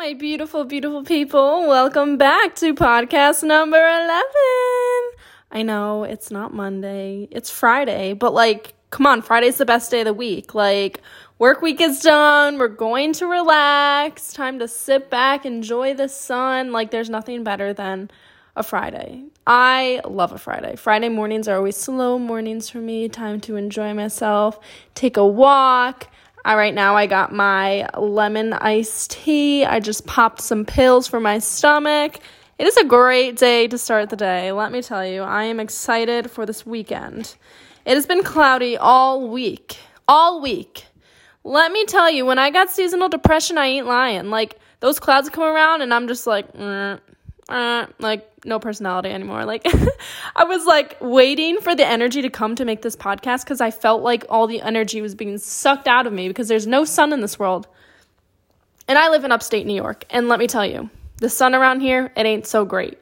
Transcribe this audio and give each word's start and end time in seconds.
my 0.00 0.14
beautiful, 0.14 0.64
beautiful 0.64 1.04
people. 1.04 1.68
Welcome 1.68 2.16
back 2.16 2.54
to 2.54 2.72
podcast 2.74 3.42
number 3.42 3.76
11. 3.76 4.22
I 5.50 5.62
know 5.62 6.04
it's 6.04 6.30
not 6.30 6.54
Monday, 6.54 7.28
it's 7.30 7.50
Friday, 7.50 8.14
but 8.14 8.32
like, 8.32 8.72
come 8.88 9.04
on, 9.04 9.20
Friday's 9.20 9.58
the 9.58 9.66
best 9.66 9.90
day 9.90 10.00
of 10.00 10.06
the 10.06 10.14
week. 10.14 10.54
Like, 10.54 11.02
work 11.38 11.60
week 11.60 11.82
is 11.82 12.00
done, 12.00 12.56
we're 12.56 12.68
going 12.68 13.12
to 13.12 13.26
relax, 13.26 14.32
time 14.32 14.58
to 14.60 14.68
sit 14.68 15.10
back, 15.10 15.44
enjoy 15.44 15.92
the 15.92 16.08
sun. 16.08 16.72
Like, 16.72 16.92
there's 16.92 17.10
nothing 17.10 17.44
better 17.44 17.74
than 17.74 18.10
a 18.56 18.62
Friday. 18.62 19.24
I 19.46 20.00
love 20.08 20.32
a 20.32 20.38
Friday. 20.38 20.76
Friday 20.76 21.10
mornings 21.10 21.46
are 21.46 21.58
always 21.58 21.76
slow 21.76 22.18
mornings 22.18 22.70
for 22.70 22.78
me, 22.78 23.10
time 23.10 23.38
to 23.42 23.56
enjoy 23.56 23.92
myself, 23.92 24.58
take 24.94 25.18
a 25.18 25.26
walk 25.26 26.08
I, 26.44 26.56
right 26.56 26.74
now, 26.74 26.96
I 26.96 27.06
got 27.06 27.32
my 27.32 27.88
lemon 27.98 28.52
iced 28.52 29.10
tea. 29.10 29.64
I 29.64 29.80
just 29.80 30.06
popped 30.06 30.40
some 30.40 30.64
pills 30.64 31.06
for 31.06 31.20
my 31.20 31.38
stomach. 31.38 32.18
It 32.58 32.66
is 32.66 32.76
a 32.76 32.84
great 32.84 33.36
day 33.36 33.68
to 33.68 33.78
start 33.78 34.10
the 34.10 34.16
day. 34.16 34.52
Let 34.52 34.72
me 34.72 34.82
tell 34.82 35.06
you, 35.06 35.22
I 35.22 35.44
am 35.44 35.60
excited 35.60 36.30
for 36.30 36.46
this 36.46 36.66
weekend. 36.66 37.36
It 37.84 37.94
has 37.94 38.06
been 38.06 38.22
cloudy 38.22 38.76
all 38.76 39.28
week. 39.28 39.78
All 40.08 40.40
week. 40.40 40.84
Let 41.44 41.72
me 41.72 41.84
tell 41.86 42.10
you, 42.10 42.26
when 42.26 42.38
I 42.38 42.50
got 42.50 42.70
seasonal 42.70 43.08
depression, 43.08 43.56
I 43.56 43.66
ain't 43.66 43.86
lying. 43.86 44.30
Like, 44.30 44.58
those 44.80 45.00
clouds 45.00 45.30
come 45.30 45.44
around, 45.44 45.82
and 45.82 45.92
I'm 45.92 46.06
just 46.06 46.26
like, 46.26 46.52
mm, 46.52 47.00
uh, 47.48 47.86
like 47.98 48.29
no 48.44 48.58
personality 48.58 49.10
anymore. 49.10 49.44
Like 49.44 49.66
I 50.36 50.44
was 50.44 50.64
like 50.66 50.96
waiting 51.00 51.60
for 51.60 51.74
the 51.74 51.86
energy 51.86 52.22
to 52.22 52.30
come 52.30 52.54
to 52.56 52.64
make 52.64 52.82
this 52.82 52.96
podcast 52.96 53.44
because 53.44 53.60
I 53.60 53.70
felt 53.70 54.02
like 54.02 54.24
all 54.28 54.46
the 54.46 54.60
energy 54.62 55.00
was 55.00 55.14
being 55.14 55.38
sucked 55.38 55.88
out 55.88 56.06
of 56.06 56.12
me 56.12 56.28
because 56.28 56.48
there's 56.48 56.66
no 56.66 56.84
sun 56.84 57.12
in 57.12 57.20
this 57.20 57.38
world. 57.38 57.66
And 58.88 58.98
I 58.98 59.08
live 59.08 59.24
in 59.24 59.30
upstate 59.30 59.66
New 59.66 59.74
York, 59.74 60.04
and 60.10 60.26
let 60.26 60.40
me 60.40 60.48
tell 60.48 60.66
you, 60.66 60.90
the 61.18 61.28
sun 61.28 61.54
around 61.54 61.80
here, 61.80 62.10
it 62.16 62.26
ain't 62.26 62.46
so 62.46 62.64
great. 62.64 62.98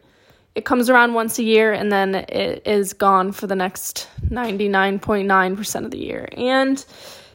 It 0.55 0.65
comes 0.65 0.91
around 0.91 1.15
once 1.15 1.39
a 1.39 1.43
year 1.43 1.73
and 1.73 1.91
then 1.91 2.17
it 2.17 2.67
is 2.67 2.93
gone 2.93 3.31
for 3.33 3.47
the 3.47 3.55
next 3.55 4.09
99.9% 4.27 5.85
of 5.85 5.91
the 5.93 5.99
year. 5.99 6.29
And 6.37 6.85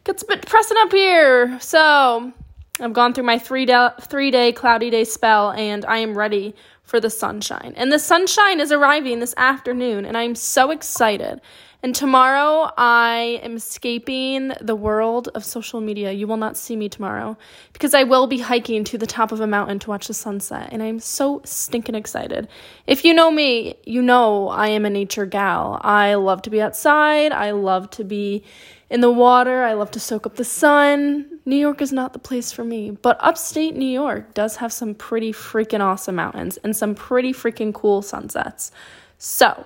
gets 0.03 0.23
a 0.23 0.25
bit 0.25 0.41
depressing 0.41 0.77
up 0.77 0.91
here. 0.91 1.57
So, 1.61 2.33
I've 2.79 2.93
gone 2.93 3.13
through 3.13 3.23
my 3.23 3.39
3 3.39 3.65
day 3.65 3.89
3 4.01 4.31
day 4.31 4.51
cloudy 4.51 4.89
day 4.89 5.05
spell 5.05 5.51
and 5.51 5.85
I 5.85 5.99
am 5.99 6.17
ready 6.17 6.53
for 6.83 6.99
the 6.99 7.09
sunshine. 7.09 7.73
And 7.75 7.91
the 7.91 7.99
sunshine 7.99 8.59
is 8.59 8.71
arriving 8.71 9.19
this 9.19 9.33
afternoon, 9.37 10.05
and 10.05 10.17
I'm 10.17 10.35
so 10.35 10.69
excited. 10.69 11.41
And 11.83 11.93
tomorrow, 11.93 12.71
I 12.77 13.41
am 13.43 13.57
escaping 13.57 14.53
the 14.61 14.73
world 14.73 15.27
of 15.35 15.43
social 15.43 15.81
media. 15.81 16.13
You 16.13 16.27
will 16.27 16.37
not 16.37 16.55
see 16.55 16.77
me 16.77 16.87
tomorrow 16.87 17.37
because 17.73 17.93
I 17.93 18.03
will 18.03 18.25
be 18.25 18.39
hiking 18.39 18.85
to 18.85 18.97
the 18.97 19.05
top 19.05 19.33
of 19.33 19.41
a 19.41 19.47
mountain 19.47 19.79
to 19.79 19.89
watch 19.89 20.07
the 20.07 20.13
sunset. 20.13 20.69
And 20.71 20.81
I'm 20.81 20.99
so 20.99 21.41
stinking 21.43 21.95
excited. 21.95 22.47
If 22.87 23.03
you 23.03 23.13
know 23.13 23.29
me, 23.29 23.75
you 23.83 24.01
know 24.01 24.47
I 24.47 24.69
am 24.69 24.85
a 24.85 24.89
nature 24.89 25.25
gal. 25.25 25.77
I 25.83 26.13
love 26.13 26.41
to 26.43 26.49
be 26.49 26.61
outside, 26.61 27.33
I 27.33 27.51
love 27.51 27.89
to 27.91 28.05
be 28.05 28.45
in 28.89 29.01
the 29.01 29.11
water. 29.11 29.63
I 29.63 29.73
love 29.73 29.91
to 29.91 29.99
soak 29.99 30.25
up 30.25 30.35
the 30.35 30.45
sun. 30.45 31.39
New 31.45 31.57
York 31.57 31.81
is 31.81 31.91
not 31.91 32.13
the 32.13 32.19
place 32.19 32.53
for 32.53 32.63
me, 32.63 32.91
but 32.91 33.17
upstate 33.19 33.75
New 33.75 33.85
York 33.85 34.33
does 34.33 34.55
have 34.57 34.71
some 34.71 34.95
pretty 34.95 35.33
freaking 35.33 35.81
awesome 35.81 36.15
mountains 36.15 36.57
and 36.63 36.77
some 36.77 36.95
pretty 36.95 37.33
freaking 37.33 37.73
cool 37.73 38.01
sunsets. 38.01 38.71
So, 39.17 39.65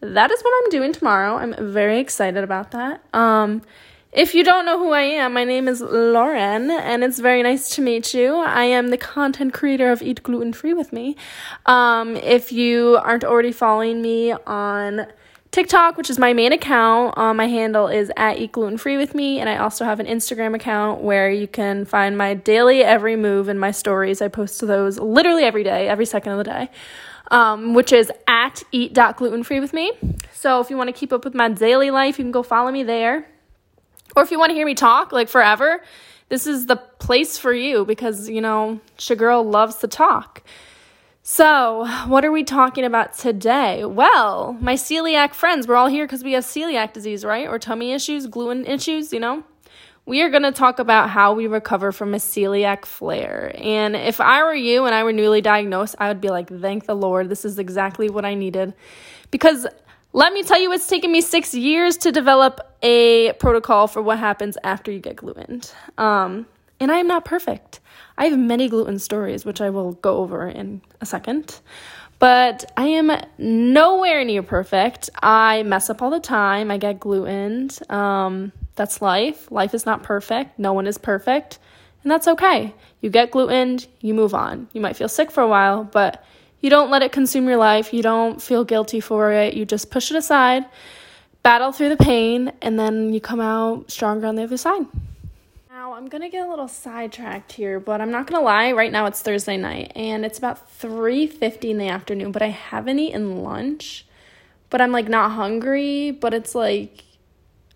that 0.00 0.30
is 0.30 0.40
what 0.42 0.64
I'm 0.64 0.70
doing 0.70 0.92
tomorrow. 0.92 1.36
I'm 1.36 1.54
very 1.72 1.98
excited 1.98 2.44
about 2.44 2.70
that. 2.72 3.02
Um, 3.12 3.62
if 4.12 4.34
you 4.34 4.42
don't 4.42 4.64
know 4.64 4.78
who 4.78 4.92
I 4.92 5.02
am, 5.02 5.34
my 5.34 5.44
name 5.44 5.68
is 5.68 5.82
Lauren, 5.82 6.70
and 6.70 7.04
it's 7.04 7.18
very 7.18 7.42
nice 7.42 7.68
to 7.76 7.82
meet 7.82 8.14
you. 8.14 8.36
I 8.36 8.64
am 8.64 8.88
the 8.88 8.96
content 8.96 9.52
creator 9.52 9.92
of 9.92 10.00
Eat 10.00 10.22
Gluten 10.22 10.54
Free 10.54 10.72
with 10.72 10.92
Me. 10.92 11.14
Um, 11.66 12.16
if 12.16 12.50
you 12.50 12.98
aren't 13.02 13.24
already 13.24 13.52
following 13.52 14.00
me 14.00 14.32
on 14.32 15.06
TikTok, 15.50 15.96
which 15.96 16.10
is 16.10 16.18
my 16.18 16.32
main 16.32 16.52
account. 16.52 17.16
Um, 17.16 17.36
my 17.36 17.46
handle 17.46 17.88
is 17.88 18.10
at 18.16 18.38
Eat 18.38 18.52
Gluten 18.52 18.78
Free 18.78 18.96
with 18.96 19.14
me, 19.14 19.40
and 19.40 19.48
I 19.48 19.56
also 19.56 19.84
have 19.84 19.98
an 19.98 20.06
Instagram 20.06 20.54
account 20.54 21.00
where 21.00 21.30
you 21.30 21.46
can 21.46 21.84
find 21.84 22.16
my 22.16 22.34
daily 22.34 22.82
every 22.82 23.16
move 23.16 23.48
and 23.48 23.58
my 23.58 23.70
stories. 23.70 24.22
I 24.22 24.28
post 24.28 24.60
those 24.60 24.98
literally 24.98 25.44
every 25.44 25.64
day, 25.64 25.88
every 25.88 26.06
second 26.06 26.32
of 26.32 26.38
the 26.38 26.44
day, 26.44 26.70
um, 27.30 27.74
which 27.74 27.92
is 27.92 28.10
at 28.26 28.62
eat.glutenfree 28.72 29.60
with 29.60 29.72
me. 29.72 29.92
So 30.32 30.60
if 30.60 30.70
you 30.70 30.76
want 30.76 30.88
to 30.88 30.92
keep 30.92 31.12
up 31.12 31.24
with 31.24 31.34
my 31.34 31.48
daily 31.48 31.90
life, 31.90 32.18
you 32.18 32.24
can 32.24 32.32
go 32.32 32.42
follow 32.42 32.70
me 32.70 32.82
there. 32.82 33.26
Or 34.16 34.22
if 34.22 34.30
you 34.30 34.38
want 34.38 34.50
to 34.50 34.54
hear 34.54 34.66
me 34.66 34.74
talk 34.74 35.12
like 35.12 35.28
forever, 35.28 35.82
this 36.28 36.46
is 36.46 36.66
the 36.66 36.76
place 36.76 37.38
for 37.38 37.52
you 37.52 37.84
because, 37.84 38.28
you 38.28 38.40
know, 38.40 38.80
Shagirl 38.98 39.50
loves 39.50 39.76
to 39.76 39.88
talk. 39.88 40.42
So, 41.22 41.86
what 42.06 42.24
are 42.24 42.32
we 42.32 42.42
talking 42.42 42.84
about 42.84 43.12
today? 43.12 43.84
Well, 43.84 44.54
my 44.60 44.74
celiac 44.74 45.34
friends, 45.34 45.68
we're 45.68 45.76
all 45.76 45.88
here 45.88 46.06
because 46.06 46.24
we 46.24 46.32
have 46.32 46.44
celiac 46.44 46.94
disease, 46.94 47.22
right? 47.22 47.46
Or 47.46 47.58
tummy 47.58 47.92
issues, 47.92 48.26
gluten 48.26 48.64
issues, 48.64 49.12
you 49.12 49.20
know? 49.20 49.44
We 50.08 50.22
are 50.22 50.30
going 50.30 50.44
to 50.44 50.52
talk 50.52 50.78
about 50.78 51.10
how 51.10 51.34
we 51.34 51.48
recover 51.48 51.92
from 51.92 52.14
a 52.14 52.16
celiac 52.16 52.86
flare. 52.86 53.52
And 53.56 53.94
if 53.94 54.22
I 54.22 54.42
were 54.42 54.54
you 54.54 54.86
and 54.86 54.94
I 54.94 55.04
were 55.04 55.12
newly 55.12 55.42
diagnosed, 55.42 55.96
I 55.98 56.08
would 56.08 56.22
be 56.22 56.30
like, 56.30 56.48
thank 56.48 56.86
the 56.86 56.96
Lord, 56.96 57.28
this 57.28 57.44
is 57.44 57.58
exactly 57.58 58.08
what 58.08 58.24
I 58.24 58.32
needed. 58.32 58.72
Because 59.30 59.66
let 60.14 60.32
me 60.32 60.42
tell 60.44 60.58
you, 60.58 60.72
it's 60.72 60.86
taken 60.86 61.12
me 61.12 61.20
six 61.20 61.52
years 61.52 61.98
to 61.98 62.10
develop 62.10 62.58
a 62.82 63.34
protocol 63.34 63.86
for 63.86 64.00
what 64.00 64.18
happens 64.18 64.56
after 64.64 64.90
you 64.90 64.98
get 64.98 65.16
gluten. 65.16 65.60
Um, 65.98 66.46
and 66.80 66.90
I 66.90 66.96
am 66.96 67.06
not 67.06 67.26
perfect. 67.26 67.80
I 68.16 68.28
have 68.28 68.38
many 68.38 68.70
gluten 68.70 68.98
stories, 68.98 69.44
which 69.44 69.60
I 69.60 69.68
will 69.68 69.92
go 69.92 70.16
over 70.16 70.48
in 70.48 70.80
a 71.02 71.06
second. 71.06 71.60
But 72.18 72.70
I 72.76 72.86
am 72.86 73.12
nowhere 73.38 74.24
near 74.24 74.42
perfect. 74.42 75.08
I 75.22 75.62
mess 75.62 75.88
up 75.88 76.02
all 76.02 76.10
the 76.10 76.20
time. 76.20 76.70
I 76.70 76.78
get 76.78 76.98
gluten. 76.98 77.70
Um, 77.88 78.52
that's 78.74 79.00
life. 79.00 79.50
Life 79.50 79.74
is 79.74 79.86
not 79.86 80.02
perfect. 80.02 80.58
No 80.58 80.72
one 80.72 80.86
is 80.86 80.98
perfect. 80.98 81.58
And 82.02 82.10
that's 82.10 82.28
okay. 82.28 82.74
You 83.00 83.10
get 83.10 83.30
gluten, 83.30 83.80
you 84.00 84.14
move 84.14 84.34
on. 84.34 84.68
You 84.72 84.80
might 84.80 84.96
feel 84.96 85.08
sick 85.08 85.30
for 85.30 85.42
a 85.42 85.48
while, 85.48 85.84
but 85.84 86.24
you 86.60 86.70
don't 86.70 86.90
let 86.90 87.02
it 87.02 87.12
consume 87.12 87.46
your 87.46 87.56
life. 87.56 87.92
You 87.92 88.02
don't 88.02 88.40
feel 88.40 88.64
guilty 88.64 89.00
for 89.00 89.32
it. 89.32 89.54
You 89.54 89.64
just 89.64 89.90
push 89.90 90.10
it 90.10 90.16
aside, 90.16 90.64
battle 91.42 91.72
through 91.72 91.90
the 91.90 91.96
pain, 91.96 92.52
and 92.62 92.78
then 92.78 93.12
you 93.12 93.20
come 93.20 93.40
out 93.40 93.90
stronger 93.90 94.26
on 94.26 94.36
the 94.36 94.44
other 94.44 94.56
side. 94.56 94.86
Now, 95.78 95.92
I'm 95.92 96.08
going 96.08 96.22
to 96.22 96.28
get 96.28 96.44
a 96.44 96.50
little 96.50 96.66
sidetracked 96.66 97.52
here, 97.52 97.78
but 97.78 98.00
I'm 98.00 98.10
not 98.10 98.26
going 98.26 98.40
to 98.40 98.44
lie. 98.44 98.72
Right 98.72 98.90
now 98.90 99.06
it's 99.06 99.22
Thursday 99.22 99.56
night 99.56 99.92
and 99.94 100.24
it's 100.24 100.36
about 100.36 100.68
3:50 100.80 101.70
in 101.70 101.78
the 101.78 101.86
afternoon, 101.86 102.32
but 102.32 102.42
I 102.42 102.48
haven't 102.48 102.98
eaten 102.98 103.44
lunch. 103.44 104.04
But 104.70 104.80
I'm 104.80 104.90
like 104.90 105.08
not 105.08 105.30
hungry, 105.30 106.10
but 106.10 106.34
it's 106.34 106.56
like 106.56 107.04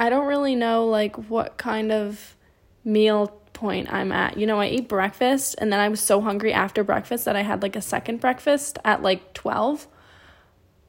I 0.01 0.11
don't 0.11 0.27
really 0.27 0.57
know 0.57 0.85
like 0.85 1.15
what 1.31 1.59
kind 1.59 1.93
of 1.93 2.35
meal 2.85 3.29
point 3.53 3.93
I'm 3.93 4.11
at. 4.11 4.37
You 4.37 4.49
know, 4.49 4.59
I 4.59 4.65
ate 4.67 4.89
breakfast 4.89 5.55
and 5.59 5.73
then 5.73 5.79
I 5.79 5.89
was 5.89 6.01
so 6.01 6.21
hungry 6.21 6.53
after 6.53 6.83
breakfast 6.83 7.25
that 7.27 7.37
I 7.37 7.43
had 7.43 7.63
like 7.63 7.77
a 7.77 7.81
second 7.81 8.21
breakfast 8.21 8.81
at 8.85 9.01
like 9.05 9.33
12 9.33 9.87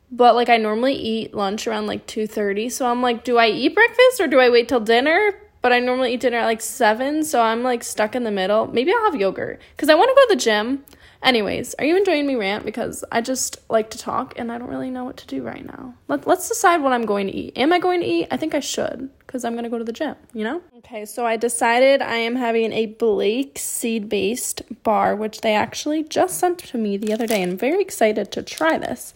but 0.10 0.34
like 0.34 0.50
I 0.50 0.58
normally 0.58 0.96
eat 0.96 1.36
lunch 1.36 1.68
around 1.68 1.86
like 1.86 2.08
2:30. 2.08 2.72
So 2.72 2.88
I'm 2.88 3.04
like, 3.04 3.24
do 3.24 3.38
I 3.38 3.50
eat 3.50 3.76
breakfast 3.76 4.20
or 4.20 4.26
do 4.26 4.40
I 4.40 4.50
wait 4.50 4.68
till 4.68 4.80
dinner? 4.80 5.43
But 5.64 5.72
I 5.72 5.80
normally 5.80 6.14
eat 6.14 6.20
dinner 6.20 6.38
at 6.38 6.46
like 6.46 6.62
7, 6.62 7.24
so 7.24 7.42
I'm 7.42 7.64
like 7.64 7.84
stuck 7.84 8.16
in 8.16 8.26
the 8.26 8.32
middle. 8.32 8.68
Maybe 8.68 8.94
I'll 8.94 9.06
have 9.06 9.20
yogurt 9.20 9.62
because 9.76 9.90
I 9.90 9.96
want 9.96 10.10
to 10.10 10.16
go 10.16 10.22
to 10.28 10.36
the 10.36 10.42
gym. 10.42 10.84
Anyways, 11.24 11.74
are 11.80 11.86
you 11.86 11.96
enjoying 11.96 12.28
me 12.28 12.36
rant? 12.36 12.66
Because 12.66 13.06
I 13.10 13.22
just 13.22 13.58
like 13.70 13.90
to 13.92 13.98
talk 13.98 14.34
and 14.38 14.52
I 14.52 14.58
don't 14.58 14.68
really 14.68 14.90
know 14.90 15.06
what 15.06 15.16
to 15.18 15.28
do 15.28 15.42
right 15.42 15.66
now. 15.66 15.94
Let, 16.10 16.28
let's 16.28 16.50
decide 16.50 16.82
what 16.82 16.92
I'm 16.92 17.06
going 17.06 17.28
to 17.28 17.34
eat. 17.34 17.58
Am 17.58 17.72
I 17.72 17.80
going 17.80 18.02
to 18.02 18.06
eat? 18.06 18.28
I 18.30 18.36
think 18.36 18.54
I 18.54 18.60
should 18.60 19.10
because 19.20 19.46
I'm 19.46 19.54
going 19.54 19.64
to 19.64 19.70
go 19.70 19.78
to 19.78 19.86
the 19.86 19.94
gym, 19.94 20.18
you 20.34 20.44
know? 20.44 20.62
Okay, 20.80 21.06
so 21.06 21.26
I 21.26 21.38
decided 21.38 22.02
I 22.02 22.18
am 22.18 22.36
having 22.36 22.74
a 22.74 22.88
Blake 22.88 23.58
seed 23.58 24.10
based 24.10 24.64
bar, 24.84 25.16
which 25.16 25.40
they 25.40 25.56
actually 25.56 26.04
just 26.04 26.38
sent 26.40 26.60
to 26.60 26.78
me 26.78 26.98
the 26.98 27.14
other 27.14 27.26
day. 27.26 27.42
I'm 27.42 27.58
very 27.58 27.82
excited 27.82 28.30
to 28.34 28.44
try 28.44 28.78
this 28.78 29.14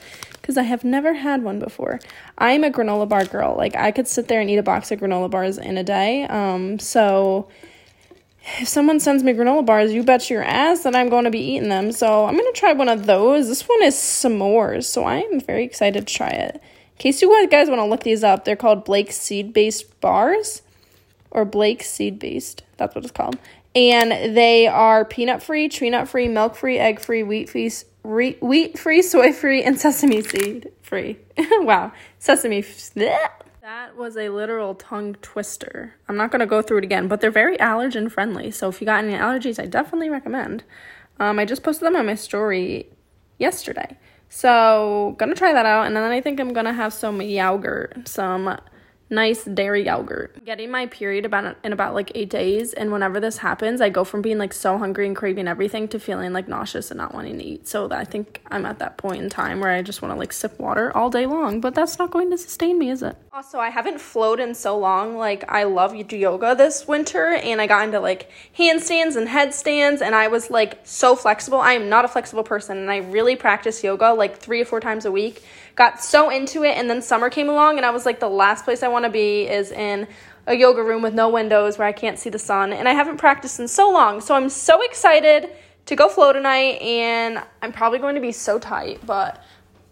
because 0.48 0.58
I 0.58 0.64
have 0.64 0.86
never 0.86 1.14
had 1.14 1.44
one 1.44 1.60
before. 1.60 2.00
I'm 2.38 2.64
a 2.64 2.72
granola 2.72 3.10
bar 3.10 3.26
girl. 3.26 3.58
Like, 3.58 3.76
I 3.76 3.92
could 3.92 4.08
sit 4.08 4.30
there 4.30 4.40
and 4.40 4.50
eat 4.50 4.56
a 4.56 4.64
box 4.64 4.90
of 4.94 5.00
granola 5.02 5.30
bars 5.30 5.58
in 5.58 5.78
a 5.78 5.84
day. 5.84 6.24
Um, 6.24 6.80
so 6.80 7.50
if 8.58 8.70
someone 8.70 9.02
sends 9.02 9.24
me 9.24 9.34
granola 9.34 9.66
bars, 9.66 9.92
you 9.92 10.04
bet 10.04 10.30
your 10.30 10.44
ass 10.44 10.84
that 10.84 10.96
I'm 10.96 11.10
going 11.10 11.26
to 11.26 11.30
be 11.30 11.42
eating 11.42 11.68
them. 11.68 11.92
So 11.92 12.24
I'm 12.24 12.38
going 12.38 12.54
to 12.54 12.58
try 12.58 12.72
one 12.72 12.88
of 12.88 13.08
those. 13.08 13.50
This 13.50 13.64
one 13.64 13.84
is 13.84 13.96
s'mores, 13.96 14.86
so 14.86 15.04
I 15.04 15.18
am 15.18 15.42
very 15.42 15.66
excited 15.66 16.08
to 16.08 16.14
try 16.14 16.30
it. 16.30 16.56
In 16.56 16.98
case 16.98 17.22
you 17.22 17.48
guys 17.50 17.68
want 17.68 17.80
to 17.80 17.86
look 17.86 18.04
these 18.04 18.24
up, 18.24 18.46
they're 18.46 18.56
called 18.56 18.86
Blake 18.86 19.12
seed 19.12 19.52
based 19.52 20.00
bars 20.00 20.62
or 21.30 21.44
Blake 21.44 21.84
seed 21.84 22.20
based. 22.20 22.64
That's 22.78 22.96
what 22.96 23.04
it's 23.04 23.12
called. 23.12 23.38
And 23.76 24.12
they 24.34 24.66
are 24.66 25.04
peanut 25.04 25.44
free, 25.44 25.68
tree 25.68 25.90
nut 25.90 26.08
free, 26.08 26.30
milk 26.30 26.56
free, 26.56 26.80
egg 26.80 27.02
free, 27.02 27.22
wheat 27.22 27.50
free, 27.50 27.70
wheat 28.08 28.80
free, 28.80 29.02
soy 29.02 29.34
free, 29.34 29.64
and 29.64 29.80
sesame 29.80 30.22
seed 30.22 30.72
free. 30.82 31.20
wow, 31.38 31.92
sesame. 32.20 32.64
That 33.62 33.98
was 33.98 34.16
a 34.16 34.30
literal 34.30 34.76
tongue 34.76 35.16
twister. 35.16 35.94
I'm 36.08 36.16
not 36.16 36.32
going 36.32 36.40
to 36.40 36.46
go 36.46 36.62
through 36.62 36.78
it 36.80 36.84
again, 36.86 37.10
but 37.10 37.20
they're 37.20 37.32
very 37.32 37.58
allergen 37.58 38.10
friendly. 38.10 38.50
So 38.50 38.70
if 38.70 38.80
you 38.80 38.86
got 38.86 39.04
any 39.04 39.14
allergies, 39.14 39.62
I 39.62 39.66
definitely 39.66 40.10
recommend. 40.10 40.64
Um, 41.20 41.38
I 41.38 41.46
just 41.46 41.64
posted 41.64 41.86
them 41.86 41.98
on 41.98 42.06
my 42.06 42.16
story 42.16 42.88
yesterday. 43.38 43.98
So, 44.30 45.16
gonna 45.18 45.36
try 45.36 45.54
that 45.54 45.66
out, 45.66 45.88
and 45.88 45.96
then 45.96 46.04
I 46.04 46.20
think 46.20 46.40
I'm 46.40 46.52
gonna 46.52 46.74
have 46.74 46.94
some 46.94 47.22
yogurt, 47.22 48.08
some 48.08 48.60
nice 49.10 49.44
dairy 49.46 49.86
yogurt. 49.86 50.44
Getting 50.46 50.72
my 50.72 50.86
period 50.88 51.26
about 51.26 51.58
in 51.64 51.74
about 51.74 51.94
like 51.94 52.12
8 52.16 52.30
days 52.30 52.74
and 52.74 52.92
whenever 52.92 53.20
this 53.20 53.38
happens, 53.38 53.82
I 53.82 53.90
go 53.90 54.04
from 54.04 54.22
being 54.22 54.38
like 54.38 54.54
so 54.54 54.78
hungry 54.78 55.08
and 55.08 55.16
craving 55.16 55.48
everything 55.48 55.88
to 55.90 56.00
feeling 56.00 56.34
like 56.34 56.48
nauseous 56.48 56.92
and 56.92 56.98
not 56.98 57.14
wanting 57.14 57.38
to 57.38 57.44
eat. 57.44 57.68
So 57.68 57.90
I 57.92 58.04
think 58.04 58.42
I'm 58.50 58.66
at 58.66 58.80
that 58.80 58.98
point 58.98 59.24
in 59.24 59.30
time 59.30 59.60
where 59.60 59.72
I 59.72 59.82
just 59.82 60.02
want 60.02 60.14
to 60.14 60.20
like 60.20 60.34
sip 60.34 60.60
water 60.60 60.96
all 60.96 61.10
day 61.10 61.26
long, 61.26 61.62
but 61.62 61.76
that's 61.76 61.98
not 61.98 62.12
going 62.12 62.30
to 62.32 62.38
sustain 62.38 62.78
me, 62.78 62.90
is 62.90 63.02
it? 63.04 63.16
Also, 63.32 63.60
I 63.60 63.70
haven't 63.70 64.02
flowed 64.02 64.40
in 64.40 64.56
so 64.56 64.78
long. 64.78 65.18
Like 65.18 65.50
I 65.50 65.64
love 65.64 65.96
yoga 65.96 66.56
this 66.56 66.88
winter 66.88 67.34
and 67.34 67.62
I 67.62 67.68
got 67.68 67.86
into 67.86 68.00
like 68.00 68.30
handstands 68.58 69.16
and 69.16 69.28
headstands 69.28 70.02
and 70.02 70.16
I 70.16 70.28
was 70.28 70.50
like 70.50 70.80
so 70.84 71.16
flexible. 71.16 71.60
I 71.60 71.74
am 71.74 71.90
not 71.90 72.06
a 72.06 72.08
flexible 72.08 72.44
person 72.44 72.78
and 72.78 72.92
I 72.92 72.98
really 72.98 73.36
practice 73.36 73.84
yoga 73.84 74.14
like 74.14 74.38
3 74.38 74.62
or 74.62 74.66
4 74.66 74.80
times 74.80 75.06
a 75.06 75.12
week 75.12 75.44
got 75.78 76.04
so 76.04 76.30
into 76.30 76.64
it 76.64 76.76
and 76.76 76.90
then 76.90 77.02
summer 77.02 77.30
came 77.30 77.48
along 77.48 77.78
and 77.78 77.86
I 77.86 77.92
was 77.92 78.06
like 78.06 78.20
the 78.20 78.30
last 78.30 78.66
place 78.66 78.84
I 78.84 78.90
want 78.90 79.06
to 79.06 79.12
be 79.12 79.48
is 79.48 79.72
in 79.72 80.08
a 80.48 80.56
yoga 80.56 80.82
room 80.84 81.04
with 81.04 81.14
no 81.14 81.30
windows 81.30 81.78
where 81.78 81.88
I 81.88 81.92
can't 81.92 82.18
see 82.18 82.30
the 82.30 82.40
sun 82.40 82.74
and 82.74 82.90
I 82.90 82.94
haven't 82.94 83.18
practiced 83.18 83.60
in 83.60 83.68
so 83.68 83.92
long. 83.92 84.20
So 84.20 84.34
I'm 84.34 84.50
so 84.50 84.82
excited 84.82 85.50
to 85.86 85.96
go 85.96 86.10
flow 86.10 86.34
tonight 86.34 86.82
and 86.82 87.42
I'm 87.62 87.72
probably 87.72 88.00
going 88.00 88.16
to 88.16 88.22
be 88.22 88.32
so 88.32 88.58
tight, 88.58 89.06
but 89.06 89.44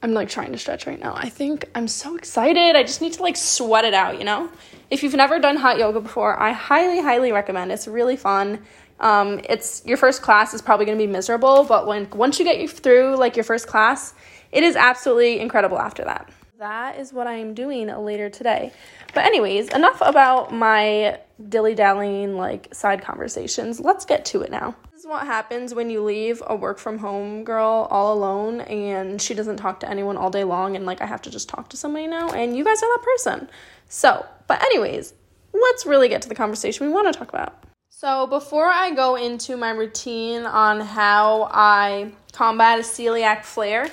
I'm 0.02 0.14
like 0.14 0.28
trying 0.28 0.52
to 0.54 0.58
stretch 0.58 0.88
right 0.88 1.00
now. 1.00 1.14
I 1.16 1.30
think 1.30 1.70
I'm 1.76 1.88
so 1.88 2.16
excited. 2.16 2.76
I 2.76 2.84
just 2.84 3.02
need 3.02 3.14
to 3.14 3.22
like 3.22 3.38
sweat 3.38 3.86
it 3.86 3.94
out, 3.94 4.18
you 4.18 4.26
know? 4.26 4.50
If 4.90 5.04
you've 5.04 5.14
never 5.14 5.40
done 5.40 5.56
hot 5.56 5.78
yoga 5.78 6.02
before, 6.02 6.40
I 6.40 6.52
highly, 6.52 7.02
highly 7.02 7.32
recommend. 7.32 7.72
It's 7.72 7.88
really 7.88 8.16
fun. 8.16 8.60
Um, 9.00 9.42
it's 9.50 9.84
your 9.86 9.98
first 9.98 10.22
class 10.22 10.54
is 10.54 10.62
probably 10.62 10.86
going 10.86 10.98
to 10.98 11.04
be 11.04 11.12
miserable, 11.12 11.64
but 11.66 11.86
when 11.86 12.10
once 12.12 12.40
you 12.40 12.46
get 12.46 12.70
through 12.70 13.18
like 13.18 13.36
your 13.36 13.44
first 13.44 13.68
class, 13.68 14.14
it 14.56 14.64
is 14.64 14.76
absolutely 14.78 15.40
incredible 15.40 15.78
after 15.78 16.06
that. 16.06 16.30
That 16.58 16.98
is 16.98 17.12
what 17.12 17.28
I 17.28 17.34
am 17.34 17.54
doing 17.54 17.88
later 17.88 18.30
today. 18.30 18.72
But, 19.14 19.26
anyways, 19.26 19.68
enough 19.74 20.02
about 20.02 20.54
my 20.54 21.20
dilly 21.50 21.76
dallying 21.76 22.38
like 22.38 22.74
side 22.74 23.02
conversations. 23.02 23.82
Let's 23.82 24.06
get 24.06 24.24
to 24.28 24.42
it 24.42 24.52
now. 24.52 24.74
This 24.94 25.02
is 25.02 25.08
what 25.08 25.26
happens 25.26 25.76
when 25.76 25.90
you 25.90 26.02
leave 26.02 26.42
a 26.48 26.56
work 26.56 26.80
from 26.80 26.98
home 26.98 27.44
girl 27.44 27.90
all 27.92 28.14
alone 28.14 28.62
and 28.62 29.22
she 29.22 29.34
doesn't 29.34 29.58
talk 29.58 29.82
to 29.82 29.90
anyone 29.90 30.16
all 30.16 30.30
day 30.30 30.46
long, 30.46 30.78
and 30.78 30.86
like 30.86 31.02
I 31.02 31.06
have 31.06 31.22
to 31.24 31.30
just 31.30 31.50
talk 31.50 31.68
to 31.70 31.78
somebody 31.78 32.08
now, 32.08 32.30
and 32.30 32.56
you 32.56 32.64
guys 32.64 32.82
are 32.82 32.98
that 32.98 33.04
person. 33.04 33.50
So, 33.90 34.26
but, 34.48 34.64
anyways, 34.64 35.14
let's 35.54 35.86
really 35.86 36.08
get 36.08 36.22
to 36.22 36.30
the 36.30 36.36
conversation 36.36 36.88
we 36.88 36.94
want 36.94 37.12
to 37.12 37.20
talk 37.20 37.28
about. 37.28 37.66
So, 37.90 38.28
before 38.28 38.68
I 38.68 38.92
go 38.92 39.16
into 39.16 39.58
my 39.58 39.72
routine 39.72 40.46
on 40.46 40.80
how 40.80 41.50
I 41.52 42.14
combat 42.32 42.80
a 42.80 42.82
celiac 42.82 43.44
flare, 43.44 43.90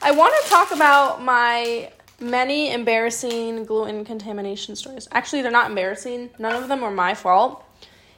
I 0.00 0.12
want 0.12 0.34
to 0.42 0.48
talk 0.48 0.70
about 0.70 1.22
my 1.22 1.90
many 2.20 2.72
embarrassing 2.72 3.64
gluten 3.64 4.04
contamination 4.04 4.76
stories. 4.76 5.08
Actually, 5.12 5.42
they're 5.42 5.50
not 5.50 5.70
embarrassing. 5.70 6.30
None 6.38 6.54
of 6.54 6.68
them 6.68 6.80
were 6.80 6.90
my 6.90 7.14
fault. 7.14 7.64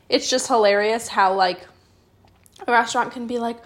It's 0.09 0.29
just 0.29 0.47
hilarious 0.47 1.09
how 1.09 1.35
like 1.35 1.67
a 2.67 2.73
restaurant 2.73 3.13
can 3.13 3.27
be 3.27 3.39
like, 3.39 3.59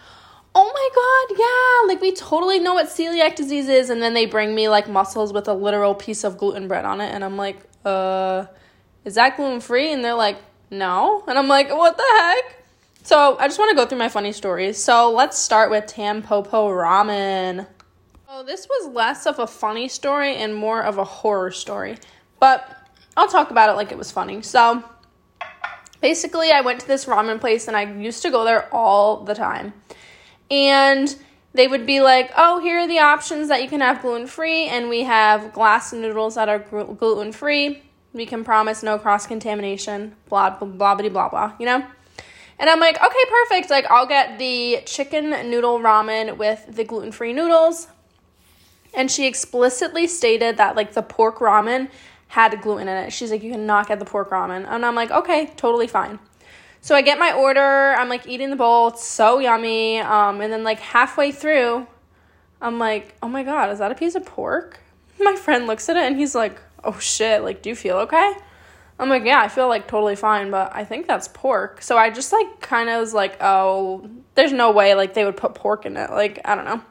"Oh 0.55 0.65
my 0.65 0.89
god, 0.95 1.39
yeah, 1.39 1.93
like 1.93 2.01
we 2.01 2.13
totally 2.13 2.61
know 2.61 2.75
what 2.75 2.87
celiac 2.87 3.35
disease 3.35 3.69
is." 3.69 3.91
And 3.91 4.01
then 4.03 4.15
they 4.15 4.27
bring 4.27 4.55
me 4.55 4.69
like 4.69 4.89
mussels 4.89 5.33
with 5.33 5.49
a 5.49 5.55
literal 5.55 5.95
piece 5.95 6.23
of 6.23 6.39
gluten 6.39 6.69
bread 6.69 6.85
on 6.85 7.01
it, 7.01 7.13
and 7.13 7.25
I'm 7.25 7.37
like, 7.37 7.59
"Uh, 7.85 8.47
is 9.05 9.17
that 9.17 9.37
gluten-free?" 9.37 9.93
And 9.93 10.05
they're 10.05 10.15
like, 10.15 10.39
"No." 10.71 11.25
And 11.27 11.39
I'm 11.39 11.49
like, 11.49 11.71
"What 11.71 11.97
the 11.97 12.05
heck?" 12.19 12.65
So, 13.03 13.37
I 13.39 13.49
just 13.49 13.59
want 13.59 13.71
to 13.71 13.77
go 13.77 13.85
through 13.87 13.99
my 13.99 14.09
funny 14.09 14.33
stories. 14.33 14.83
So, 14.83 15.11
let's 15.11 15.39
start 15.39 15.71
with 15.71 15.85
Tampopo 15.87 16.71
ramen. 16.71 17.67
So 18.35 18.43
this 18.43 18.67
was 18.67 18.93
less 18.93 19.27
of 19.27 19.39
a 19.39 19.47
funny 19.47 19.87
story 19.87 20.35
and 20.35 20.53
more 20.53 20.83
of 20.83 20.99
a 20.99 21.05
horror 21.05 21.53
story, 21.53 21.99
but 22.41 22.69
I'll 23.17 23.29
talk 23.29 23.53
about 23.53 23.71
it 23.71 23.75
like 23.75 23.93
it 23.93 23.97
was 23.97 24.11
funny. 24.11 24.43
So 24.43 24.83
basically, 26.01 26.51
I 26.51 26.61
went 26.61 26.81
to 26.81 26.89
this 26.89 27.05
ramen 27.05 27.41
place 27.41 27.69
and 27.69 27.77
I 27.77 27.85
used 27.85 28.23
to 28.23 28.33
go 28.33 28.45
there 28.45 28.69
all 28.75 29.23
the 29.23 29.37
time. 29.37 29.73
And 30.51 31.15
they 31.53 31.69
would 31.69 31.87
be 31.87 32.01
like, 32.01 32.33
oh, 32.37 32.59
here 32.59 32.81
are 32.81 32.89
the 32.89 32.99
options 32.99 33.47
that 33.51 33.63
you 33.63 33.69
can 33.69 33.81
have 33.81 34.03
gluten 34.03 34.27
free, 34.27 34.67
and 34.67 34.89
we 34.89 35.05
have 35.05 35.53
glass 35.53 35.93
noodles 35.93 36.35
that 36.35 36.49
are 36.49 36.59
gluten 36.59 37.31
free. 37.31 37.85
We 38.13 38.27
can 38.27 38.43
promise 38.43 38.83
no 38.83 38.99
cross 38.99 39.29
contamination, 39.29 40.17
blah, 40.29 40.59
blah, 40.59 40.67
blah, 40.67 40.97
blah, 40.97 41.09
blah, 41.09 41.29
blah, 41.29 41.53
you 41.61 41.67
know? 41.67 41.87
And 42.59 42.69
I'm 42.69 42.81
like, 42.81 42.97
okay, 42.97 43.25
perfect. 43.31 43.71
Like, 43.71 43.89
I'll 43.89 44.09
get 44.09 44.41
the 44.41 44.83
chicken 44.87 45.31
noodle 45.49 45.79
ramen 45.79 46.37
with 46.37 46.65
the 46.69 46.83
gluten 46.83 47.13
free 47.13 47.33
noodles 47.33 47.87
and 48.97 49.11
she 49.11 49.27
explicitly 49.27 50.07
stated 50.07 50.57
that 50.57 50.77
like 50.77 50.95
the 50.95 51.03
pork 51.03 51.39
ramen 51.39 51.89
had 52.29 52.61
gluten 52.63 52.89
in 52.89 52.97
it. 53.05 53.13
She's 53.13 53.31
like, 53.31 53.43
you 53.43 53.53
cannot 53.53 53.89
get 53.89 53.99
the 53.99 54.05
pork 54.05 54.31
ramen. 54.31 54.67
And 54.69 54.85
I'm 54.85 54.95
like, 54.95 55.11
okay, 55.11 55.53
totally 55.57 55.87
fine. 55.87 56.19
So 56.81 56.95
I 56.95 57.03
get 57.03 57.19
my 57.19 57.33
order. 57.33 57.95
I'm 57.95 58.09
like 58.09 58.27
eating 58.27 58.51
the 58.51 58.57
bowl. 58.57 58.89
It's 58.89 59.05
so 59.05 59.39
yummy. 59.39 60.01
Um, 60.01 60.41
and 60.41 60.53
then 60.53 60.65
like 60.65 60.81
halfway 60.81 61.33
through, 61.33 61.87
I'm 62.61 62.79
like, 62.79 63.15
oh 63.23 63.29
my 63.29 63.43
god, 63.43 63.71
is 63.71 63.79
that 63.79 63.93
a 63.93 63.95
piece 63.95 64.15
of 64.15 64.25
pork? 64.25 64.81
My 65.19 65.37
friend 65.37 65.67
looks 65.67 65.89
at 65.89 65.97
it 65.97 66.03
and 66.03 66.17
he's 66.17 66.35
like, 66.35 66.61
oh 66.83 66.99
shit, 66.99 67.43
like, 67.43 67.63
do 67.63 67.71
you 67.71 67.77
feel 67.77 67.97
okay? 67.99 68.35
I'm 68.99 69.09
like, 69.09 69.25
yeah, 69.25 69.41
I 69.41 69.49
feel 69.49 69.69
like 69.69 69.89
totally 69.89 70.17
fine, 70.17 70.51
but 70.51 70.75
I 70.75 70.85
think 70.85 71.07
that's 71.07 71.29
pork. 71.29 71.83
So 71.83 71.99
I 71.99 72.11
just 72.11 72.33
like 72.33 72.61
kind 72.61 72.89
of 72.89 73.01
was 73.01 73.13
like, 73.13 73.37
oh, 73.41 74.09
there's 74.35 74.53
no 74.53 74.71
way 74.71 74.95
like 74.95 75.15
they 75.15 75.25
would 75.25 75.37
put 75.37 75.55
pork 75.55 75.85
in 75.85 75.97
it. 75.97 76.11
Like, 76.11 76.41
I 76.45 76.55
don't 76.55 76.65
know. 76.65 76.83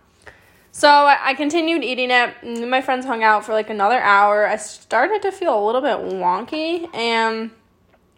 So 0.75 0.89
I 0.89 1.35
continued 1.35 1.83
eating 1.83 2.09
it. 2.09 2.33
Mm, 2.41 2.67
my 2.67 2.81
friends 2.81 3.05
hung 3.05 3.21
out 3.21 3.45
for 3.45 3.53
like 3.53 3.69
another 3.69 3.99
hour. 3.99 4.47
I 4.47 4.55
started 4.55 5.21
to 5.21 5.31
feel 5.31 5.57
a 5.57 5.63
little 5.63 5.81
bit 5.81 5.99
wonky 5.99 6.89
and 6.95 7.51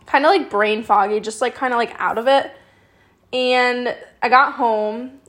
kind 0.05 0.23
of 0.23 0.29
like 0.29 0.49
brain 0.49 0.81
foggy, 0.81 1.19
just 1.19 1.41
like 1.41 1.53
kind 1.53 1.73
of 1.73 1.77
like 1.77 1.93
out 1.99 2.17
of 2.17 2.29
it. 2.29 2.55
And 3.33 3.93
I 4.23 4.29
got 4.29 4.53
home 4.53 5.19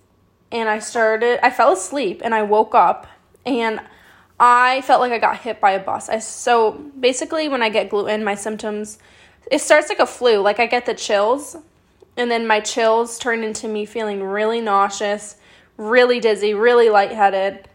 and 0.53 0.69
I 0.69 0.79
started, 0.79 1.45
I 1.45 1.51
fell 1.51 1.73
asleep 1.73 2.23
and 2.25 2.33
I 2.33 2.45
woke 2.45 2.77
up 2.77 3.09
and 3.45 3.81
I 4.39 4.83
felt 4.83 5.01
like 5.01 5.11
I 5.11 5.19
got 5.19 5.39
hit 5.39 5.61
by 5.61 5.73
a 5.73 5.81
bus. 5.81 6.09
I 6.09 6.21
so 6.21 6.73
basically 7.01 7.49
when 7.49 7.61
I 7.61 7.71
get 7.71 7.91
gluten, 7.91 8.23
my 8.23 8.37
symptoms 8.37 9.01
it 9.51 9.61
starts 9.61 9.89
like 9.89 9.99
a 9.99 10.07
flu. 10.07 10.39
Like 10.39 10.61
I 10.61 10.67
get 10.67 10.87
the 10.87 10.95
chills 10.95 11.57
and 12.17 12.31
then 12.31 12.47
my 12.47 12.61
chills 12.61 13.19
turn 13.19 13.43
into 13.43 13.67
me 13.67 13.85
feeling 13.85 14.23
really 14.23 14.61
nauseous 14.61 15.39
really 15.77 16.21
dizzy, 16.21 16.55
really 16.55 16.89
lightheaded. 16.89 17.69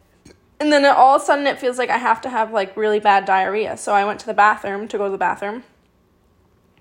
And 0.59 0.71
then 0.71 0.85
all 0.85 1.15
of 1.15 1.21
a 1.21 1.25
sudden 1.25 1.47
it 1.47 1.59
feels 1.59 1.77
like 1.77 1.89
I 1.89 1.97
have 1.97 2.21
to 2.21 2.29
have 2.29 2.51
like 2.51 2.77
really 2.77 2.99
bad 2.99 3.25
diarrhea. 3.25 3.77
So 3.77 3.93
I 3.93 4.05
went 4.05 4.19
to 4.21 4.25
the 4.25 4.33
bathroom 4.33 4.87
to 4.89 4.97
go 4.97 5.05
to 5.05 5.11
the 5.11 5.17
bathroom. 5.17 5.63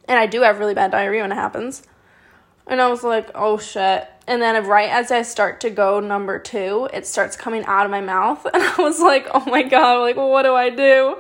And 0.07 0.19
I 0.19 0.27
do 0.27 0.43
have 0.43 0.59
really 0.59 0.75
bad 0.75 0.91
diarrhea 0.91 1.23
when 1.23 1.33
it 1.33 1.37
happens. 1.37 1.83
And 2.67 2.81
I 2.81 2.89
was 2.89 3.03
like, 3.03 3.31
oh 3.35 3.59
shit. 3.59 4.09
And 4.27 4.41
then 4.41 4.65
right 4.67 4.91
as 4.91 5.11
I 5.11 5.23
start 5.23 5.61
to 5.63 5.71
go 5.71 5.99
number 5.99 6.39
two, 6.39 6.89
it 6.93 7.07
starts 7.07 7.37
coming 7.37 7.65
out 7.65 7.85
of 7.85 7.91
my 7.91 8.01
mouth. 8.01 8.47
And 8.55 8.63
I 8.63 8.75
was 8.83 9.01
like, 9.01 9.27
oh 9.33 9.45
my 9.47 9.63
God, 9.63 10.01
like, 10.01 10.17
what 10.17 10.43
do 10.43 10.55
I 10.55 10.71
do? 10.71 11.19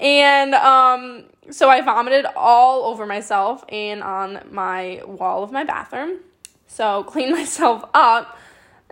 And 0.00 0.54
um, 0.54 1.24
so 1.50 1.70
I 1.70 1.80
vomited 1.80 2.26
all 2.36 2.84
over 2.84 3.06
myself 3.06 3.64
and 3.68 4.02
on 4.02 4.40
my 4.50 5.02
wall 5.06 5.42
of 5.42 5.52
my 5.52 5.64
bathroom. 5.64 6.18
So 6.66 7.04
clean 7.04 7.30
myself 7.40 7.84
up 7.94 8.36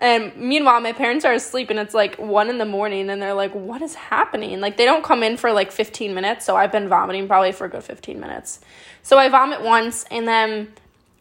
and 0.02 0.36
meanwhile, 0.36 0.80
my 0.80 0.92
parents 0.92 1.24
are 1.24 1.32
asleep 1.32 1.70
and 1.70 1.78
it's 1.78 1.94
like 1.94 2.16
one 2.16 2.50
in 2.50 2.58
the 2.58 2.64
morning 2.64 3.08
and 3.08 3.22
they're 3.22 3.34
like, 3.34 3.52
what 3.52 3.80
is 3.82 3.94
happening? 3.94 4.60
Like, 4.60 4.76
they 4.76 4.84
don't 4.84 5.04
come 5.04 5.22
in 5.22 5.36
for 5.36 5.52
like 5.52 5.70
15 5.70 6.12
minutes. 6.12 6.44
So 6.44 6.56
I've 6.56 6.72
been 6.72 6.88
vomiting 6.88 7.28
probably 7.28 7.52
for 7.52 7.66
a 7.66 7.68
good 7.68 7.84
15 7.84 8.18
minutes. 8.18 8.58
So 9.04 9.16
I 9.16 9.28
vomit 9.28 9.62
once 9.62 10.04
and 10.10 10.26
then 10.26 10.72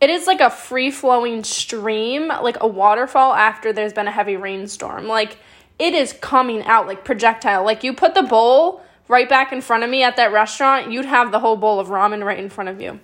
it 0.01 0.09
is 0.09 0.25
like 0.25 0.41
a 0.41 0.49
free 0.49 0.89
flowing 0.89 1.43
stream, 1.43 2.29
like 2.29 2.57
a 2.59 2.65
waterfall 2.65 3.33
after 3.33 3.71
there's 3.71 3.93
been 3.93 4.07
a 4.07 4.11
heavy 4.11 4.35
rainstorm. 4.35 5.07
Like, 5.07 5.37
it 5.77 5.93
is 5.93 6.13
coming 6.13 6.63
out 6.63 6.87
like 6.87 7.05
projectile. 7.05 7.63
Like, 7.63 7.83
you 7.83 7.93
put 7.93 8.15
the 8.15 8.23
bowl 8.23 8.81
right 9.07 9.29
back 9.29 9.51
in 9.51 9.61
front 9.61 9.83
of 9.83 9.91
me 9.91 10.01
at 10.01 10.15
that 10.15 10.31
restaurant, 10.31 10.91
you'd 10.91 11.05
have 11.05 11.31
the 11.31 11.39
whole 11.39 11.55
bowl 11.55 11.79
of 11.79 11.89
ramen 11.89 12.25
right 12.25 12.39
in 12.39 12.49
front 12.49 12.67
of 12.67 12.81
you. 12.81 12.99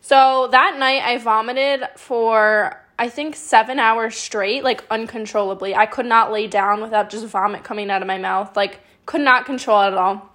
So 0.00 0.48
that 0.52 0.78
night 0.78 1.02
I 1.02 1.18
vomited 1.18 1.82
for 1.96 2.82
I 2.98 3.08
think 3.08 3.36
seven 3.36 3.78
hours 3.78 4.16
straight, 4.16 4.64
like 4.64 4.84
uncontrollably. 4.90 5.74
I 5.74 5.86
could 5.86 6.06
not 6.06 6.32
lay 6.32 6.46
down 6.48 6.80
without 6.80 7.10
just 7.10 7.26
vomit 7.26 7.62
coming 7.62 7.90
out 7.90 8.02
of 8.02 8.08
my 8.08 8.18
mouth. 8.18 8.56
Like, 8.56 8.80
could 9.06 9.20
not 9.20 9.46
control 9.46 9.82
it 9.82 9.88
at 9.88 9.94
all. 9.94 10.30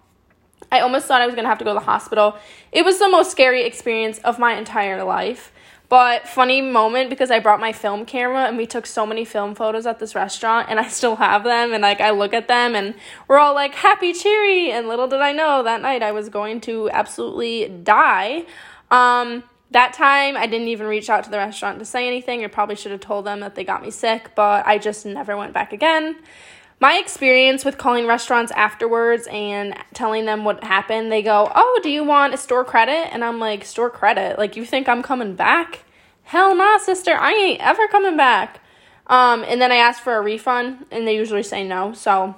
I 0.72 0.80
almost 0.80 1.06
thought 1.06 1.22
I 1.22 1.26
was 1.26 1.36
gonna 1.36 1.50
have 1.50 1.60
to 1.60 1.66
go 1.66 1.72
to 1.72 1.80
the 1.80 1.86
hospital. 1.86 2.38
It 2.72 2.86
was 2.86 3.00
the 3.00 3.10
most 3.10 3.32
scary 3.32 3.64
experience 3.64 4.18
of 4.20 4.40
my 4.40 4.54
entire 4.54 5.04
life. 5.04 5.52
But 5.90 6.28
funny 6.28 6.62
moment 6.62 7.12
because 7.12 7.30
I 7.30 7.38
brought 7.38 7.60
my 7.60 7.72
film 7.72 8.06
camera 8.06 8.46
and 8.46 8.58
we 8.58 8.66
took 8.66 8.88
so 8.88 9.06
many 9.06 9.26
film 9.26 9.54
photos 9.54 9.86
at 9.86 10.00
this 10.00 10.16
restaurant 10.16 10.68
and 10.70 10.80
I 10.80 10.88
still 10.88 11.18
have 11.18 11.44
them 11.44 11.72
and 11.74 11.84
like 11.84 12.02
I 12.02 12.10
look 12.10 12.34
at 12.34 12.48
them 12.48 12.74
and 12.74 12.96
we're 13.28 13.38
all 13.38 13.54
like 13.54 13.76
happy 13.76 14.14
cheery 14.14 14.72
and 14.72 14.88
little 14.88 15.08
did 15.08 15.22
I 15.22 15.34
know 15.34 15.62
that 15.62 15.84
night 15.84 16.02
I 16.02 16.12
was 16.12 16.30
going 16.30 16.62
to 16.62 16.90
absolutely 16.90 17.68
die. 17.68 18.46
Um 18.90 19.44
that 19.74 19.94
time 19.94 20.38
I 20.38 20.46
didn't 20.48 20.70
even 20.70 20.88
reach 20.88 21.10
out 21.10 21.24
to 21.26 21.30
the 21.30 21.38
restaurant 21.38 21.80
to 21.80 21.86
say 21.86 22.08
anything. 22.08 22.44
I 22.44 22.48
probably 22.48 22.76
should 22.76 22.92
have 22.92 23.02
told 23.02 23.26
them 23.26 23.42
that 23.42 23.56
they 23.56 23.64
got 23.64 23.82
me 23.82 23.92
sick, 23.92 24.32
but 24.36 24.66
I 24.66 24.78
just 24.78 25.06
never 25.06 25.36
went 25.36 25.54
back 25.54 25.74
again. 25.74 26.16
My 26.80 26.98
experience 26.98 27.66
with 27.66 27.78
calling 27.78 28.08
restaurants 28.08 28.52
afterwards 28.52 29.28
and 29.32 29.76
telling 29.94 30.26
them 30.26 30.44
what 30.44 30.64
happened, 30.64 31.12
they 31.12 31.22
go, 31.22 31.52
Oh, 31.56 31.80
do 31.82 31.90
you 31.90 32.04
want 32.04 32.34
a 32.34 32.38
store 32.38 32.66
credit? 32.66 33.14
And 33.14 33.24
I'm 33.24 33.40
like, 33.40 33.66
Store 33.66 33.90
credit? 33.90 34.38
Like, 34.38 34.56
you 34.56 34.66
think 34.66 34.88
I'm 34.88 35.02
coming 35.02 35.36
back? 35.36 35.86
Hell 36.24 36.56
nah, 36.56 36.78
sister. 36.78 37.16
I 37.16 37.32
ain't 37.34 37.62
ever 37.62 37.88
coming 37.88 38.18
back. 38.18 38.60
Um, 39.08 39.44
and 39.48 39.62
then 39.62 39.72
I 39.72 39.76
asked 39.76 40.02
for 40.02 40.16
a 40.16 40.22
refund, 40.22 40.86
and 40.92 41.08
they 41.08 41.16
usually 41.16 41.44
say 41.44 41.66
no. 41.66 41.94
So 41.94 42.36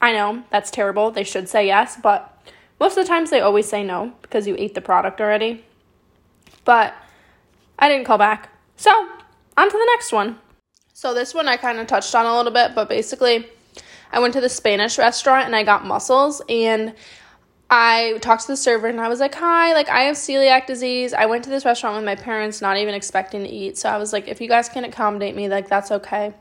I 0.00 0.12
know 0.12 0.44
that's 0.50 0.70
terrible. 0.70 1.10
They 1.10 1.24
should 1.24 1.48
say 1.48 1.66
yes, 1.66 1.98
but 2.00 2.34
most 2.78 2.96
of 2.96 3.04
the 3.04 3.08
times 3.08 3.30
they 3.30 3.40
always 3.40 3.68
say 3.68 3.82
no 3.82 4.12
because 4.22 4.46
you 4.46 4.54
ate 4.58 4.74
the 4.74 4.80
product 4.80 5.20
already. 5.20 5.64
But 6.68 6.94
I 7.78 7.88
didn't 7.88 8.04
call 8.04 8.18
back. 8.18 8.50
So, 8.76 8.90
on 8.90 9.70
to 9.70 9.72
the 9.72 9.88
next 9.94 10.12
one. 10.12 10.38
So, 10.92 11.14
this 11.14 11.32
one 11.32 11.48
I 11.48 11.56
kind 11.56 11.78
of 11.78 11.86
touched 11.86 12.14
on 12.14 12.26
a 12.26 12.36
little 12.36 12.52
bit, 12.52 12.74
but 12.74 12.90
basically, 12.90 13.46
I 14.12 14.20
went 14.20 14.34
to 14.34 14.42
the 14.42 14.50
Spanish 14.50 14.98
restaurant 14.98 15.46
and 15.46 15.56
I 15.56 15.62
got 15.62 15.86
mussels 15.86 16.42
and 16.46 16.94
I 17.70 18.18
talked 18.20 18.42
to 18.42 18.48
the 18.48 18.56
server 18.58 18.86
and 18.86 19.00
I 19.00 19.08
was 19.08 19.18
like, 19.18 19.34
Hi, 19.36 19.72
like 19.72 19.88
I 19.88 20.02
have 20.02 20.16
celiac 20.16 20.66
disease. 20.66 21.14
I 21.14 21.24
went 21.24 21.42
to 21.44 21.50
this 21.50 21.64
restaurant 21.64 21.96
with 21.96 22.04
my 22.04 22.16
parents, 22.16 22.60
not 22.60 22.76
even 22.76 22.92
expecting 22.92 23.44
to 23.44 23.48
eat. 23.48 23.78
So 23.78 23.88
I 23.88 23.96
was 23.96 24.12
like, 24.12 24.28
If 24.28 24.38
you 24.38 24.48
guys 24.48 24.68
can 24.68 24.84
accommodate 24.84 25.34
me, 25.34 25.48
like 25.48 25.70
that's 25.70 25.90
okay. 25.90 26.34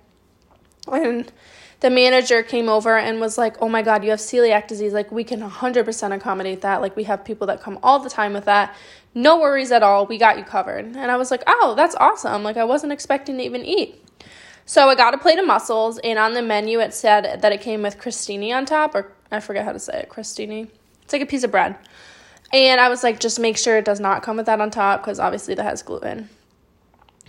And 0.92 1.32
the 1.80 1.90
manager 1.90 2.42
came 2.42 2.70
over 2.70 2.98
and 2.98 3.20
was 3.20 3.38
like, 3.38 3.56
Oh 3.62 3.70
my 3.70 3.82
God, 3.82 4.04
you 4.04 4.10
have 4.10 4.20
celiac 4.20 4.68
disease. 4.68 4.94
Like, 4.94 5.12
we 5.12 5.24
can 5.24 5.42
100% 5.42 6.16
accommodate 6.16 6.62
that. 6.62 6.82
Like, 6.82 6.96
we 6.96 7.04
have 7.04 7.24
people 7.24 7.48
that 7.48 7.62
come 7.62 7.80
all 7.84 8.00
the 8.00 8.10
time 8.10 8.34
with 8.34 8.46
that. 8.46 8.76
No 9.14 9.40
worries 9.40 9.72
at 9.72 9.84
all. 9.84 10.06
We 10.06 10.18
got 10.18 10.38
you 10.38 10.44
covered. 10.44 10.86
And 10.86 11.12
I 11.12 11.18
was 11.18 11.32
like, 11.32 11.44
Oh, 11.48 11.76
that's 11.76 11.96
awesome. 11.96 12.44
Like, 12.44 12.58
I 12.58 12.64
wasn't 12.64 12.94
expecting 12.94 13.38
to 13.38 13.44
even 13.44 13.66
eat. 13.66 14.04
So 14.66 14.90
I 14.90 14.96
got 14.96 15.14
a 15.14 15.18
plate 15.18 15.40
of 15.40 15.48
mussels, 15.48 15.98
and 16.00 16.20
on 16.20 16.34
the 16.34 16.42
menu 16.42 16.82
it 16.82 16.94
said 16.94 17.42
that 17.42 17.54
it 17.54 17.62
came 17.62 17.84
with 17.84 17.98
crostini 17.98 18.54
on 18.54 18.66
top, 18.66 18.96
or 18.96 19.14
I 19.32 19.40
forget 19.40 19.64
how 19.64 19.72
to 19.72 19.80
say 19.80 20.02
it, 20.02 20.10
crostini. 20.10 20.68
It's 21.04 21.14
like 21.14 21.22
a 21.22 21.26
piece 21.26 21.46
of 21.46 21.52
bread. 21.52 21.78
And 22.52 22.82
I 22.82 22.90
was 22.90 23.02
like, 23.02 23.22
just 23.22 23.40
make 23.40 23.58
sure 23.58 23.78
it 23.78 23.86
does 23.86 24.02
not 24.02 24.24
come 24.24 24.36
with 24.36 24.46
that 24.48 24.60
on 24.60 24.70
top 24.70 25.02
because 25.02 25.22
obviously 25.22 25.56
that 25.56 25.64
has 25.64 25.84
gluten. 25.84 26.30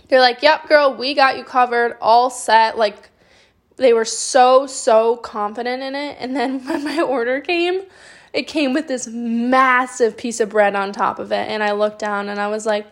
They're 0.09 0.19
like, 0.19 0.41
yep, 0.41 0.67
girl, 0.67 0.93
we 0.93 1.13
got 1.13 1.37
you 1.37 1.45
covered, 1.45 1.95
all 2.01 2.29
set. 2.29 2.77
Like, 2.77 3.09
they 3.79 3.93
were 3.93 4.05
so, 4.05 4.67
so 4.67 5.17
confident 5.17 5.81
in 5.81 5.95
it. 5.95 6.17
And 6.19 6.35
then 6.35 6.59
when 6.65 6.83
my 6.83 7.01
order 7.01 7.41
came, 7.41 7.81
it 8.33 8.43
came 8.43 8.73
with 8.73 8.87
this 8.87 9.07
massive 9.07 10.17
piece 10.17 10.39
of 10.39 10.49
bread 10.49 10.75
on 10.75 10.91
top 10.91 11.19
of 11.19 11.31
it. 11.31 11.49
And 11.49 11.63
I 11.63 11.71
looked 11.71 11.99
down 11.99 12.29
and 12.29 12.39
I 12.39 12.47
was 12.47 12.65
like, 12.65 12.85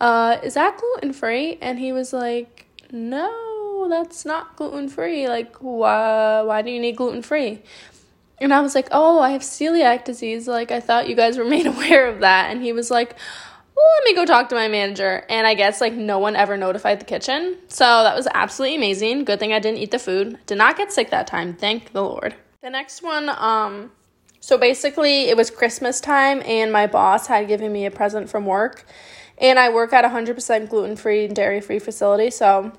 uh, 0.00 0.38
is 0.42 0.54
that 0.54 0.78
gluten 0.78 1.12
free? 1.12 1.58
And 1.60 1.78
he 1.78 1.92
was 1.92 2.12
like, 2.12 2.66
no, 2.90 3.86
that's 3.88 4.24
not 4.24 4.56
gluten 4.56 4.88
free. 4.88 5.28
Like, 5.28 5.56
why, 5.56 6.42
why 6.42 6.62
do 6.62 6.70
you 6.70 6.80
need 6.80 6.96
gluten 6.96 7.22
free? 7.22 7.62
And 8.40 8.54
I 8.54 8.60
was 8.60 8.74
like, 8.74 8.88
oh, 8.92 9.18
I 9.20 9.30
have 9.30 9.42
celiac 9.42 10.04
disease. 10.04 10.46
Like, 10.46 10.70
I 10.70 10.78
thought 10.80 11.08
you 11.08 11.16
guys 11.16 11.36
were 11.38 11.44
made 11.44 11.66
aware 11.74 12.06
of 12.06 12.20
that. 12.20 12.50
And 12.50 12.62
he 12.62 12.72
was 12.72 12.90
like, 12.90 13.16
let 13.96 14.04
me 14.04 14.14
go 14.14 14.24
talk 14.24 14.48
to 14.48 14.54
my 14.54 14.68
manager. 14.68 15.24
And 15.28 15.46
I 15.46 15.54
guess 15.54 15.80
like 15.80 15.92
no 15.92 16.18
one 16.18 16.36
ever 16.36 16.56
notified 16.56 17.00
the 17.00 17.04
kitchen. 17.04 17.58
So 17.68 17.84
that 17.84 18.16
was 18.16 18.28
absolutely 18.34 18.76
amazing. 18.76 19.24
Good 19.24 19.40
thing 19.40 19.52
I 19.52 19.58
didn't 19.58 19.78
eat 19.78 19.90
the 19.90 19.98
food. 19.98 20.38
Did 20.46 20.58
not 20.58 20.76
get 20.76 20.92
sick 20.92 21.10
that 21.10 21.26
time. 21.26 21.54
Thank 21.54 21.92
the 21.92 22.02
Lord. 22.02 22.34
The 22.62 22.70
next 22.70 23.02
one, 23.02 23.28
um, 23.28 23.92
so 24.40 24.58
basically 24.58 25.28
it 25.28 25.36
was 25.36 25.50
Christmas 25.50 26.00
time 26.00 26.42
and 26.44 26.72
my 26.72 26.86
boss 26.86 27.26
had 27.26 27.48
given 27.48 27.72
me 27.72 27.86
a 27.86 27.90
present 27.90 28.28
from 28.28 28.46
work. 28.46 28.84
And 29.36 29.58
I 29.58 29.72
work 29.72 29.92
at 29.92 30.04
a 30.04 30.08
100% 30.08 30.68
gluten 30.68 30.96
free 30.96 31.26
and 31.26 31.36
dairy 31.36 31.60
free 31.60 31.78
facility. 31.78 32.30
So 32.30 32.72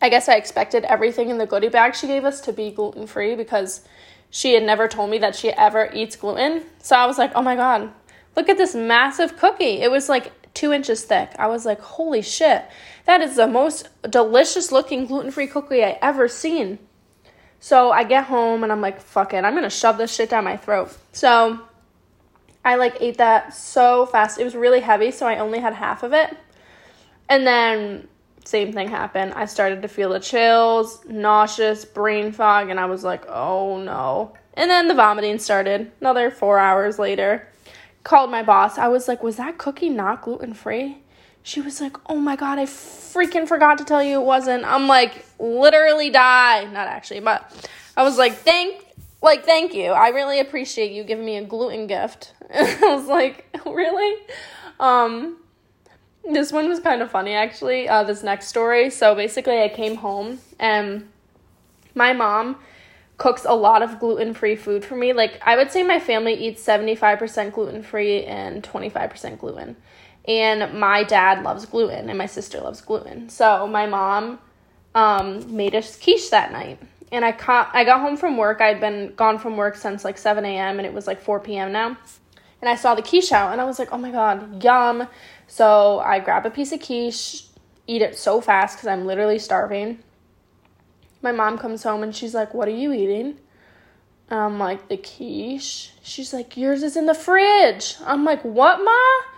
I 0.00 0.08
guess 0.08 0.28
I 0.28 0.36
expected 0.36 0.84
everything 0.84 1.30
in 1.30 1.38
the 1.38 1.46
goodie 1.46 1.68
bag 1.68 1.94
she 1.94 2.06
gave 2.06 2.24
us 2.24 2.40
to 2.42 2.52
be 2.52 2.70
gluten 2.70 3.06
free 3.06 3.34
because 3.34 3.86
she 4.30 4.54
had 4.54 4.62
never 4.62 4.88
told 4.88 5.10
me 5.10 5.18
that 5.18 5.36
she 5.36 5.50
ever 5.52 5.90
eats 5.92 6.16
gluten. 6.16 6.64
So 6.82 6.96
I 6.96 7.06
was 7.06 7.18
like, 7.18 7.32
oh 7.34 7.42
my 7.42 7.54
God, 7.54 7.92
Look 8.36 8.48
at 8.48 8.58
this 8.58 8.74
massive 8.74 9.36
cookie. 9.36 9.80
It 9.80 9.90
was 9.90 10.08
like 10.08 10.32
two 10.54 10.72
inches 10.72 11.04
thick. 11.04 11.32
I 11.38 11.48
was 11.48 11.66
like, 11.66 11.80
holy 11.80 12.22
shit, 12.22 12.64
that 13.06 13.20
is 13.20 13.36
the 13.36 13.46
most 13.46 13.88
delicious 14.08 14.72
looking 14.72 15.06
gluten 15.06 15.30
free 15.30 15.46
cookie 15.46 15.84
I 15.84 15.98
ever 16.00 16.28
seen. 16.28 16.78
So 17.60 17.90
I 17.90 18.04
get 18.04 18.26
home 18.26 18.62
and 18.62 18.70
I'm 18.70 18.80
like, 18.80 19.00
fuck 19.00 19.34
it, 19.34 19.44
I'm 19.44 19.54
gonna 19.54 19.70
shove 19.70 19.98
this 19.98 20.14
shit 20.14 20.30
down 20.30 20.44
my 20.44 20.56
throat. 20.56 20.96
So 21.12 21.60
I 22.64 22.76
like 22.76 22.96
ate 23.00 23.18
that 23.18 23.54
so 23.54 24.06
fast. 24.06 24.38
It 24.38 24.44
was 24.44 24.54
really 24.54 24.80
heavy, 24.80 25.10
so 25.10 25.26
I 25.26 25.38
only 25.38 25.58
had 25.58 25.74
half 25.74 26.02
of 26.02 26.12
it. 26.12 26.36
And 27.28 27.46
then 27.46 28.08
same 28.44 28.72
thing 28.72 28.88
happened. 28.88 29.32
I 29.34 29.46
started 29.46 29.82
to 29.82 29.88
feel 29.88 30.10
the 30.10 30.20
chills, 30.20 31.04
nauseous, 31.06 31.84
brain 31.84 32.32
fog, 32.32 32.68
and 32.68 32.78
I 32.78 32.84
was 32.84 33.02
like, 33.02 33.24
oh 33.28 33.78
no. 33.78 34.34
And 34.54 34.70
then 34.70 34.86
the 34.86 34.94
vomiting 34.94 35.38
started 35.38 35.90
another 36.00 36.30
four 36.30 36.58
hours 36.58 36.98
later 36.98 37.48
called 38.04 38.30
my 38.30 38.42
boss. 38.42 38.78
I 38.78 38.88
was 38.88 39.08
like, 39.08 39.22
was 39.22 39.36
that 39.36 39.58
cookie 39.58 39.88
not 39.88 40.22
gluten 40.22 40.54
free? 40.54 40.98
She 41.42 41.60
was 41.60 41.80
like, 41.80 41.96
oh 42.08 42.16
my 42.16 42.36
God, 42.36 42.58
I 42.58 42.64
freaking 42.64 43.48
forgot 43.48 43.78
to 43.78 43.84
tell 43.84 44.02
you 44.02 44.20
it 44.20 44.24
wasn't. 44.24 44.64
I'm 44.64 44.86
like, 44.86 45.26
literally 45.38 46.10
die. 46.10 46.64
Not 46.64 46.86
actually, 46.86 47.20
but 47.20 47.50
I 47.96 48.02
was 48.02 48.16
like, 48.16 48.34
thank, 48.34 48.86
like, 49.22 49.44
thank 49.44 49.74
you. 49.74 49.90
I 49.90 50.08
really 50.08 50.40
appreciate 50.40 50.92
you 50.92 51.04
giving 51.04 51.24
me 51.24 51.36
a 51.36 51.44
gluten 51.44 51.86
gift. 51.86 52.32
I 52.54 52.94
was 52.94 53.06
like, 53.06 53.46
really? 53.66 54.22
Um, 54.78 55.38
this 56.30 56.52
one 56.52 56.68
was 56.68 56.80
kind 56.80 57.02
of 57.02 57.10
funny 57.10 57.32
actually. 57.32 57.88
Uh, 57.88 58.04
this 58.04 58.22
next 58.22 58.48
story. 58.48 58.90
So 58.90 59.14
basically, 59.14 59.62
I 59.62 59.68
came 59.68 59.96
home 59.96 60.40
and 60.58 61.08
my 61.94 62.12
mom 62.12 62.56
cooks 63.16 63.44
a 63.44 63.54
lot 63.54 63.82
of 63.82 63.98
gluten 64.00 64.34
free 64.34 64.56
food 64.56 64.84
for 64.84 64.96
me. 64.96 65.12
Like, 65.12 65.40
I 65.44 65.56
would 65.56 65.70
say 65.70 65.82
my 65.82 66.00
family 66.00 66.34
eats 66.34 66.64
75% 66.64 67.52
gluten 67.52 67.82
free 67.82 68.24
and 68.24 68.62
25% 68.62 69.38
gluten. 69.38 69.76
And 70.26 70.78
my 70.78 71.04
dad 71.04 71.42
loves 71.42 71.66
gluten, 71.66 72.08
and 72.08 72.18
my 72.18 72.26
sister 72.26 72.60
loves 72.60 72.80
gluten. 72.80 73.28
So, 73.28 73.66
my 73.66 73.86
mom 73.86 74.38
um, 74.94 75.54
made 75.54 75.74
us 75.74 75.96
quiche 75.98 76.30
that 76.30 76.50
night. 76.50 76.80
And 77.12 77.24
I, 77.24 77.32
ca- 77.32 77.70
I 77.72 77.84
got 77.84 78.00
home 78.00 78.16
from 78.16 78.36
work. 78.36 78.60
I'd 78.60 78.80
been 78.80 79.14
gone 79.14 79.38
from 79.38 79.56
work 79.56 79.76
since 79.76 80.04
like 80.04 80.18
7 80.18 80.44
a.m., 80.44 80.78
and 80.78 80.86
it 80.86 80.94
was 80.94 81.06
like 81.06 81.20
4 81.20 81.40
p.m. 81.40 81.72
now. 81.72 81.96
And 82.60 82.68
I 82.70 82.74
saw 82.74 82.94
the 82.94 83.02
quiche 83.02 83.32
out, 83.32 83.52
and 83.52 83.60
I 83.60 83.64
was 83.64 83.78
like, 83.78 83.92
oh 83.92 83.98
my 83.98 84.10
god, 84.10 84.64
yum. 84.64 85.06
So, 85.46 86.00
I 86.00 86.18
grab 86.20 86.46
a 86.46 86.50
piece 86.50 86.72
of 86.72 86.80
quiche, 86.80 87.44
eat 87.86 88.00
it 88.00 88.16
so 88.16 88.40
fast 88.40 88.78
because 88.78 88.88
I'm 88.88 89.04
literally 89.04 89.38
starving 89.38 90.02
my 91.24 91.32
mom 91.32 91.58
comes 91.58 91.82
home 91.82 92.04
and 92.04 92.14
she's 92.14 92.34
like, 92.34 92.54
What 92.54 92.68
are 92.68 92.76
you 92.76 92.92
eating? 92.92 93.38
And 94.28 94.38
I'm 94.38 94.58
like, 94.60 94.88
The 94.88 94.98
quiche. 94.98 95.90
She's 96.02 96.32
like, 96.32 96.56
Yours 96.56 96.84
is 96.84 96.96
in 96.96 97.06
the 97.06 97.14
fridge. 97.14 97.96
I'm 98.04 98.24
like, 98.24 98.44
What, 98.44 98.84
Ma? 98.84 99.30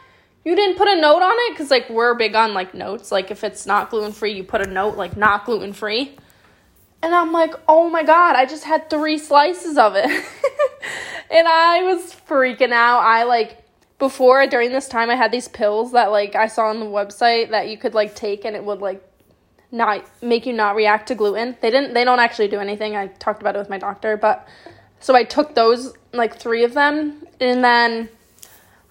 You 0.44 0.54
didn't 0.54 0.76
put 0.76 0.88
a 0.88 1.00
note 1.00 1.22
on 1.22 1.34
it? 1.34 1.54
Because, 1.54 1.72
like, 1.72 1.90
we're 1.90 2.14
big 2.14 2.36
on, 2.36 2.54
like, 2.54 2.72
notes. 2.72 3.10
Like, 3.10 3.32
if 3.32 3.42
it's 3.42 3.66
not 3.66 3.90
gluten 3.90 4.12
free, 4.12 4.32
you 4.32 4.44
put 4.44 4.60
a 4.60 4.70
note, 4.70 4.96
like, 4.96 5.16
not 5.16 5.44
gluten 5.44 5.72
free. 5.72 6.16
And 7.02 7.14
I'm 7.14 7.32
like, 7.32 7.54
Oh 7.68 7.88
my 7.88 8.02
God, 8.02 8.36
I 8.36 8.44
just 8.44 8.64
had 8.64 8.90
three 8.90 9.16
slices 9.16 9.78
of 9.78 9.94
it. 9.94 10.04
and 11.30 11.48
I 11.48 11.82
was 11.84 12.14
freaking 12.28 12.72
out. 12.72 13.00
I, 13.00 13.22
like, 13.22 13.62
before 13.98 14.46
during 14.46 14.72
this 14.72 14.88
time, 14.88 15.08
I 15.08 15.14
had 15.14 15.32
these 15.32 15.48
pills 15.48 15.92
that, 15.92 16.10
like, 16.10 16.34
I 16.34 16.48
saw 16.48 16.66
on 16.66 16.80
the 16.80 16.86
website 16.86 17.50
that 17.50 17.68
you 17.68 17.78
could, 17.78 17.94
like, 17.94 18.16
take 18.16 18.44
and 18.44 18.56
it 18.56 18.64
would, 18.64 18.80
like, 18.80 19.02
not 19.73 20.04
make 20.23 20.46
you 20.46 20.52
not 20.52 20.76
react 20.76 21.08
to 21.08 21.14
gluten. 21.14 21.56
They 21.61 21.70
didn't 21.70 21.94
they 21.94 22.04
don't 22.04 22.20
actually 22.20 22.49
do 22.49 22.58
anything. 22.58 22.96
I 22.96 23.08
talked 23.08 23.40
about 23.40 23.56
it 23.56 23.58
with 23.58 23.70
my 23.70 23.78
doctor, 23.78 24.16
but 24.16 24.46
so 25.00 25.14
I 25.14 25.25
took 25.25 25.54
those 25.54 25.94
like 26.12 26.37
3 26.38 26.64
of 26.64 26.75
them 26.75 27.26
and 27.40 27.62
then 27.62 28.08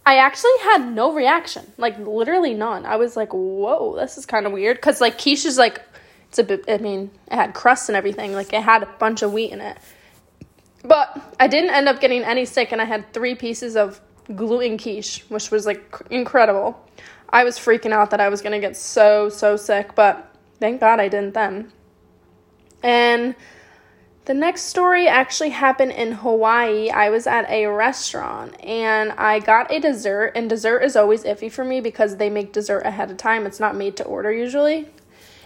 I 0.06 0.18
actually 0.18 0.58
had 0.62 0.94
no 0.94 1.14
reaction. 1.14 1.72
Like 1.78 1.98
literally 1.98 2.54
none. 2.54 2.86
I 2.86 2.98
was 2.98 3.16
like, 3.16 3.34
"Whoa, 3.34 3.96
this 3.96 4.18
is 4.18 4.26
kind 4.26 4.46
of 4.46 4.52
weird 4.52 4.82
cuz 4.82 5.02
like 5.02 5.18
quiche 5.18 5.46
is 5.46 5.58
like 5.58 5.82
it's 6.30 6.40
a 6.40 6.44
bit 6.44 6.66
I 6.68 6.78
mean, 6.78 7.12
it 7.32 7.36
had 7.36 7.54
crust 7.54 7.90
and 7.90 7.96
everything. 7.96 8.34
Like 8.34 8.54
it 8.54 8.62
had 8.62 8.84
a 8.84 8.90
bunch 9.00 9.22
of 9.22 9.34
wheat 9.34 9.52
in 9.52 9.62
it. 9.62 9.78
But 10.84 11.20
I 11.40 11.48
didn't 11.48 11.72
end 11.72 11.90
up 11.90 12.00
getting 12.00 12.24
any 12.24 12.46
sick 12.46 12.72
and 12.72 12.82
I 12.82 12.86
had 12.86 13.12
3 13.14 13.36
pieces 13.36 13.76
of 13.76 14.00
gluten 14.36 14.78
quiche, 14.78 15.24
which 15.30 15.52
was 15.52 15.66
like 15.66 15.96
incredible. 16.10 16.80
I 17.30 17.44
was 17.44 17.58
freaking 17.58 17.92
out 17.92 18.12
that 18.12 18.22
I 18.22 18.30
was 18.30 18.42
going 18.42 18.54
to 18.54 18.60
get 18.60 18.78
so 18.78 19.30
so 19.30 19.58
sick, 19.58 19.96
but 19.96 20.35
Thank 20.60 20.80
God 20.80 21.00
I 21.00 21.08
didn't 21.08 21.34
then. 21.34 21.72
And 22.82 23.36
the 24.26 24.34
next 24.34 24.64
story 24.64 25.08
actually 25.08 25.50
happened 25.50 25.92
in 25.92 26.14
Hawaii. 26.14 26.90
I 26.90 27.10
was 27.10 27.28
at 27.28 27.48
a 27.50 27.68
restaurant 27.68 28.56
and 28.64 29.12
I 29.12 29.40
got 29.40 29.72
a 29.72 29.80
dessert, 29.80 30.32
and 30.36 30.50
dessert 30.50 30.80
is 30.80 30.96
always 30.96 31.24
iffy 31.24 31.52
for 31.52 31.64
me 31.64 31.80
because 31.80 32.18
they 32.18 32.30
make 32.30 32.52
dessert 32.52 32.86
ahead 32.86 33.12
of 33.12 33.18
time. 33.18 33.46
It's 33.46 33.60
not 33.60 33.76
made 33.76 33.98
to 33.98 34.04
order 34.04 34.32
usually. 34.32 34.90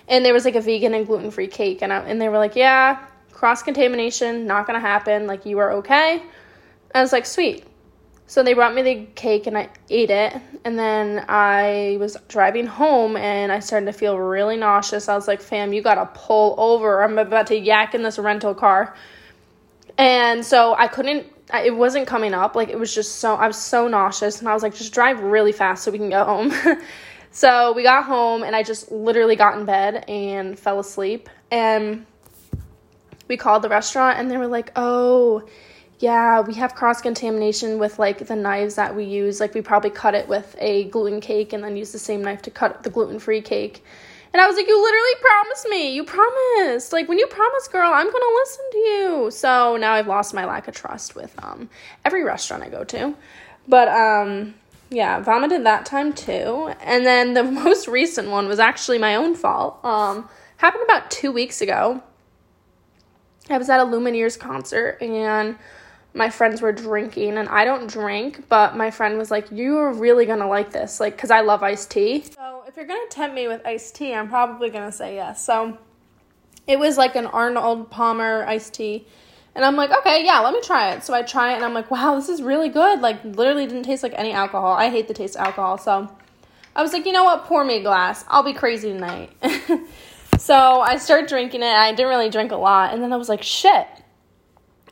And 0.07 0.23
there 0.23 0.33
was 0.33 0.45
like 0.45 0.55
a 0.55 0.61
vegan 0.61 0.93
and 0.93 1.05
gluten 1.05 1.29
free 1.29 1.47
cake, 1.47 1.81
and, 1.81 1.91
I, 1.91 1.99
and 1.99 2.21
they 2.21 2.29
were 2.29 2.37
like, 2.37 2.55
Yeah, 2.55 3.05
cross 3.31 3.61
contamination, 3.61 4.47
not 4.47 4.65
gonna 4.65 4.79
happen. 4.79 5.27
Like, 5.27 5.45
you 5.45 5.59
are 5.59 5.73
okay. 5.73 6.23
I 6.95 7.01
was 7.01 7.11
like, 7.11 7.25
Sweet. 7.25 7.65
So 8.29 8.43
they 8.43 8.53
brought 8.53 8.75
me 8.75 8.83
the 8.83 9.07
cake 9.15 9.48
and 9.48 9.57
I 9.57 9.69
ate 9.89 10.12
it. 10.12 10.39
And 10.63 10.77
then 10.77 11.25
I 11.27 11.98
was 12.00 12.15
driving 12.27 12.67
home 12.67 13.17
and 13.17 13.51
I 13.51 13.57
started 13.57 13.88
to 13.88 13.91
feel 13.91 14.19
really 14.19 14.55
nauseous. 14.55 15.09
I 15.09 15.15
was 15.15 15.27
like, 15.27 15.41
fam, 15.41 15.74
you 15.74 15.81
gotta 15.81 16.05
pull 16.13 16.53
over. 16.59 17.03
I'm 17.03 17.17
about 17.17 17.48
to 17.48 17.57
yak 17.57 17.95
in 17.95 18.03
this 18.03 18.19
rental 18.19 18.53
car. 18.53 18.95
And 19.98 20.45
so 20.45 20.75
I 20.75 20.88
couldn't, 20.88 21.25
it 21.51 21.75
wasn't 21.75 22.05
coming 22.05 22.36
up. 22.36 22.55
Like 22.55 22.69
it 22.69 22.77
was 22.77 22.93
just 22.93 23.15
so, 23.15 23.33
I 23.33 23.48
was 23.48 23.57
so 23.57 23.88
nauseous. 23.88 24.38
And 24.41 24.48
I 24.48 24.53
was 24.53 24.62
like, 24.62 24.75
just 24.75 24.93
drive 24.93 25.21
really 25.21 25.51
fast 25.51 25.83
so 25.83 25.89
we 25.89 25.98
can 25.98 26.12
go 26.12 26.24
home. 26.24 26.53
so 27.31 27.74
we 27.74 27.81
got 27.81 28.03
home 28.03 28.43
and 28.43 28.55
I 28.55 28.62
just 28.62 28.91
literally 28.91 29.38
got 29.38 29.57
in 29.57 29.65
bed 29.65 30.05
and 30.07 30.57
fell 30.57 30.79
asleep. 30.79 31.31
And 31.50 32.05
we 33.27 33.38
called 33.38 33.63
the 33.63 33.69
restaurant 33.69 34.19
and 34.19 34.29
they 34.29 34.38
were 34.38 34.45
like, 34.45 34.71
oh, 34.75 35.50
yeah, 35.99 36.39
we 36.39 36.53
have 36.53 36.75
cross 36.75 37.01
contamination 37.01 37.77
with 37.77 37.99
like 37.99 38.25
the 38.27 38.35
knives 38.35 38.75
that 38.75 38.95
we 38.95 39.03
use. 39.03 39.41
Like 39.41 39.53
we 39.53 39.61
probably 39.61 39.89
cut 39.89 40.15
it 40.15 40.29
with 40.29 40.55
a 40.57 40.85
gluten 40.85 41.19
cake 41.19 41.51
and 41.51 41.61
then 41.61 41.75
use 41.75 41.91
the 41.91 41.99
same 41.99 42.21
knife 42.21 42.41
to 42.43 42.51
cut 42.51 42.83
the 42.83 42.89
gluten 42.89 43.19
free 43.19 43.41
cake. 43.41 43.83
And 44.31 44.41
I 44.41 44.47
was 44.47 44.55
like, 44.55 44.67
You 44.67 44.81
literally 44.81 45.15
promised 45.19 45.67
me. 45.67 45.93
You 45.93 46.05
promised. 46.05 46.93
Like 46.93 47.09
when 47.09 47.19
you 47.19 47.27
promise, 47.27 47.67
girl, 47.67 47.91
I'm 47.93 48.09
gonna 48.09 48.35
listen 48.35 48.65
to 48.71 48.77
you. 48.77 49.31
So 49.31 49.75
now 49.75 49.93
I've 49.93 50.07
lost 50.07 50.33
my 50.33 50.45
lack 50.45 50.69
of 50.69 50.75
trust 50.75 51.15
with 51.15 51.33
um 51.43 51.69
every 52.05 52.23
restaurant 52.23 52.63
I 52.63 52.69
go 52.69 52.85
to. 52.85 53.13
But 53.67 53.89
um 53.89 54.53
yeah, 54.89 55.19
vomited 55.19 55.65
that 55.65 55.85
time 55.85 56.13
too. 56.13 56.73
And 56.81 57.05
then 57.05 57.33
the 57.33 57.43
most 57.63 57.89
recent 57.89 58.29
one 58.29 58.47
was 58.47 58.59
actually 58.59 58.99
my 58.99 59.15
own 59.15 59.35
fault. 59.35 59.83
Um 59.83 60.29
happened 60.57 60.83
about 60.85 61.11
two 61.11 61.33
weeks 61.33 61.59
ago. 61.59 62.01
I 63.49 63.57
was 63.57 63.69
at 63.69 63.81
a 63.81 63.83
Lumineers 63.83 64.39
concert 64.39 64.99
and 65.01 65.57
my 66.13 66.29
friends 66.29 66.61
were 66.61 66.71
drinking 66.71 67.37
and 67.37 67.47
I 67.49 67.65
don't 67.65 67.89
drink, 67.89 68.47
but 68.49 68.75
my 68.75 68.91
friend 68.91 69.17
was 69.17 69.29
like, 69.31 69.47
You're 69.51 69.93
really 69.93 70.25
gonna 70.25 70.47
like 70.47 70.71
this, 70.71 70.99
like, 70.99 71.15
because 71.15 71.31
I 71.31 71.41
love 71.41 71.63
iced 71.63 71.91
tea. 71.91 72.23
So 72.23 72.63
if 72.67 72.75
you're 72.75 72.87
gonna 72.87 73.07
tempt 73.09 73.35
me 73.35 73.47
with 73.47 73.65
iced 73.65 73.95
tea, 73.95 74.13
I'm 74.13 74.27
probably 74.27 74.69
gonna 74.69 74.91
say 74.91 75.15
yes. 75.15 75.43
So 75.45 75.77
it 76.67 76.79
was 76.79 76.97
like 76.97 77.15
an 77.15 77.25
Arnold 77.25 77.89
Palmer 77.89 78.45
iced 78.47 78.73
tea. 78.73 79.07
And 79.55 79.65
I'm 79.65 79.75
like, 79.75 79.91
okay, 79.91 80.23
yeah, 80.23 80.39
let 80.39 80.53
me 80.53 80.61
try 80.61 80.93
it. 80.93 81.03
So 81.03 81.13
I 81.13 81.23
try 81.23 81.53
it 81.53 81.55
and 81.55 81.65
I'm 81.65 81.73
like, 81.73 81.89
wow, 81.89 82.15
this 82.15 82.29
is 82.29 82.41
really 82.41 82.69
good. 82.69 83.01
Like, 83.01 83.23
literally 83.25 83.65
didn't 83.65 83.83
taste 83.83 84.03
like 84.03 84.13
any 84.15 84.31
alcohol. 84.31 84.73
I 84.73 84.89
hate 84.89 85.07
the 85.07 85.13
taste 85.13 85.35
of 85.35 85.41
alcohol. 85.41 85.77
So 85.79 86.09
I 86.75 86.83
was 86.83 86.93
like, 86.93 87.05
you 87.05 87.11
know 87.11 87.23
what? 87.23 87.45
Pour 87.45 87.65
me 87.65 87.77
a 87.77 87.81
glass. 87.81 88.23
I'll 88.27 88.43
be 88.43 88.53
crazy 88.53 88.93
tonight. 88.93 89.31
so 90.37 90.81
I 90.81 90.97
started 90.97 91.27
drinking 91.27 91.63
it. 91.63 91.65
I 91.65 91.91
didn't 91.91 92.09
really 92.09 92.29
drink 92.29 92.51
a 92.51 92.55
lot. 92.55 92.93
And 92.93 93.01
then 93.01 93.11
I 93.11 93.17
was 93.17 93.27
like, 93.27 93.41
shit, 93.41 93.87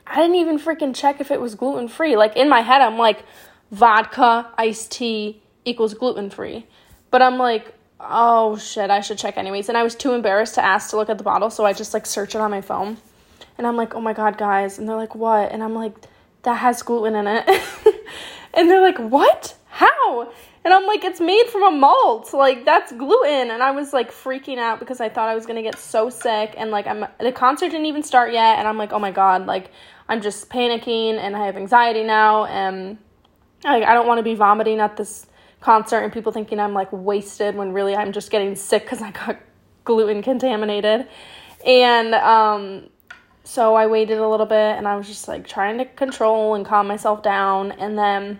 I 0.09 0.17
didn't 0.17 0.35
even 0.35 0.59
freaking 0.59 0.95
check 0.95 1.21
if 1.21 1.31
it 1.31 1.41
was 1.41 1.55
gluten 1.55 1.87
free. 1.87 2.15
Like 2.17 2.35
in 2.35 2.49
my 2.49 2.61
head, 2.61 2.81
I'm 2.81 2.97
like, 2.97 3.23
vodka, 3.71 4.51
iced 4.57 4.91
tea 4.91 5.41
equals 5.65 5.93
gluten 5.93 6.29
free. 6.29 6.65
But 7.11 7.21
I'm 7.21 7.37
like, 7.37 7.73
oh 7.99 8.57
shit, 8.57 8.89
I 8.89 9.01
should 9.01 9.17
check 9.17 9.37
anyways. 9.37 9.69
And 9.69 9.77
I 9.77 9.83
was 9.83 9.95
too 9.95 10.13
embarrassed 10.13 10.55
to 10.55 10.63
ask 10.63 10.89
to 10.91 10.97
look 10.97 11.09
at 11.09 11.17
the 11.17 11.23
bottle, 11.23 11.49
so 11.49 11.65
I 11.65 11.73
just 11.73 11.93
like 11.93 12.05
search 12.05 12.35
it 12.35 12.41
on 12.41 12.51
my 12.51 12.61
phone. 12.61 12.97
And 13.57 13.65
I'm 13.65 13.75
like, 13.75 13.95
oh 13.95 14.01
my 14.01 14.13
god, 14.13 14.37
guys. 14.37 14.77
And 14.77 14.87
they're 14.87 14.95
like, 14.95 15.15
what? 15.15 15.51
And 15.51 15.63
I'm 15.63 15.73
like, 15.73 15.93
that 16.43 16.55
has 16.55 16.81
gluten 16.83 17.15
in 17.15 17.27
it. 17.27 17.47
and 18.53 18.69
they're 18.69 18.81
like, 18.81 18.99
what? 18.99 19.55
How? 19.67 20.31
And 20.63 20.73
I'm 20.73 20.85
like, 20.85 21.03
it's 21.03 21.21
made 21.21 21.45
from 21.47 21.63
a 21.63 21.71
malt. 21.71 22.33
Like 22.33 22.65
that's 22.65 22.91
gluten. 22.91 23.51
And 23.51 23.63
I 23.63 23.71
was 23.71 23.93
like 23.93 24.11
freaking 24.11 24.57
out 24.57 24.79
because 24.79 24.99
I 24.99 25.09
thought 25.09 25.29
I 25.29 25.35
was 25.35 25.45
gonna 25.45 25.63
get 25.63 25.79
so 25.79 26.09
sick. 26.09 26.53
And 26.57 26.71
like 26.71 26.87
I'm 26.87 27.05
the 27.19 27.31
concert 27.31 27.69
didn't 27.69 27.85
even 27.85 28.03
start 28.03 28.33
yet. 28.33 28.59
And 28.59 28.67
I'm 28.67 28.77
like, 28.77 28.91
oh 28.91 28.99
my 28.99 29.11
god, 29.11 29.45
like 29.45 29.71
I'm 30.09 30.21
just 30.21 30.49
panicking 30.49 31.17
and 31.17 31.35
I 31.35 31.45
have 31.45 31.57
anxiety 31.57 32.03
now 32.03 32.45
and 32.45 32.97
I, 33.65 33.83
I 33.83 33.93
don't 33.93 34.07
want 34.07 34.19
to 34.19 34.23
be 34.23 34.35
vomiting 34.35 34.79
at 34.79 34.97
this 34.97 35.27
concert 35.59 35.99
and 35.99 36.13
people 36.13 36.31
thinking 36.31 36.59
I'm 36.59 36.73
like 36.73 36.91
wasted 36.91 37.55
when 37.55 37.73
really 37.73 37.95
I'm 37.95 38.11
just 38.11 38.31
getting 38.31 38.55
sick 38.55 38.83
because 38.83 39.01
I 39.01 39.11
got 39.11 39.37
gluten 39.83 40.21
contaminated. 40.21 41.07
And 41.65 42.13
um, 42.15 42.89
so 43.43 43.75
I 43.75 43.87
waited 43.87 44.19
a 44.19 44.27
little 44.27 44.45
bit 44.45 44.77
and 44.77 44.87
I 44.87 44.96
was 44.96 45.07
just 45.07 45.27
like 45.27 45.48
trying 45.48 45.77
to 45.79 45.85
control 45.85 46.55
and 46.55 46.65
calm 46.65 46.87
myself 46.87 47.24
down. 47.24 47.72
And 47.72 47.98
then 47.98 48.39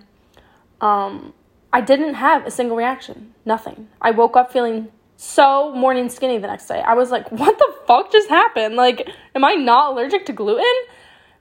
um, 0.80 1.34
I 1.73 1.82
didn't 1.82 2.13
have 2.15 2.45
a 2.45 2.51
single 2.51 2.77
reaction, 2.77 3.34
nothing. 3.45 3.88
I 4.01 4.12
woke 4.12 4.38
up 4.38 4.53
feeling 4.53 4.89
so 5.17 5.73
morning 5.73 6.10
skinny 6.10 6.38
the 6.38 6.47
next 6.47 6.67
day. 6.67 6.80
I 6.80 6.93
was 6.93 7.10
like, 7.10 7.32
what 7.32 7.58
the 7.58 7.73
fuck 7.88 8.12
just 8.12 8.30
happened? 8.30 8.75
Like, 8.75 9.10
am 9.34 9.43
I 9.43 9.53
not 9.53 9.91
allergic 9.91 10.25
to 10.27 10.34
gluten? 10.34 10.63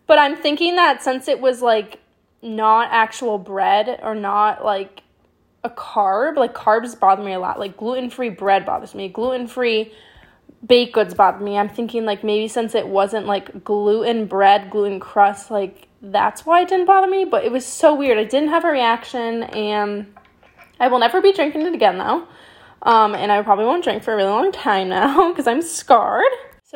But 0.06 0.18
I'm 0.18 0.36
thinking 0.36 0.76
that 0.76 1.02
since 1.02 1.28
it 1.28 1.40
was 1.40 1.62
like 1.62 2.00
not 2.42 2.88
actual 2.92 3.38
bread 3.38 4.00
or 4.02 4.14
not 4.14 4.64
like 4.64 5.02
a 5.64 5.70
carb, 5.70 6.36
like 6.36 6.54
carbs 6.54 6.98
bother 6.98 7.22
me 7.22 7.32
a 7.32 7.38
lot. 7.38 7.58
Like 7.58 7.76
gluten 7.76 8.10
free 8.10 8.30
bread 8.30 8.64
bothers 8.64 8.94
me. 8.94 9.08
Gluten 9.08 9.46
free 9.46 9.92
baked 10.66 10.94
goods 10.94 11.14
bother 11.14 11.44
me. 11.44 11.58
I'm 11.58 11.68
thinking 11.68 12.04
like 12.04 12.24
maybe 12.24 12.48
since 12.48 12.74
it 12.74 12.86
wasn't 12.86 13.26
like 13.26 13.64
gluten 13.64 14.26
bread, 14.26 14.70
gluten 14.70 15.00
crust, 15.00 15.50
like 15.50 15.88
that's 16.02 16.46
why 16.46 16.62
it 16.62 16.68
didn't 16.68 16.86
bother 16.86 17.08
me. 17.10 17.24
But 17.24 17.44
it 17.44 17.52
was 17.52 17.66
so 17.66 17.94
weird. 17.94 18.18
I 18.18 18.24
didn't 18.24 18.50
have 18.50 18.64
a 18.64 18.70
reaction, 18.70 19.44
and 19.44 20.06
I 20.78 20.88
will 20.88 20.98
never 20.98 21.20
be 21.20 21.32
drinking 21.32 21.62
it 21.62 21.74
again 21.74 21.98
though. 21.98 22.26
Um, 22.82 23.14
and 23.14 23.32
I 23.32 23.42
probably 23.42 23.64
won't 23.64 23.82
drink 23.82 24.02
for 24.02 24.12
a 24.12 24.16
really 24.16 24.30
long 24.30 24.52
time 24.52 24.88
now 24.88 25.28
because 25.32 25.46
I'm 25.46 25.62
scarred. 25.62 26.24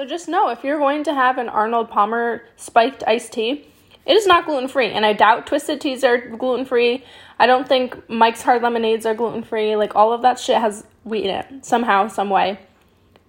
So 0.01 0.07
just 0.07 0.29
know 0.29 0.49
if 0.49 0.65
you're 0.65 0.79
going 0.79 1.05
to 1.05 1.13
have 1.13 1.37
an 1.37 1.51
Arnold 1.51 1.91
Palmer 1.91 2.43
spiked 2.57 3.05
iced 3.07 3.35
tea, 3.35 3.69
it 4.07 4.17
is 4.17 4.27
not 4.27 4.47
gluten 4.47 4.67
free. 4.67 4.87
And 4.87 5.05
I 5.05 5.13
doubt 5.13 5.47
twisted 5.47 5.79
teas 5.79 6.03
are 6.05 6.17
gluten 6.17 6.65
free. 6.65 7.05
I 7.39 7.47
don't 7.47 7.69
think 7.69 8.09
Mike's 8.09 8.41
Hard 8.41 8.63
Lemonades 8.63 9.05
are 9.05 9.15
gluten 9.15 9.43
free. 9.43 9.77
Like 9.77 9.95
all 9.95 10.15
of 10.15 10.23
that 10.23 10.39
shit 10.39 10.57
has 10.57 10.87
wheat 11.05 11.27
in 11.27 11.31
it 11.37 11.67
somehow, 11.67 12.09
some 12.09 12.31
way. 12.31 12.59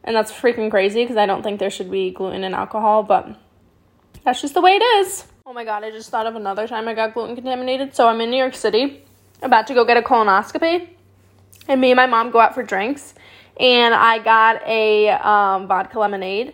And 0.06 0.16
that's 0.16 0.32
freaking 0.32 0.72
crazy 0.72 1.04
because 1.04 1.18
I 1.18 1.26
don't 1.26 1.44
think 1.44 1.60
there 1.60 1.70
should 1.70 1.92
be 1.92 2.10
gluten 2.10 2.46
in 2.46 2.54
alcohol, 2.54 3.04
but 3.04 3.38
that's 4.24 4.40
just 4.40 4.54
the 4.54 4.62
way 4.62 4.72
it 4.72 4.84
is. 5.02 5.26
Oh 5.46 5.52
my 5.52 5.66
god, 5.66 5.84
I 5.84 5.92
just 5.92 6.10
thought 6.10 6.26
of 6.26 6.38
another 6.38 6.70
time 6.70 6.88
I 6.88 6.94
got 6.94 7.14
gluten 7.14 7.36
contaminated. 7.36 7.94
So 7.94 8.08
I'm 8.08 8.22
in 8.22 8.32
New 8.32 8.38
York 8.38 8.56
City, 8.56 9.04
about 9.42 9.68
to 9.68 9.74
go 9.74 9.84
get 9.84 9.98
a 9.98 10.02
colonoscopy. 10.02 10.88
And 11.68 11.82
me 11.82 11.92
and 11.92 11.98
my 11.98 12.08
mom 12.08 12.32
go 12.32 12.40
out 12.40 12.56
for 12.56 12.64
drinks 12.64 13.14
and 13.60 13.94
I 13.94 14.20
got 14.20 14.66
a 14.66 15.10
um, 15.10 15.68
vodka 15.68 16.00
lemonade 16.00 16.54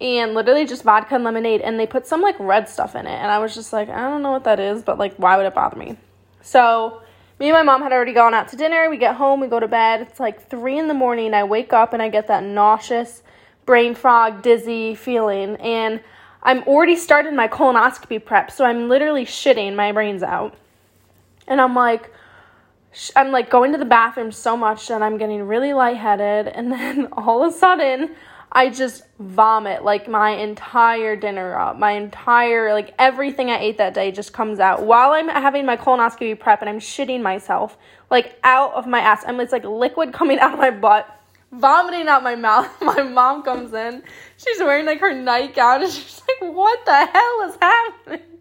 and 0.00 0.34
literally 0.34 0.66
just 0.66 0.82
vodka 0.82 1.14
and 1.14 1.24
lemonade 1.24 1.60
and 1.60 1.78
they 1.78 1.86
put 1.86 2.06
some 2.06 2.20
like 2.20 2.36
red 2.38 2.68
stuff 2.68 2.94
in 2.94 3.06
it. 3.06 3.14
And 3.14 3.30
I 3.30 3.38
was 3.38 3.54
just 3.54 3.72
like 3.72 3.88
I 3.88 4.08
don't 4.08 4.22
know 4.22 4.32
what 4.32 4.44
that 4.44 4.60
is 4.60 4.82
but 4.82 4.98
like 4.98 5.14
why 5.16 5.36
would 5.36 5.46
it 5.46 5.54
bother 5.54 5.76
me? 5.76 5.96
So 6.42 7.02
me 7.38 7.48
and 7.48 7.54
my 7.54 7.62
mom 7.62 7.82
had 7.82 7.92
already 7.92 8.12
gone 8.12 8.34
out 8.34 8.48
to 8.48 8.56
dinner. 8.56 8.88
We 8.90 8.96
get 8.96 9.16
home 9.16 9.40
we 9.40 9.46
go 9.46 9.60
to 9.60 9.68
bed. 9.68 10.02
It's 10.02 10.20
like 10.20 10.48
three 10.48 10.78
in 10.78 10.88
the 10.88 10.94
morning. 10.94 11.34
I 11.34 11.44
wake 11.44 11.72
up 11.72 11.92
and 11.92 12.02
I 12.02 12.08
get 12.08 12.26
that 12.28 12.42
nauseous 12.42 13.22
brain 13.66 13.94
fog 13.94 14.42
dizzy 14.42 14.94
feeling. 14.94 15.56
And 15.56 16.00
I'm 16.42 16.62
already 16.64 16.96
started 16.96 17.32
my 17.34 17.48
colonoscopy 17.48 18.24
prep 18.24 18.50
so 18.50 18.64
I'm 18.64 18.88
literally 18.88 19.24
shitting 19.24 19.74
my 19.74 19.92
brains 19.92 20.22
out. 20.22 20.54
And 21.46 21.60
I'm 21.60 21.74
like 21.74 22.10
I'm 23.16 23.32
like 23.32 23.50
going 23.50 23.72
to 23.72 23.78
the 23.78 23.84
bathroom 23.84 24.30
so 24.32 24.56
much 24.56 24.88
that 24.88 25.02
I'm 25.02 25.18
getting 25.18 25.42
really 25.42 25.72
lightheaded, 25.72 26.48
and 26.48 26.70
then 26.70 27.08
all 27.12 27.42
of 27.44 27.52
a 27.52 27.56
sudden, 27.56 28.14
I 28.54 28.70
just 28.70 29.02
vomit 29.18 29.84
like 29.84 30.08
my 30.08 30.30
entire 30.30 31.16
dinner 31.16 31.58
up. 31.58 31.76
My 31.76 31.92
entire, 31.92 32.72
like 32.72 32.94
everything 33.00 33.50
I 33.50 33.58
ate 33.58 33.78
that 33.78 33.94
day 33.94 34.12
just 34.12 34.32
comes 34.32 34.60
out 34.60 34.86
while 34.86 35.10
I'm 35.12 35.28
having 35.28 35.66
my 35.66 35.76
colonoscopy 35.76 36.38
prep 36.38 36.60
and 36.60 36.68
I'm 36.68 36.78
shitting 36.78 37.20
myself 37.20 37.76
like 38.10 38.38
out 38.44 38.72
of 38.74 38.86
my 38.86 39.00
ass. 39.00 39.24
And 39.26 39.40
it's 39.40 39.52
like 39.52 39.64
liquid 39.64 40.12
coming 40.12 40.38
out 40.40 40.52
of 40.52 40.60
my 40.60 40.70
butt, 40.70 41.08
vomiting 41.50 42.06
out 42.06 42.22
my 42.22 42.36
mouth. 42.36 42.70
My 42.80 43.02
mom 43.02 43.42
comes 43.42 43.72
in. 43.72 44.04
She's 44.36 44.60
wearing 44.60 44.86
like 44.86 45.00
her 45.00 45.12
nightgown 45.12 45.82
and 45.82 45.92
she's 45.92 46.22
like, 46.28 46.54
What 46.54 46.84
the 46.84 47.06
hell 47.06 47.48
is 47.48 47.56
happening? 47.60 48.33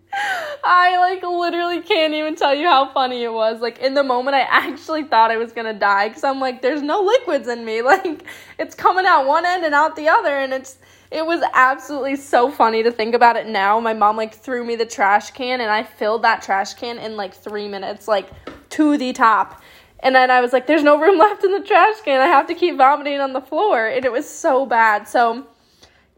I 0.63 0.97
like 0.97 1.23
literally 1.23 1.81
can't 1.81 2.13
even 2.13 2.35
tell 2.35 2.53
you 2.53 2.67
how 2.67 2.91
funny 2.93 3.23
it 3.23 3.33
was. 3.33 3.61
Like 3.61 3.79
in 3.79 3.93
the 3.93 4.03
moment, 4.03 4.35
I 4.35 4.41
actually 4.41 5.03
thought 5.03 5.31
I 5.31 5.37
was 5.37 5.51
gonna 5.51 5.73
die 5.73 6.09
because 6.09 6.23
I'm 6.23 6.39
like, 6.39 6.61
there's 6.61 6.81
no 6.81 7.01
liquids 7.01 7.47
in 7.47 7.65
me. 7.65 7.81
Like 7.93 8.23
it's 8.57 8.73
coming 8.75 9.05
out 9.05 9.27
one 9.27 9.45
end 9.45 9.65
and 9.65 9.75
out 9.75 9.95
the 9.95 10.07
other, 10.07 10.37
and 10.37 10.53
it's 10.53 10.77
it 11.11 11.25
was 11.25 11.43
absolutely 11.53 12.15
so 12.15 12.49
funny 12.49 12.81
to 12.81 12.91
think 12.91 13.13
about 13.13 13.35
it 13.35 13.45
now. 13.45 13.79
My 13.79 13.93
mom 13.93 14.17
like 14.17 14.33
threw 14.33 14.63
me 14.63 14.75
the 14.75 14.85
trash 14.85 15.31
can, 15.31 15.61
and 15.61 15.69
I 15.69 15.83
filled 15.83 16.23
that 16.23 16.41
trash 16.41 16.73
can 16.73 16.97
in 16.97 17.15
like 17.17 17.33
three 17.33 17.67
minutes, 17.67 18.07
like 18.07 18.29
to 18.71 18.97
the 18.97 19.13
top. 19.13 19.61
And 19.99 20.15
then 20.15 20.31
I 20.31 20.41
was 20.41 20.53
like, 20.53 20.65
there's 20.65 20.83
no 20.83 20.99
room 20.99 21.17
left 21.19 21.43
in 21.43 21.51
the 21.51 21.61
trash 21.61 22.01
can. 22.01 22.19
I 22.19 22.27
have 22.27 22.47
to 22.47 22.55
keep 22.55 22.77
vomiting 22.77 23.19
on 23.19 23.33
the 23.33 23.41
floor, 23.41 23.87
and 23.87 24.03
it 24.05 24.11
was 24.11 24.27
so 24.27 24.65
bad. 24.65 25.07
So 25.07 25.45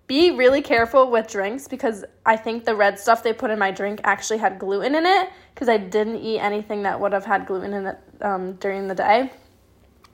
be 0.08 0.32
really 0.32 0.62
careful 0.62 1.10
with 1.10 1.28
drinks 1.28 1.68
because 1.68 2.06
I 2.26 2.36
think 2.36 2.66
the 2.66 2.76
red 2.76 3.00
stuff 3.00 3.24
they 3.24 3.34
put 3.34 3.50
in 3.50 3.58
my 3.58 3.72
drink 3.72 4.02
actually 4.04 4.38
had 4.38 4.60
gluten 4.60 4.96
in 4.96 5.06
it 5.06 5.30
because 5.54 5.68
I 5.68 5.78
didn't 5.78 6.18
eat 6.18 6.40
anything 6.40 6.84
that 6.84 7.00
would 7.00 7.14
have 7.14 7.26
had 7.26 7.48
gluten 7.48 7.74
in 7.74 7.88
it 7.88 7.98
um, 8.22 8.54
during 8.54 8.88
the 8.88 8.96
day. 8.96 9.32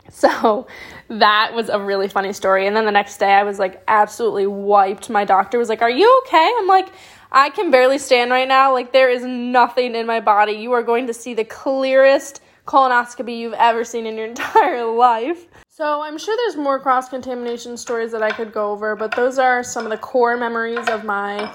So 0.10 0.68
that 1.08 1.54
was 1.54 1.70
a 1.70 1.80
really 1.80 2.08
funny 2.08 2.34
story. 2.34 2.68
And 2.68 2.76
then 2.76 2.86
the 2.86 2.92
next 2.92 3.18
day 3.18 3.34
I 3.34 3.44
was 3.44 3.60
like 3.60 3.84
absolutely 3.88 4.48
wiped. 4.48 5.10
My 5.10 5.26
doctor 5.26 5.58
was 5.58 5.70
like, 5.70 5.82
Are 5.82 5.90
you 5.90 6.22
okay? 6.26 6.54
I'm 6.58 6.68
like, 6.68 6.90
I 7.32 7.50
can 7.50 7.72
barely 7.72 7.98
stand 7.98 8.30
right 8.30 8.48
now. 8.48 8.74
Like, 8.74 8.92
there 8.92 9.10
is 9.10 9.24
nothing 9.24 9.96
in 9.96 10.06
my 10.06 10.20
body. 10.20 10.54
You 10.54 10.74
are 10.74 10.84
going 10.84 11.08
to 11.08 11.14
see 11.14 11.34
the 11.34 11.46
clearest 11.46 12.42
colonoscopy 12.68 13.38
you've 13.38 13.54
ever 13.54 13.86
seen 13.86 14.06
in 14.06 14.18
your 14.18 14.26
entire 14.28 14.84
life. 14.86 15.48
So, 15.74 16.02
I'm 16.02 16.18
sure 16.18 16.36
there's 16.36 16.58
more 16.58 16.82
cross 16.82 17.08
contamination 17.08 17.78
stories 17.78 18.12
that 18.12 18.22
I 18.22 18.32
could 18.32 18.52
go 18.52 18.72
over, 18.72 18.94
but 18.94 19.16
those 19.16 19.40
are 19.40 19.64
some 19.64 19.86
of 19.86 19.90
the 19.90 19.98
core 19.98 20.36
memories 20.36 20.90
of 20.90 21.06
my 21.06 21.50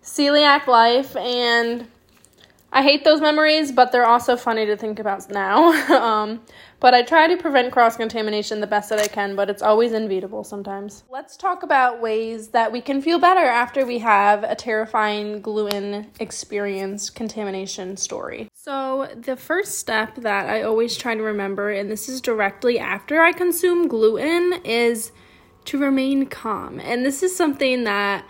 celiac 0.00 0.68
life. 0.68 1.16
And 1.16 1.88
I 2.72 2.84
hate 2.84 3.02
those 3.02 3.20
memories, 3.20 3.72
but 3.72 3.90
they're 3.90 4.06
also 4.06 4.36
funny 4.36 4.64
to 4.66 4.76
think 4.76 5.00
about 5.00 5.28
now. 5.30 5.72
um, 6.00 6.40
but 6.80 6.94
I 6.94 7.02
try 7.02 7.26
to 7.26 7.36
prevent 7.36 7.72
cross 7.72 7.96
contamination 7.96 8.60
the 8.60 8.66
best 8.66 8.90
that 8.90 8.98
I 8.98 9.06
can, 9.06 9.34
but 9.36 9.50
it's 9.50 9.62
always 9.62 9.92
inevitable 9.92 10.44
sometimes. 10.44 11.04
Let's 11.10 11.36
talk 11.36 11.62
about 11.62 12.00
ways 12.00 12.48
that 12.48 12.70
we 12.70 12.80
can 12.80 13.02
feel 13.02 13.18
better 13.18 13.44
after 13.44 13.84
we 13.84 13.98
have 13.98 14.44
a 14.44 14.54
terrifying 14.54 15.40
gluten 15.40 16.06
experience 16.20 17.10
contamination 17.10 17.96
story. 17.96 18.48
So, 18.54 19.08
the 19.16 19.36
first 19.36 19.78
step 19.78 20.16
that 20.16 20.48
I 20.48 20.62
always 20.62 20.96
try 20.96 21.14
to 21.14 21.22
remember, 21.22 21.70
and 21.70 21.90
this 21.90 22.08
is 22.08 22.20
directly 22.20 22.78
after 22.78 23.22
I 23.22 23.32
consume 23.32 23.88
gluten, 23.88 24.60
is 24.64 25.12
to 25.66 25.78
remain 25.78 26.26
calm. 26.26 26.80
And 26.80 27.04
this 27.04 27.22
is 27.22 27.36
something 27.36 27.84
that 27.84 28.24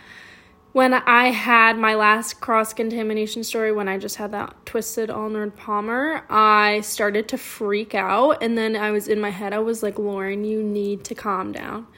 when 0.78 0.94
I 0.94 1.32
had 1.32 1.76
my 1.76 1.96
last 1.96 2.40
cross 2.40 2.72
contamination 2.72 3.42
story, 3.42 3.72
when 3.72 3.88
I 3.88 3.98
just 3.98 4.14
had 4.14 4.30
that 4.30 4.54
twisted 4.64 5.10
Arnold 5.10 5.56
Palmer, 5.56 6.22
I 6.30 6.82
started 6.82 7.26
to 7.30 7.36
freak 7.36 7.96
out. 7.96 8.40
And 8.44 8.56
then 8.56 8.76
I 8.76 8.92
was 8.92 9.08
in 9.08 9.20
my 9.20 9.30
head, 9.30 9.52
I 9.52 9.58
was 9.58 9.82
like, 9.82 9.98
Lauren, 9.98 10.44
you 10.44 10.62
need 10.62 11.02
to 11.06 11.16
calm 11.16 11.50
down 11.50 11.88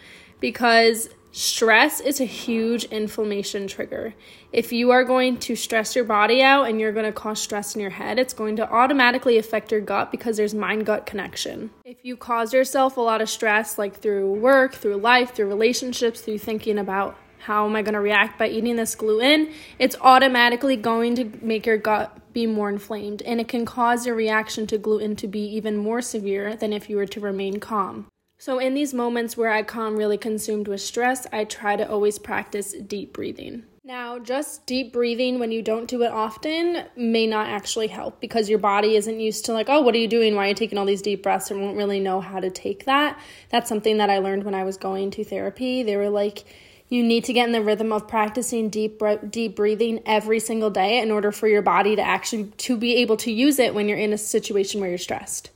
because 0.40 1.10
stress 1.30 2.00
is 2.00 2.22
a 2.22 2.24
huge 2.24 2.84
inflammation 2.84 3.66
trigger. 3.66 4.14
If 4.50 4.72
you 4.72 4.92
are 4.92 5.04
going 5.04 5.36
to 5.40 5.56
stress 5.56 5.94
your 5.94 6.06
body 6.06 6.40
out 6.40 6.66
and 6.66 6.80
you're 6.80 6.92
going 6.92 7.04
to 7.04 7.12
cause 7.12 7.38
stress 7.38 7.74
in 7.74 7.82
your 7.82 7.90
head, 7.90 8.18
it's 8.18 8.32
going 8.32 8.56
to 8.56 8.72
automatically 8.72 9.36
affect 9.36 9.72
your 9.72 9.82
gut 9.82 10.10
because 10.10 10.38
there's 10.38 10.54
mind 10.54 10.86
gut 10.86 11.04
connection. 11.04 11.68
If 11.84 11.98
you 12.02 12.16
cause 12.16 12.54
yourself 12.54 12.96
a 12.96 13.02
lot 13.02 13.20
of 13.20 13.28
stress, 13.28 13.76
like 13.76 13.96
through 13.96 14.32
work, 14.32 14.72
through 14.72 14.96
life, 14.96 15.34
through 15.34 15.48
relationships, 15.48 16.22
through 16.22 16.38
thinking 16.38 16.78
about 16.78 17.18
how 17.40 17.66
am 17.66 17.74
I 17.76 17.82
going 17.82 17.94
to 17.94 18.00
react 18.00 18.38
by 18.38 18.48
eating 18.48 18.76
this 18.76 18.94
gluten, 18.94 19.52
it's 19.78 19.96
automatically 20.00 20.76
going 20.76 21.14
to 21.16 21.30
make 21.42 21.66
your 21.66 21.78
gut 21.78 22.32
be 22.32 22.46
more 22.46 22.68
inflamed 22.68 23.22
and 23.22 23.40
it 23.40 23.48
can 23.48 23.64
cause 23.64 24.06
your 24.06 24.14
reaction 24.14 24.66
to 24.68 24.78
gluten 24.78 25.16
to 25.16 25.26
be 25.26 25.40
even 25.40 25.76
more 25.76 26.00
severe 26.00 26.54
than 26.54 26.72
if 26.72 26.88
you 26.88 26.96
were 26.96 27.06
to 27.06 27.20
remain 27.20 27.58
calm. 27.58 28.06
So, 28.38 28.58
in 28.58 28.72
these 28.72 28.94
moments 28.94 29.36
where 29.36 29.50
I 29.50 29.62
come 29.62 29.96
really 29.96 30.16
consumed 30.16 30.66
with 30.66 30.80
stress, 30.80 31.26
I 31.30 31.44
try 31.44 31.76
to 31.76 31.86
always 31.86 32.18
practice 32.18 32.72
deep 32.72 33.12
breathing. 33.12 33.64
Now, 33.84 34.18
just 34.18 34.64
deep 34.66 34.94
breathing 34.94 35.38
when 35.38 35.52
you 35.52 35.60
don't 35.60 35.88
do 35.88 36.02
it 36.04 36.10
often 36.12 36.84
may 36.96 37.26
not 37.26 37.48
actually 37.48 37.88
help 37.88 38.20
because 38.20 38.48
your 38.48 38.58
body 38.58 38.96
isn't 38.96 39.20
used 39.20 39.44
to, 39.46 39.52
like, 39.52 39.68
oh, 39.68 39.82
what 39.82 39.94
are 39.94 39.98
you 39.98 40.08
doing? 40.08 40.36
Why 40.36 40.46
are 40.46 40.48
you 40.48 40.54
taking 40.54 40.78
all 40.78 40.86
these 40.86 41.02
deep 41.02 41.22
breaths? 41.22 41.50
And 41.50 41.60
won't 41.60 41.76
really 41.76 42.00
know 42.00 42.20
how 42.20 42.40
to 42.40 42.50
take 42.50 42.86
that. 42.86 43.20
That's 43.50 43.68
something 43.68 43.98
that 43.98 44.08
I 44.08 44.18
learned 44.18 44.44
when 44.44 44.54
I 44.54 44.64
was 44.64 44.76
going 44.76 45.10
to 45.10 45.24
therapy. 45.24 45.82
They 45.82 45.96
were 45.96 46.08
like, 46.08 46.44
you 46.90 47.04
need 47.04 47.24
to 47.24 47.32
get 47.32 47.46
in 47.46 47.52
the 47.52 47.62
rhythm 47.62 47.92
of 47.92 48.06
practicing 48.08 48.68
deep 48.68 49.00
deep 49.30 49.56
breathing 49.56 50.02
every 50.04 50.40
single 50.40 50.70
day 50.70 50.98
in 50.98 51.10
order 51.10 51.32
for 51.32 51.48
your 51.48 51.62
body 51.62 51.96
to 51.96 52.02
actually 52.02 52.44
to 52.58 52.76
be 52.76 52.96
able 52.96 53.16
to 53.16 53.32
use 53.32 53.58
it 53.58 53.74
when 53.74 53.88
you're 53.88 53.96
in 53.96 54.12
a 54.12 54.18
situation 54.18 54.80
where 54.80 54.90
you're 54.90 54.98
stressed. 54.98 55.50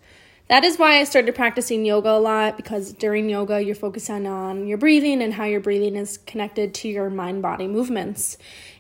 That 0.49 0.62
is 0.62 0.79
why 0.79 1.01
I 1.01 1.05
started 1.05 1.35
practicing 1.35 1.85
yoga 1.85 2.11
a 2.11 2.20
lot 2.20 2.57
because 2.57 2.92
during 2.92 3.29
yoga 3.29 3.62
you're 3.62 3.75
focusing 3.75 4.27
on 4.27 4.66
your 4.66 4.79
breathing 4.79 5.23
and 5.23 5.35
how 5.35 5.44
your 5.44 5.61
breathing 5.61 5.97
is 5.97 6.18
connected 6.18 6.73
to 6.75 6.88
your 6.88 7.11
mind 7.11 7.42
body 7.42 7.66
movements. 7.66 8.38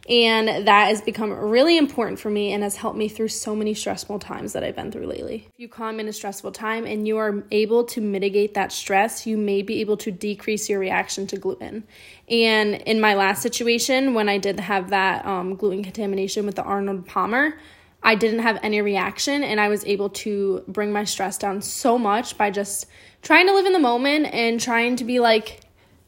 And 0.08 0.66
that 0.66 0.88
has 0.88 1.00
become 1.00 1.32
really 1.32 1.78
important 1.78 2.18
for 2.18 2.30
me 2.30 2.52
and 2.52 2.62
has 2.62 2.76
helped 2.76 2.98
me 2.98 3.08
through 3.08 3.28
so 3.28 3.56
many 3.56 3.72
stressful 3.72 4.18
times 4.18 4.52
that 4.52 4.62
I've 4.62 4.76
been 4.76 4.92
through 4.92 5.06
lately. 5.06 5.48
If 5.48 5.58
you 5.58 5.68
come 5.68 5.98
in 5.98 6.08
a 6.08 6.12
stressful 6.12 6.52
time 6.52 6.84
and 6.84 7.08
you 7.08 7.16
are 7.16 7.44
able 7.50 7.84
to 7.84 8.00
mitigate 8.00 8.54
that 8.54 8.70
stress, 8.70 9.26
you 9.26 9.38
may 9.38 9.62
be 9.62 9.80
able 9.80 9.96
to 9.98 10.10
decrease 10.10 10.68
your 10.68 10.78
reaction 10.78 11.26
to 11.28 11.38
gluten. 11.38 11.84
And 12.28 12.74
in 12.74 13.00
my 13.00 13.14
last 13.14 13.40
situation, 13.40 14.12
when 14.12 14.28
I 14.28 14.36
did 14.36 14.60
have 14.60 14.90
that 14.90 15.24
um, 15.24 15.56
gluten 15.56 15.82
contamination 15.82 16.44
with 16.44 16.56
the 16.56 16.64
Arnold 16.64 17.06
Palmer, 17.06 17.58
I 18.02 18.14
didn't 18.14 18.40
have 18.40 18.58
any 18.62 18.82
reaction 18.82 19.42
and 19.42 19.58
I 19.58 19.68
was 19.68 19.82
able 19.86 20.10
to 20.10 20.62
bring 20.68 20.92
my 20.92 21.04
stress 21.04 21.38
down 21.38 21.62
so 21.62 21.96
much 21.96 22.36
by 22.36 22.50
just 22.50 22.86
trying 23.22 23.46
to 23.46 23.54
live 23.54 23.64
in 23.64 23.72
the 23.72 23.78
moment 23.78 24.26
and 24.26 24.60
trying 24.60 24.96
to 24.96 25.04
be 25.04 25.20
like, 25.20 25.63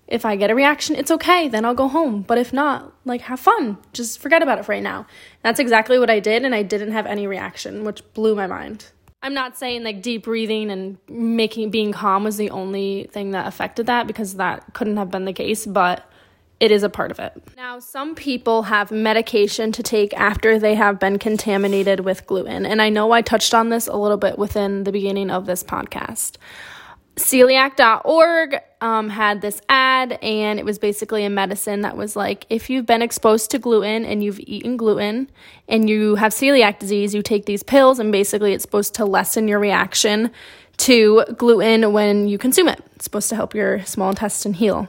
if 0.08 0.24
I 0.24 0.36
get 0.36 0.50
a 0.50 0.54
reaction, 0.54 0.94
it's 0.94 1.10
okay, 1.10 1.48
then 1.48 1.64
I'll 1.64 1.74
go 1.74 1.88
home. 1.88 2.22
But 2.22 2.38
if 2.38 2.52
not, 2.52 2.92
like 3.04 3.22
have 3.22 3.40
fun. 3.40 3.78
Just 3.92 4.20
forget 4.20 4.42
about 4.42 4.58
it 4.58 4.64
for 4.64 4.72
right 4.72 4.82
now. 4.82 5.06
That's 5.42 5.60
exactly 5.60 5.98
what 5.98 6.10
I 6.10 6.20
did, 6.20 6.44
and 6.44 6.54
I 6.54 6.62
didn't 6.62 6.92
have 6.92 7.06
any 7.06 7.26
reaction, 7.26 7.84
which 7.84 8.02
blew 8.14 8.34
my 8.34 8.46
mind. 8.46 8.86
I'm 9.22 9.34
not 9.34 9.56
saying 9.56 9.82
like 9.82 10.02
deep 10.02 10.24
breathing 10.24 10.70
and 10.70 10.98
making 11.08 11.70
being 11.70 11.92
calm 11.92 12.22
was 12.22 12.36
the 12.36 12.50
only 12.50 13.08
thing 13.10 13.32
that 13.32 13.48
affected 13.48 13.86
that 13.86 14.06
because 14.06 14.36
that 14.36 14.74
couldn't 14.74 14.98
have 14.98 15.10
been 15.10 15.24
the 15.24 15.32
case, 15.32 15.66
but 15.66 16.08
it 16.60 16.70
is 16.70 16.82
a 16.82 16.88
part 16.88 17.10
of 17.10 17.18
it. 17.18 17.32
Now, 17.56 17.80
some 17.80 18.14
people 18.14 18.62
have 18.62 18.90
medication 18.90 19.72
to 19.72 19.82
take 19.82 20.14
after 20.14 20.58
they 20.58 20.74
have 20.74 21.00
been 21.00 21.18
contaminated 21.18 22.00
with 22.00 22.26
gluten, 22.26 22.64
and 22.64 22.80
I 22.80 22.88
know 22.88 23.10
I 23.10 23.22
touched 23.22 23.54
on 23.54 23.70
this 23.70 23.88
a 23.88 23.96
little 23.96 24.16
bit 24.16 24.38
within 24.38 24.84
the 24.84 24.92
beginning 24.92 25.30
of 25.30 25.46
this 25.46 25.64
podcast 25.64 26.36
celiac.org 27.16 28.56
um, 28.80 29.08
had 29.08 29.40
this 29.40 29.60
ad, 29.68 30.18
and 30.22 30.58
it 30.58 30.64
was 30.64 30.78
basically 30.78 31.24
a 31.24 31.30
medicine 31.30 31.80
that 31.80 31.96
was 31.96 32.14
like 32.14 32.46
if 32.50 32.68
you've 32.68 32.86
been 32.86 33.02
exposed 33.02 33.50
to 33.52 33.58
gluten 33.58 34.04
and 34.04 34.22
you've 34.22 34.40
eaten 34.40 34.76
gluten 34.76 35.30
and 35.68 35.88
you 35.88 36.16
have 36.16 36.32
celiac 36.32 36.78
disease, 36.78 37.14
you 37.14 37.22
take 37.22 37.46
these 37.46 37.62
pills, 37.62 37.98
and 37.98 38.12
basically 38.12 38.52
it's 38.52 38.62
supposed 38.62 38.94
to 38.94 39.04
lessen 39.04 39.48
your 39.48 39.58
reaction 39.58 40.30
to 40.76 41.24
gluten 41.36 41.92
when 41.92 42.28
you 42.28 42.36
consume 42.38 42.68
it. 42.68 42.82
It's 42.96 43.04
supposed 43.04 43.30
to 43.30 43.34
help 43.34 43.54
your 43.54 43.82
small 43.84 44.10
intestine 44.10 44.52
heal. 44.52 44.88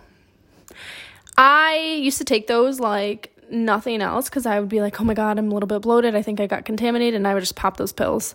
I 1.37 1.99
used 2.01 2.17
to 2.17 2.25
take 2.25 2.47
those 2.47 2.79
like 2.79 3.33
nothing 3.49 4.01
else 4.01 4.29
because 4.29 4.45
I 4.45 4.59
would 4.59 4.69
be 4.69 4.81
like, 4.81 4.99
oh 4.99 5.03
my 5.03 5.13
God, 5.13 5.37
I'm 5.37 5.49
a 5.49 5.53
little 5.53 5.67
bit 5.67 5.81
bloated. 5.81 6.15
I 6.15 6.21
think 6.21 6.39
I 6.39 6.47
got 6.47 6.65
contaminated. 6.65 7.15
And 7.15 7.27
I 7.27 7.33
would 7.33 7.41
just 7.41 7.55
pop 7.55 7.77
those 7.77 7.93
pills. 7.93 8.33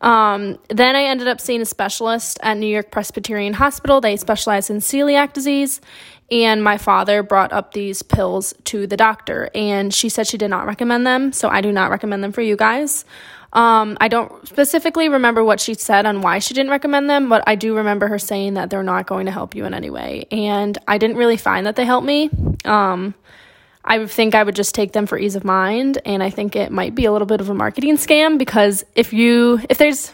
Um, 0.00 0.58
then 0.68 0.96
I 0.96 1.04
ended 1.04 1.28
up 1.28 1.40
seeing 1.40 1.60
a 1.60 1.66
specialist 1.66 2.38
at 2.42 2.56
New 2.56 2.66
York 2.66 2.90
Presbyterian 2.90 3.54
Hospital. 3.54 4.00
They 4.00 4.16
specialize 4.16 4.70
in 4.70 4.78
celiac 4.78 5.32
disease. 5.32 5.80
And 6.30 6.62
my 6.62 6.78
father 6.78 7.24
brought 7.24 7.52
up 7.52 7.74
these 7.74 8.02
pills 8.02 8.54
to 8.64 8.86
the 8.86 8.96
doctor, 8.96 9.50
and 9.52 9.92
she 9.92 10.08
said 10.08 10.28
she 10.28 10.38
did 10.38 10.48
not 10.48 10.64
recommend 10.64 11.04
them. 11.04 11.32
So 11.32 11.48
I 11.48 11.60
do 11.60 11.72
not 11.72 11.90
recommend 11.90 12.22
them 12.22 12.30
for 12.30 12.40
you 12.40 12.56
guys. 12.56 13.04
Um, 13.52 13.98
I 14.00 14.06
don't 14.06 14.46
specifically 14.46 15.08
remember 15.08 15.42
what 15.42 15.58
she 15.58 15.74
said 15.74 16.06
on 16.06 16.20
why 16.22 16.38
she 16.38 16.54
didn't 16.54 16.70
recommend 16.70 17.10
them, 17.10 17.28
but 17.28 17.42
I 17.48 17.56
do 17.56 17.76
remember 17.76 18.06
her 18.06 18.18
saying 18.18 18.54
that 18.54 18.70
they're 18.70 18.84
not 18.84 19.06
going 19.06 19.26
to 19.26 19.32
help 19.32 19.56
you 19.56 19.64
in 19.64 19.74
any 19.74 19.90
way. 19.90 20.26
And 20.30 20.78
I 20.86 20.98
didn't 20.98 21.16
really 21.16 21.36
find 21.36 21.66
that 21.66 21.74
they 21.74 21.84
helped 21.84 22.06
me. 22.06 22.30
Um, 22.64 23.14
I 23.84 24.04
think 24.06 24.34
I 24.34 24.42
would 24.42 24.54
just 24.54 24.74
take 24.74 24.92
them 24.92 25.06
for 25.06 25.18
ease 25.18 25.36
of 25.36 25.44
mind. 25.44 25.98
And 26.04 26.22
I 26.22 26.30
think 26.30 26.54
it 26.56 26.70
might 26.70 26.94
be 26.94 27.06
a 27.06 27.12
little 27.12 27.26
bit 27.26 27.40
of 27.40 27.48
a 27.48 27.54
marketing 27.54 27.96
scam 27.96 28.38
because 28.38 28.84
if 28.94 29.12
you, 29.12 29.60
if 29.68 29.78
there's, 29.78 30.12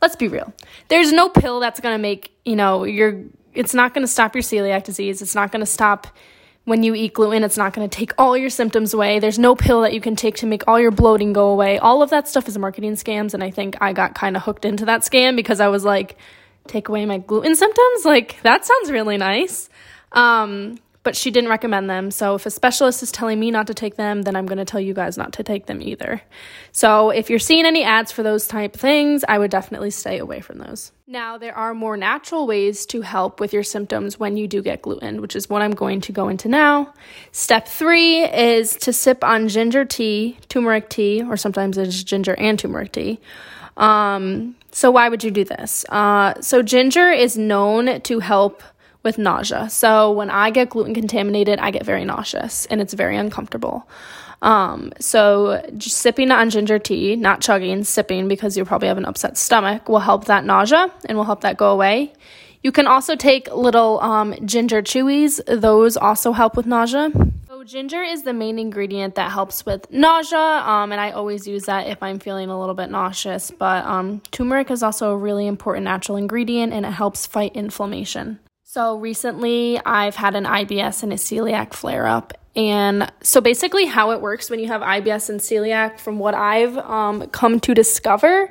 let's 0.00 0.16
be 0.16 0.28
real, 0.28 0.52
there's 0.88 1.12
no 1.12 1.28
pill 1.28 1.60
that's 1.60 1.80
going 1.80 1.94
to 1.94 2.02
make, 2.02 2.36
you 2.44 2.56
know, 2.56 2.84
your, 2.84 3.22
it's 3.54 3.74
not 3.74 3.94
going 3.94 4.02
to 4.02 4.12
stop 4.12 4.34
your 4.34 4.42
celiac 4.42 4.84
disease. 4.84 5.22
It's 5.22 5.34
not 5.34 5.50
going 5.52 5.60
to 5.60 5.66
stop 5.66 6.06
when 6.64 6.82
you 6.82 6.94
eat 6.94 7.14
gluten. 7.14 7.42
It's 7.44 7.56
not 7.56 7.72
going 7.72 7.88
to 7.88 7.96
take 7.96 8.12
all 8.18 8.36
your 8.36 8.50
symptoms 8.50 8.94
away. 8.94 9.18
There's 9.18 9.38
no 9.38 9.54
pill 9.56 9.82
that 9.82 9.94
you 9.94 10.00
can 10.00 10.14
take 10.14 10.36
to 10.36 10.46
make 10.46 10.68
all 10.68 10.78
your 10.78 10.90
bloating 10.90 11.32
go 11.32 11.48
away. 11.48 11.78
All 11.78 12.02
of 12.02 12.10
that 12.10 12.28
stuff 12.28 12.46
is 12.46 12.56
marketing 12.58 12.94
scams. 12.94 13.34
And 13.34 13.42
I 13.42 13.50
think 13.50 13.76
I 13.80 13.92
got 13.92 14.14
kind 14.14 14.36
of 14.36 14.42
hooked 14.42 14.64
into 14.64 14.84
that 14.84 15.00
scam 15.00 15.34
because 15.34 15.60
I 15.60 15.68
was 15.68 15.84
like, 15.84 16.16
take 16.66 16.88
away 16.88 17.04
my 17.06 17.18
gluten 17.18 17.56
symptoms? 17.56 18.04
Like, 18.04 18.40
that 18.42 18.64
sounds 18.64 18.90
really 18.90 19.16
nice. 19.16 19.68
Um, 20.12 20.78
but 21.02 21.16
she 21.16 21.30
didn't 21.30 21.50
recommend 21.50 21.90
them. 21.90 22.10
So 22.10 22.34
if 22.34 22.46
a 22.46 22.50
specialist 22.50 23.02
is 23.02 23.10
telling 23.10 23.40
me 23.40 23.50
not 23.50 23.66
to 23.66 23.74
take 23.74 23.96
them, 23.96 24.22
then 24.22 24.36
I'm 24.36 24.46
going 24.46 24.58
to 24.58 24.64
tell 24.64 24.80
you 24.80 24.94
guys 24.94 25.18
not 25.18 25.32
to 25.34 25.42
take 25.42 25.66
them 25.66 25.82
either. 25.82 26.22
So 26.70 27.10
if 27.10 27.28
you're 27.28 27.38
seeing 27.38 27.66
any 27.66 27.82
ads 27.82 28.12
for 28.12 28.22
those 28.22 28.46
type 28.46 28.74
things, 28.74 29.24
I 29.28 29.38
would 29.38 29.50
definitely 29.50 29.90
stay 29.90 30.18
away 30.18 30.40
from 30.40 30.58
those. 30.58 30.92
Now, 31.06 31.36
there 31.36 31.56
are 31.56 31.74
more 31.74 31.96
natural 31.96 32.46
ways 32.46 32.86
to 32.86 33.02
help 33.02 33.40
with 33.40 33.52
your 33.52 33.64
symptoms 33.64 34.18
when 34.18 34.36
you 34.36 34.46
do 34.46 34.62
get 34.62 34.82
gluten, 34.82 35.20
which 35.20 35.36
is 35.36 35.50
what 35.50 35.60
I'm 35.60 35.72
going 35.72 36.00
to 36.02 36.12
go 36.12 36.28
into 36.28 36.48
now. 36.48 36.94
Step 37.32 37.66
three 37.66 38.24
is 38.24 38.72
to 38.76 38.92
sip 38.92 39.22
on 39.24 39.48
ginger 39.48 39.84
tea, 39.84 40.38
turmeric 40.48 40.88
tea, 40.88 41.22
or 41.22 41.36
sometimes 41.36 41.76
it's 41.76 42.02
ginger 42.02 42.34
and 42.38 42.58
turmeric 42.58 42.92
tea. 42.92 43.20
Um, 43.76 44.56
so, 44.70 44.90
why 44.90 45.08
would 45.08 45.22
you 45.22 45.30
do 45.30 45.44
this? 45.44 45.84
Uh, 45.88 46.40
so, 46.40 46.62
ginger 46.62 47.10
is 47.10 47.36
known 47.36 48.00
to 48.02 48.20
help 48.20 48.62
with 49.02 49.18
nausea. 49.18 49.68
So 49.70 50.12
when 50.12 50.30
I 50.30 50.50
get 50.50 50.70
gluten 50.70 50.94
contaminated, 50.94 51.58
I 51.58 51.70
get 51.70 51.84
very 51.84 52.04
nauseous 52.04 52.66
and 52.66 52.80
it's 52.80 52.94
very 52.94 53.16
uncomfortable. 53.16 53.88
Um, 54.42 54.92
so 54.98 55.62
sipping 55.78 56.32
on 56.32 56.50
ginger 56.50 56.78
tea, 56.78 57.14
not 57.14 57.40
chugging, 57.40 57.84
sipping 57.84 58.26
because 58.26 58.56
you 58.56 58.64
probably 58.64 58.88
have 58.88 58.98
an 58.98 59.04
upset 59.04 59.38
stomach 59.38 59.88
will 59.88 60.00
help 60.00 60.24
that 60.26 60.44
nausea 60.44 60.92
and 61.06 61.16
will 61.16 61.24
help 61.24 61.42
that 61.42 61.56
go 61.56 61.70
away. 61.70 62.12
You 62.62 62.70
can 62.70 62.86
also 62.86 63.16
take 63.16 63.52
little 63.52 64.00
um, 64.00 64.34
ginger 64.44 64.82
chewies; 64.82 65.40
those 65.46 65.96
also 65.96 66.30
help 66.32 66.56
with 66.56 66.66
nausea. 66.66 67.10
So 67.48 67.64
ginger 67.64 68.02
is 68.02 68.22
the 68.22 68.32
main 68.32 68.58
ingredient 68.58 69.16
that 69.16 69.32
helps 69.32 69.66
with 69.66 69.90
nausea, 69.90 70.38
um, 70.38 70.92
and 70.92 71.00
I 71.00 71.10
always 71.10 71.46
use 71.46 71.64
that 71.64 71.88
if 71.88 72.02
I'm 72.02 72.20
feeling 72.20 72.50
a 72.50 72.58
little 72.58 72.76
bit 72.76 72.88
nauseous. 72.90 73.50
But 73.50 73.84
um, 73.84 74.20
turmeric 74.30 74.70
is 74.70 74.82
also 74.84 75.10
a 75.10 75.16
really 75.16 75.48
important 75.48 75.84
natural 75.84 76.16
ingredient, 76.16 76.72
and 76.72 76.86
it 76.86 76.92
helps 76.92 77.26
fight 77.26 77.56
inflammation. 77.56 78.38
So 78.74 78.96
recently, 78.96 79.78
I've 79.84 80.16
had 80.16 80.34
an 80.34 80.44
IBS 80.44 81.02
and 81.02 81.12
a 81.12 81.16
celiac 81.16 81.74
flare 81.74 82.06
up. 82.06 82.32
And 82.56 83.12
so 83.22 83.42
basically, 83.42 83.84
how 83.84 84.12
it 84.12 84.22
works 84.22 84.48
when 84.48 84.60
you 84.60 84.68
have 84.68 84.80
IBS 84.80 85.28
and 85.28 85.40
celiac, 85.40 86.00
from 86.00 86.18
what 86.18 86.32
I've 86.34 86.78
um, 86.78 87.26
come 87.26 87.60
to 87.60 87.74
discover, 87.74 88.50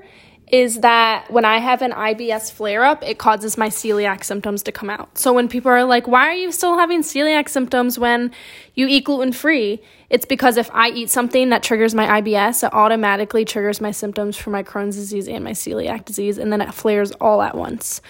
is 0.52 0.82
that 0.82 1.26
when 1.32 1.44
I 1.44 1.58
have 1.58 1.82
an 1.82 1.92
IBS 1.92 2.52
flare 2.52 2.84
up, 2.84 3.04
it 3.04 3.18
causes 3.18 3.58
my 3.58 3.70
celiac 3.70 4.24
symptoms 4.24 4.62
to 4.62 4.72
come 4.72 4.92
out. 4.92 5.18
So 5.18 5.34
when 5.34 5.48
people 5.48 5.72
are 5.72 5.86
like, 5.86 6.08
why 6.08 6.28
are 6.28 6.36
you 6.36 6.52
still 6.52 6.78
having 6.78 7.02
celiac 7.02 7.50
symptoms 7.50 7.98
when 7.98 8.30
you 8.76 8.86
eat 8.88 9.06
gluten 9.06 9.34
free? 9.34 9.82
It's 10.12 10.26
because 10.26 10.58
if 10.58 10.70
I 10.72 10.90
eat 10.90 11.10
something 11.10 11.50
that 11.50 11.64
triggers 11.64 11.96
my 11.96 12.22
IBS, 12.22 12.64
it 12.64 12.72
automatically 12.76 13.44
triggers 13.44 13.82
my 13.82 13.90
symptoms 13.90 14.38
for 14.38 14.52
my 14.52 14.62
Crohn's 14.62 14.98
disease 14.98 15.28
and 15.28 15.44
my 15.44 15.54
celiac 15.54 16.06
disease, 16.06 16.38
and 16.38 16.54
then 16.54 16.62
it 16.62 16.76
flares 16.76 17.12
all 17.14 17.42
at 17.42 17.58
once. 17.58 18.02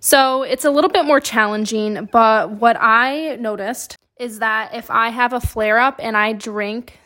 So 0.00 0.42
it's 0.42 0.64
a 0.64 0.70
little 0.70 0.90
bit 0.90 1.04
more 1.04 1.20
challenging, 1.20 2.08
but 2.12 2.50
what 2.50 2.76
I 2.78 3.36
noticed 3.36 3.96
is 4.18 4.38
that 4.38 4.74
if 4.74 4.90
I 4.90 5.10
have 5.10 5.32
a 5.32 5.40
flare 5.40 5.78
up 5.78 6.00
and 6.02 6.16
I 6.16 6.32
drink 6.32 6.98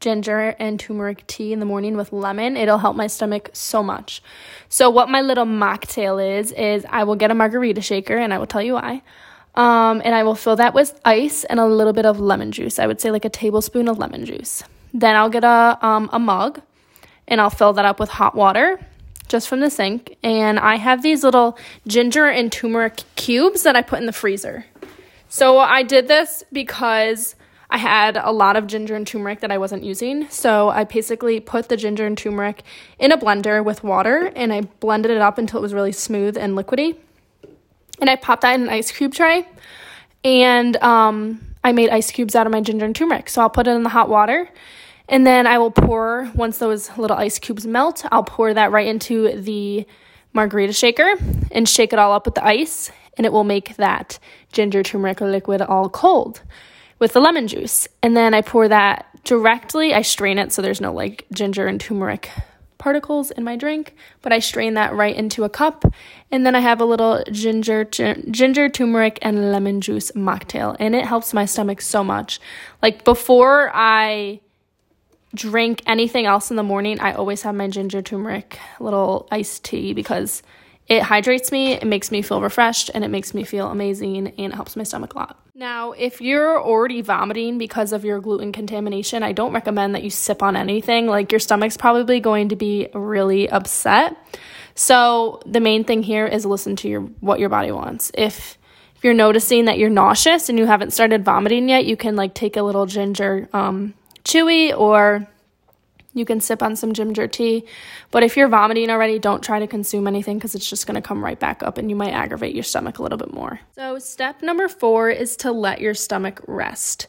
ginger 0.00 0.54
and 0.58 0.78
turmeric 0.78 1.26
tea 1.26 1.52
in 1.52 1.60
the 1.60 1.66
morning 1.66 1.96
with 1.96 2.12
lemon, 2.12 2.56
it'll 2.56 2.78
help 2.78 2.96
my 2.96 3.06
stomach 3.06 3.50
so 3.52 3.82
much. 3.82 4.22
So 4.68 4.90
what 4.90 5.08
my 5.08 5.20
little 5.20 5.46
mocktail 5.46 6.38
is 6.38 6.52
is 6.52 6.84
I 6.90 7.04
will 7.04 7.16
get 7.16 7.30
a 7.30 7.34
margarita 7.34 7.80
shaker 7.80 8.16
and 8.16 8.34
I 8.34 8.38
will 8.38 8.46
tell 8.46 8.62
you 8.62 8.74
why. 8.74 9.02
Um, 9.54 10.00
and 10.04 10.14
I 10.14 10.22
will 10.22 10.34
fill 10.34 10.56
that 10.56 10.74
with 10.74 10.98
ice 11.04 11.44
and 11.44 11.60
a 11.60 11.66
little 11.66 11.92
bit 11.92 12.06
of 12.06 12.18
lemon 12.18 12.52
juice. 12.52 12.78
I 12.78 12.86
would 12.86 13.00
say 13.00 13.10
like 13.10 13.24
a 13.24 13.30
tablespoon 13.30 13.88
of 13.88 13.98
lemon 13.98 14.24
juice. 14.24 14.62
Then 14.94 15.14
I'll 15.14 15.30
get 15.30 15.44
a 15.44 15.78
um, 15.80 16.10
a 16.12 16.18
mug 16.18 16.60
and 17.28 17.40
I'll 17.40 17.50
fill 17.50 17.72
that 17.74 17.84
up 17.84 18.00
with 18.00 18.10
hot 18.10 18.34
water 18.34 18.80
just 19.28 19.48
from 19.48 19.60
the 19.60 19.70
sink. 19.70 20.16
And 20.22 20.58
I 20.58 20.76
have 20.76 21.02
these 21.02 21.24
little 21.24 21.58
ginger 21.86 22.26
and 22.26 22.50
turmeric 22.50 23.02
cubes 23.16 23.62
that 23.62 23.76
I 23.76 23.82
put 23.82 24.00
in 24.00 24.06
the 24.06 24.12
freezer. 24.12 24.66
So 25.28 25.58
I 25.58 25.82
did 25.82 26.08
this 26.08 26.44
because 26.52 27.34
I 27.70 27.78
had 27.78 28.18
a 28.18 28.30
lot 28.30 28.56
of 28.56 28.66
ginger 28.66 28.94
and 28.94 29.06
turmeric 29.06 29.40
that 29.40 29.50
I 29.50 29.56
wasn't 29.56 29.82
using. 29.82 30.28
So 30.28 30.68
I 30.68 30.84
basically 30.84 31.40
put 31.40 31.70
the 31.70 31.76
ginger 31.78 32.04
and 32.04 32.18
turmeric 32.18 32.64
in 32.98 33.12
a 33.12 33.16
blender 33.16 33.64
with 33.64 33.82
water 33.82 34.30
and 34.36 34.52
I 34.52 34.60
blended 34.60 35.10
it 35.10 35.22
up 35.22 35.38
until 35.38 35.60
it 35.60 35.62
was 35.62 35.72
really 35.72 35.92
smooth 35.92 36.36
and 36.36 36.54
liquidy. 36.54 36.96
And 37.98 38.10
I 38.10 38.16
popped 38.16 38.42
that 38.42 38.54
in 38.56 38.64
an 38.64 38.68
ice 38.68 38.92
cube 38.92 39.14
tray. 39.14 39.48
And 40.22 40.76
um, 40.76 41.40
I 41.64 41.72
made 41.72 41.88
ice 41.88 42.10
cubes 42.10 42.34
out 42.34 42.46
of 42.46 42.52
my 42.52 42.60
ginger 42.60 42.84
and 42.84 42.94
turmeric. 42.94 43.30
So 43.30 43.40
I'll 43.40 43.50
put 43.50 43.66
it 43.66 43.70
in 43.70 43.84
the 43.84 43.88
hot 43.88 44.10
water 44.10 44.50
and 45.12 45.26
then 45.26 45.46
I 45.46 45.58
will 45.58 45.70
pour, 45.70 46.30
once 46.34 46.56
those 46.56 46.96
little 46.96 47.18
ice 47.18 47.38
cubes 47.38 47.66
melt, 47.66 48.02
I'll 48.10 48.24
pour 48.24 48.54
that 48.54 48.72
right 48.72 48.86
into 48.86 49.40
the 49.40 49.86
margarita 50.32 50.72
shaker 50.72 51.12
and 51.50 51.68
shake 51.68 51.92
it 51.92 51.98
all 51.98 52.14
up 52.14 52.24
with 52.24 52.34
the 52.34 52.44
ice. 52.44 52.90
And 53.18 53.26
it 53.26 53.32
will 53.32 53.44
make 53.44 53.76
that 53.76 54.18
ginger 54.52 54.82
turmeric 54.82 55.20
liquid 55.20 55.60
all 55.60 55.90
cold 55.90 56.40
with 56.98 57.12
the 57.12 57.20
lemon 57.20 57.46
juice. 57.46 57.86
And 58.02 58.16
then 58.16 58.32
I 58.32 58.40
pour 58.40 58.68
that 58.68 59.06
directly, 59.22 59.92
I 59.92 60.00
strain 60.00 60.38
it 60.38 60.50
so 60.50 60.62
there's 60.62 60.80
no 60.80 60.94
like 60.94 61.26
ginger 61.30 61.66
and 61.66 61.78
turmeric 61.78 62.30
particles 62.78 63.30
in 63.30 63.44
my 63.44 63.54
drink, 63.54 63.94
but 64.22 64.32
I 64.32 64.38
strain 64.38 64.74
that 64.74 64.94
right 64.94 65.14
into 65.14 65.44
a 65.44 65.50
cup. 65.50 65.84
And 66.30 66.46
then 66.46 66.54
I 66.54 66.60
have 66.60 66.80
a 66.80 66.86
little 66.86 67.22
ginger, 67.30 67.84
ginger, 67.84 68.68
turmeric, 68.70 69.18
and 69.20 69.52
lemon 69.52 69.82
juice 69.82 70.10
mocktail. 70.12 70.74
And 70.80 70.94
it 70.94 71.04
helps 71.04 71.34
my 71.34 71.44
stomach 71.44 71.82
so 71.82 72.02
much. 72.02 72.40
Like 72.80 73.04
before 73.04 73.70
I 73.74 74.40
drink 75.34 75.82
anything 75.86 76.26
else 76.26 76.50
in 76.50 76.56
the 76.56 76.62
morning, 76.62 77.00
I 77.00 77.12
always 77.12 77.42
have 77.42 77.54
my 77.54 77.68
ginger 77.68 78.02
turmeric 78.02 78.58
little 78.80 79.28
iced 79.30 79.64
tea 79.64 79.92
because 79.92 80.42
it 80.88 81.02
hydrates 81.02 81.52
me, 81.52 81.72
it 81.72 81.86
makes 81.86 82.10
me 82.10 82.22
feel 82.22 82.42
refreshed, 82.42 82.90
and 82.92 83.04
it 83.04 83.08
makes 83.08 83.34
me 83.34 83.44
feel 83.44 83.68
amazing 83.70 84.16
and 84.16 84.28
it 84.38 84.54
helps 84.54 84.76
my 84.76 84.82
stomach 84.82 85.14
a 85.14 85.18
lot. 85.18 85.38
Now, 85.54 85.92
if 85.92 86.20
you're 86.20 86.60
already 86.60 87.02
vomiting 87.02 87.56
because 87.56 87.92
of 87.92 88.04
your 88.04 88.20
gluten 88.20 88.52
contamination, 88.52 89.22
I 89.22 89.32
don't 89.32 89.52
recommend 89.52 89.94
that 89.94 90.02
you 90.02 90.10
sip 90.10 90.42
on 90.42 90.56
anything. 90.56 91.06
Like 91.06 91.30
your 91.30 91.38
stomach's 91.38 91.76
probably 91.76 92.20
going 92.20 92.48
to 92.48 92.56
be 92.56 92.88
really 92.94 93.48
upset. 93.48 94.16
So, 94.74 95.40
the 95.46 95.60
main 95.60 95.84
thing 95.84 96.02
here 96.02 96.26
is 96.26 96.46
listen 96.46 96.76
to 96.76 96.88
your 96.88 97.02
what 97.20 97.38
your 97.38 97.50
body 97.50 97.70
wants. 97.70 98.10
If 98.14 98.58
if 98.96 99.04
you're 99.04 99.14
noticing 99.14 99.66
that 99.66 99.78
you're 99.78 99.90
nauseous 99.90 100.48
and 100.48 100.58
you 100.58 100.66
haven't 100.66 100.92
started 100.92 101.24
vomiting 101.24 101.68
yet, 101.68 101.84
you 101.84 101.96
can 101.96 102.16
like 102.16 102.34
take 102.34 102.56
a 102.56 102.62
little 102.62 102.86
ginger 102.86 103.48
um, 103.52 103.94
chewy 104.24 104.76
or 104.76 105.26
you 106.14 106.24
can 106.24 106.40
sip 106.40 106.62
on 106.62 106.76
some 106.76 106.92
ginger 106.92 107.26
tea. 107.26 107.64
But 108.10 108.22
if 108.22 108.36
you're 108.36 108.48
vomiting 108.48 108.90
already, 108.90 109.18
don't 109.18 109.42
try 109.42 109.58
to 109.60 109.66
consume 109.66 110.06
anything 110.06 110.38
because 110.38 110.54
it's 110.54 110.68
just 110.68 110.86
going 110.86 110.94
to 110.94 111.06
come 111.06 111.24
right 111.24 111.38
back 111.38 111.62
up 111.62 111.78
and 111.78 111.88
you 111.88 111.96
might 111.96 112.12
aggravate 112.12 112.54
your 112.54 112.64
stomach 112.64 112.98
a 112.98 113.02
little 113.02 113.18
bit 113.18 113.32
more. 113.32 113.60
So, 113.74 113.98
step 113.98 114.42
number 114.42 114.68
four 114.68 115.10
is 115.10 115.36
to 115.36 115.52
let 115.52 115.80
your 115.80 115.94
stomach 115.94 116.40
rest. 116.46 117.06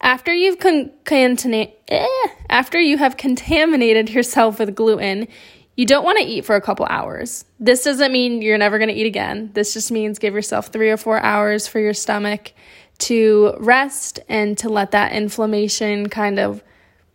After 0.00 0.32
you've 0.32 0.58
con- 0.58 0.90
contina- 1.04 1.72
eh, 1.88 2.06
after 2.48 2.80
you 2.80 2.98
have 2.98 3.16
contaminated 3.16 4.10
yourself 4.10 4.58
with 4.58 4.74
gluten, 4.74 5.28
you 5.76 5.86
don't 5.86 6.04
want 6.04 6.18
to 6.18 6.24
eat 6.24 6.44
for 6.44 6.54
a 6.54 6.60
couple 6.60 6.86
hours. 6.88 7.44
This 7.58 7.82
doesn't 7.82 8.12
mean 8.12 8.42
you're 8.42 8.58
never 8.58 8.78
going 8.78 8.90
to 8.90 8.94
eat 8.94 9.06
again. 9.06 9.50
This 9.54 9.74
just 9.74 9.90
means 9.90 10.20
give 10.20 10.34
yourself 10.34 10.68
3 10.68 10.90
or 10.90 10.96
4 10.96 11.20
hours 11.20 11.66
for 11.66 11.80
your 11.80 11.94
stomach 11.94 12.52
to 12.98 13.54
rest 13.58 14.20
and 14.28 14.56
to 14.58 14.68
let 14.68 14.92
that 14.92 15.12
inflammation 15.12 16.08
kind 16.08 16.38
of 16.38 16.62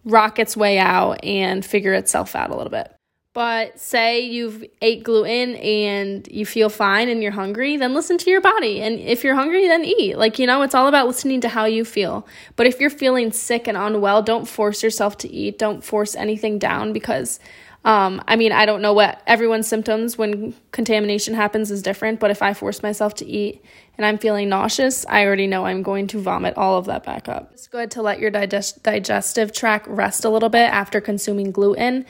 rock 0.06 0.40
its 0.40 0.56
way 0.58 0.78
out 0.80 1.24
and 1.24 1.66
figure 1.66 1.94
itself 1.94 2.36
out 2.36 2.50
a 2.50 2.56
little 2.56 2.72
bit. 2.72 2.94
But 3.34 3.80
say 3.80 4.22
you've 4.22 4.66
ate 4.82 5.04
gluten 5.04 5.56
and 5.56 6.28
you 6.30 6.46
feel 6.46 6.68
fine 6.68 7.10
and 7.10 7.22
you're 7.22 7.32
hungry, 7.32 7.78
then 7.78 7.94
listen 7.94 8.18
to 8.18 8.30
your 8.30 8.42
body. 8.42 8.82
And 8.82 9.00
if 9.00 9.24
you're 9.24 9.36
hungry, 9.36 9.68
then 9.68 9.86
eat. 9.86 10.18
Like, 10.18 10.40
you 10.40 10.48
know, 10.48 10.64
it's 10.64 10.74
all 10.74 10.88
about 10.88 11.06
listening 11.06 11.40
to 11.42 11.50
how 11.50 11.66
you 11.66 11.86
feel. 11.86 12.28
But 12.56 12.66
if 12.66 12.80
you're 12.80 12.90
feeling 12.90 13.32
sick 13.32 13.68
and 13.68 13.78
unwell, 13.78 14.24
don't 14.24 14.48
force 14.48 14.82
yourself 14.82 15.18
to 15.20 15.30
eat. 15.32 15.60
Don't 15.60 15.84
force 15.84 16.16
anything 16.16 16.58
down 16.58 16.92
because 16.92 17.40
um, 17.86 18.22
I 18.28 18.36
mean, 18.36 18.52
I 18.52 18.66
don't 18.66 18.82
know 18.82 18.94
what 18.94 19.22
everyone's 19.26 19.68
symptoms 19.68 20.18
when 20.18 20.54
contamination 20.72 21.34
happens 21.34 21.72
is 21.72 21.82
different, 21.82 22.20
but 22.20 22.30
if 22.30 22.42
I 22.42 22.54
force 22.54 22.84
myself 22.84 23.16
to 23.16 23.26
eat 23.26 23.64
and 23.98 24.06
I'm 24.06 24.18
feeling 24.18 24.50
nauseous, 24.50 25.06
I 25.08 25.26
already 25.26 25.48
know 25.48 25.66
I'm 25.66 25.82
going 25.82 26.08
to 26.08 26.20
vomit 26.20 26.58
all 26.58 26.78
of 26.78 26.86
that 26.86 27.06
back 27.06 27.30
up. 27.30 27.52
It's 27.54 27.68
good 27.68 27.90
to 27.92 28.02
let 28.02 28.20
your 28.20 28.32
digest- 28.32 28.84
digestive 28.84 29.54
tract 29.54 29.88
rest 29.88 30.26
a 30.26 30.30
little 30.30 30.50
bit 30.50 30.70
after 30.70 31.00
consuming 31.00 31.52
gluten 31.52 32.06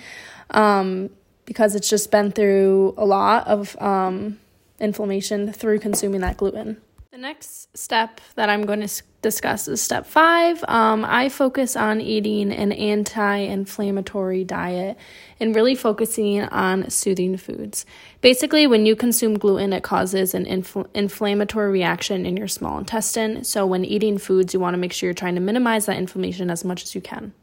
um, 0.50 1.12
because 1.46 1.76
it's 1.76 1.90
just 1.90 2.10
been 2.10 2.32
through 2.32 2.96
a 2.98 3.06
lot 3.06 3.48
of 3.48 3.80
um, 3.80 4.40
inflammation 4.80 5.54
through 5.54 5.80
consuming 5.80 6.22
that 6.22 6.38
gluten. 6.38 6.82
The 7.12 7.18
next 7.18 7.76
step 7.76 8.22
that 8.36 8.52
I'm 8.52 8.68
going 8.68 8.88
to 8.88 9.04
discuss 9.24 9.68
is 9.68 9.82
step 9.82 10.06
five. 10.06 10.64
Um, 10.68 11.04
I 11.04 11.30
focus 11.30 11.76
on 11.76 12.02
eating 12.02 12.52
an 12.52 12.72
anti 12.72 13.36
inflammatory 13.36 14.44
diet 14.44 14.96
and 15.40 15.56
really 15.56 15.74
focusing 15.74 16.44
on 16.44 16.88
soothing 16.92 17.36
foods. 17.38 17.84
Basically, 18.22 18.68
when 18.68 18.86
you 18.86 18.96
consume 18.96 19.40
gluten, 19.40 19.74
it 19.74 19.82
causes 19.82 20.36
an 20.36 20.46
infl- 20.46 20.86
inflammatory 20.94 21.72
reaction 21.72 22.28
in 22.28 22.38
your 22.38 22.48
small 22.48 22.78
intestine. 22.78 23.44
So, 23.44 23.66
when 23.66 23.86
eating 23.86 24.20
foods, 24.20 24.54
you 24.54 24.60
want 24.60 24.76
to 24.76 24.78
make 24.78 24.94
sure 24.94 25.08
you're 25.08 25.16
trying 25.16 25.34
to 25.34 25.42
minimize 25.42 25.88
that 25.88 25.98
inflammation 25.98 26.52
as 26.52 26.64
much 26.64 26.84
as 26.84 26.94
you 26.94 27.02
can. 27.02 27.34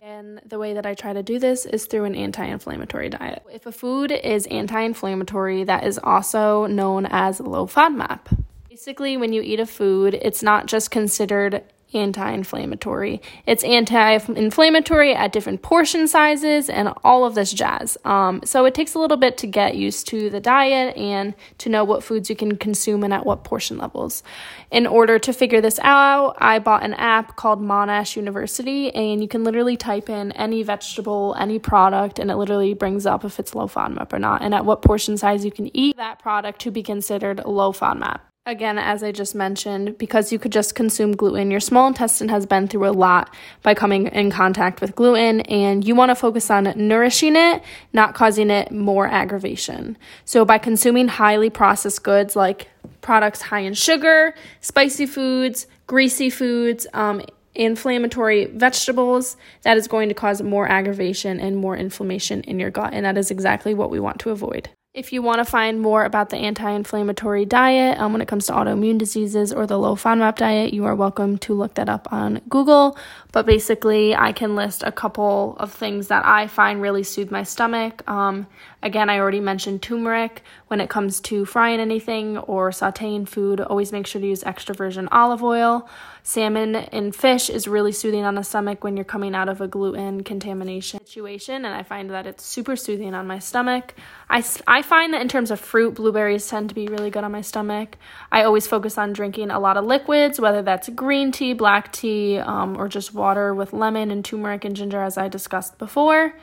And 0.00 0.40
the 0.46 0.60
way 0.60 0.74
that 0.74 0.86
I 0.86 0.94
try 0.94 1.12
to 1.12 1.24
do 1.24 1.40
this 1.40 1.66
is 1.66 1.86
through 1.86 2.04
an 2.04 2.14
anti 2.14 2.44
inflammatory 2.44 3.08
diet. 3.08 3.42
If 3.52 3.66
a 3.66 3.72
food 3.72 4.12
is 4.12 4.46
anti 4.46 4.80
inflammatory, 4.80 5.64
that 5.64 5.82
is 5.82 5.98
also 5.98 6.66
known 6.66 7.04
as 7.04 7.40
low 7.40 7.66
FODMAP. 7.66 8.44
Basically, 8.78 9.16
when 9.16 9.32
you 9.32 9.42
eat 9.42 9.58
a 9.58 9.66
food, 9.66 10.14
it's 10.14 10.40
not 10.40 10.66
just 10.66 10.92
considered 10.92 11.64
anti 11.94 12.30
inflammatory. 12.30 13.20
It's 13.44 13.64
anti 13.64 14.20
inflammatory 14.28 15.16
at 15.16 15.32
different 15.32 15.62
portion 15.62 16.06
sizes 16.06 16.70
and 16.70 16.94
all 17.02 17.24
of 17.24 17.34
this 17.34 17.52
jazz. 17.52 17.98
Um, 18.04 18.40
so 18.44 18.66
it 18.66 18.74
takes 18.74 18.94
a 18.94 19.00
little 19.00 19.16
bit 19.16 19.36
to 19.38 19.48
get 19.48 19.74
used 19.74 20.06
to 20.08 20.30
the 20.30 20.38
diet 20.38 20.96
and 20.96 21.34
to 21.58 21.68
know 21.68 21.82
what 21.82 22.04
foods 22.04 22.30
you 22.30 22.36
can 22.36 22.56
consume 22.56 23.02
and 23.02 23.12
at 23.12 23.26
what 23.26 23.42
portion 23.42 23.78
levels. 23.78 24.22
In 24.70 24.86
order 24.86 25.18
to 25.18 25.32
figure 25.32 25.60
this 25.60 25.80
out, 25.82 26.36
I 26.38 26.60
bought 26.60 26.84
an 26.84 26.94
app 26.94 27.34
called 27.34 27.60
Monash 27.60 28.14
University, 28.14 28.94
and 28.94 29.20
you 29.20 29.26
can 29.26 29.42
literally 29.42 29.76
type 29.76 30.08
in 30.08 30.30
any 30.32 30.62
vegetable, 30.62 31.34
any 31.36 31.58
product, 31.58 32.20
and 32.20 32.30
it 32.30 32.36
literally 32.36 32.74
brings 32.74 33.06
up 33.06 33.24
if 33.24 33.40
it's 33.40 33.56
low 33.56 33.66
FODMAP 33.66 34.12
or 34.12 34.20
not, 34.20 34.40
and 34.40 34.54
at 34.54 34.64
what 34.64 34.82
portion 34.82 35.16
size 35.16 35.44
you 35.44 35.50
can 35.50 35.76
eat 35.76 35.96
that 35.96 36.20
product 36.20 36.60
to 36.60 36.70
be 36.70 36.84
considered 36.84 37.44
low 37.44 37.72
FODMAP. 37.72 38.20
Again, 38.48 38.78
as 38.78 39.02
I 39.02 39.12
just 39.12 39.34
mentioned, 39.34 39.98
because 39.98 40.32
you 40.32 40.38
could 40.38 40.52
just 40.52 40.74
consume 40.74 41.12
gluten, 41.14 41.50
your 41.50 41.60
small 41.60 41.86
intestine 41.86 42.30
has 42.30 42.46
been 42.46 42.66
through 42.66 42.88
a 42.88 42.96
lot 42.96 43.28
by 43.62 43.74
coming 43.74 44.06
in 44.06 44.30
contact 44.30 44.80
with 44.80 44.94
gluten, 44.94 45.42
and 45.42 45.86
you 45.86 45.94
want 45.94 46.08
to 46.08 46.14
focus 46.14 46.50
on 46.50 46.72
nourishing 46.74 47.36
it, 47.36 47.62
not 47.92 48.14
causing 48.14 48.48
it 48.48 48.72
more 48.72 49.06
aggravation. 49.06 49.98
So, 50.24 50.46
by 50.46 50.56
consuming 50.56 51.08
highly 51.08 51.50
processed 51.50 52.02
goods 52.04 52.36
like 52.36 52.68
products 53.02 53.42
high 53.42 53.60
in 53.60 53.74
sugar, 53.74 54.32
spicy 54.62 55.04
foods, 55.04 55.66
greasy 55.86 56.30
foods, 56.30 56.86
um, 56.94 57.20
inflammatory 57.54 58.46
vegetables, 58.46 59.36
that 59.60 59.76
is 59.76 59.86
going 59.86 60.08
to 60.08 60.14
cause 60.14 60.40
more 60.40 60.66
aggravation 60.66 61.38
and 61.38 61.58
more 61.58 61.76
inflammation 61.76 62.40
in 62.44 62.58
your 62.58 62.70
gut, 62.70 62.94
and 62.94 63.04
that 63.04 63.18
is 63.18 63.30
exactly 63.30 63.74
what 63.74 63.90
we 63.90 64.00
want 64.00 64.18
to 64.20 64.30
avoid. 64.30 64.70
If 64.98 65.12
you 65.12 65.22
want 65.22 65.38
to 65.38 65.44
find 65.44 65.80
more 65.80 66.04
about 66.04 66.30
the 66.30 66.38
anti 66.38 66.68
inflammatory 66.72 67.44
diet 67.44 68.00
um, 68.00 68.12
when 68.12 68.20
it 68.20 68.26
comes 68.26 68.46
to 68.46 68.52
autoimmune 68.52 68.98
diseases 68.98 69.52
or 69.52 69.64
the 69.64 69.78
low 69.78 69.94
FODMAP 69.94 70.34
diet, 70.34 70.74
you 70.74 70.86
are 70.86 70.96
welcome 70.96 71.38
to 71.38 71.54
look 71.54 71.74
that 71.74 71.88
up 71.88 72.12
on 72.12 72.40
Google. 72.48 72.98
But 73.30 73.44
basically, 73.44 74.14
I 74.14 74.32
can 74.32 74.56
list 74.56 74.82
a 74.82 74.90
couple 74.90 75.54
of 75.58 75.72
things 75.72 76.08
that 76.08 76.24
I 76.24 76.46
find 76.46 76.80
really 76.80 77.02
soothe 77.02 77.30
my 77.30 77.42
stomach. 77.42 78.02
Um, 78.08 78.46
again, 78.82 79.10
I 79.10 79.18
already 79.18 79.40
mentioned 79.40 79.82
turmeric. 79.82 80.42
When 80.68 80.80
it 80.80 80.88
comes 80.88 81.20
to 81.20 81.44
frying 81.44 81.78
anything 81.78 82.38
or 82.38 82.70
sauteing 82.70 83.28
food, 83.28 83.60
always 83.60 83.92
make 83.92 84.06
sure 84.06 84.20
to 84.20 84.26
use 84.26 84.42
extra 84.44 84.74
virgin 84.74 85.08
olive 85.08 85.42
oil. 85.42 85.88
Salmon 86.22 86.76
and 86.76 87.16
fish 87.16 87.48
is 87.48 87.66
really 87.66 87.92
soothing 87.92 88.24
on 88.24 88.34
the 88.34 88.42
stomach 88.42 88.84
when 88.84 88.96
you're 88.96 89.04
coming 89.04 89.34
out 89.34 89.48
of 89.48 89.62
a 89.62 89.68
gluten 89.68 90.22
contamination 90.22 91.00
situation, 91.00 91.64
and 91.64 91.74
I 91.74 91.82
find 91.82 92.10
that 92.10 92.26
it's 92.26 92.44
super 92.44 92.76
soothing 92.76 93.14
on 93.14 93.26
my 93.26 93.38
stomach. 93.38 93.94
I, 94.28 94.44
I 94.66 94.82
find 94.82 95.14
that 95.14 95.22
in 95.22 95.28
terms 95.28 95.50
of 95.50 95.58
fruit, 95.58 95.94
blueberries 95.94 96.46
tend 96.46 96.68
to 96.68 96.74
be 96.74 96.86
really 96.86 97.08
good 97.08 97.24
on 97.24 97.32
my 97.32 97.40
stomach. 97.40 97.96
I 98.30 98.42
always 98.42 98.66
focus 98.66 98.98
on 98.98 99.14
drinking 99.14 99.50
a 99.50 99.58
lot 99.58 99.78
of 99.78 99.86
liquids, 99.86 100.38
whether 100.38 100.60
that's 100.60 100.90
green 100.90 101.32
tea, 101.32 101.54
black 101.54 101.92
tea, 101.92 102.38
um, 102.38 102.76
or 102.76 102.88
just 102.88 103.14
water 103.18 103.54
with 103.54 103.72
lemon 103.72 104.10
and 104.10 104.24
turmeric 104.24 104.64
and 104.64 104.74
ginger, 104.74 105.02
as 105.02 105.18
I 105.18 105.28
discussed 105.28 105.76
before. 105.76 106.34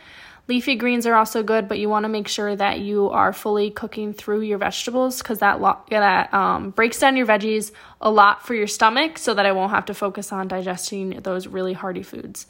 Leafy 0.48 0.76
greens 0.76 1.08
are 1.08 1.16
also 1.16 1.42
good, 1.42 1.68
but 1.68 1.80
you 1.80 1.90
want 1.90 2.04
to 2.04 2.10
make 2.10 2.28
sure 2.28 2.56
that 2.56 2.80
you 2.80 3.10
are 3.10 3.34
fully 3.34 3.72
cooking 3.72 4.14
through 4.14 4.42
your 4.42 4.60
vegetables 4.60 5.18
because 5.18 5.40
that 5.40 5.60
lo- 5.60 5.80
that 5.90 6.32
um, 6.36 6.70
breaks 6.70 7.00
down 7.00 7.18
your 7.18 7.26
veggies 7.26 7.72
a 8.00 8.12
lot 8.12 8.46
for 8.46 8.54
your 8.54 8.68
stomach, 8.68 9.18
so 9.18 9.34
that 9.34 9.48
I 9.48 9.54
won't 9.54 9.72
have 9.72 9.86
to 9.86 9.96
focus 9.96 10.32
on 10.32 10.48
digesting 10.48 11.22
those 11.22 11.48
really 11.48 11.74
hearty 11.74 12.04
foods. 12.04 12.46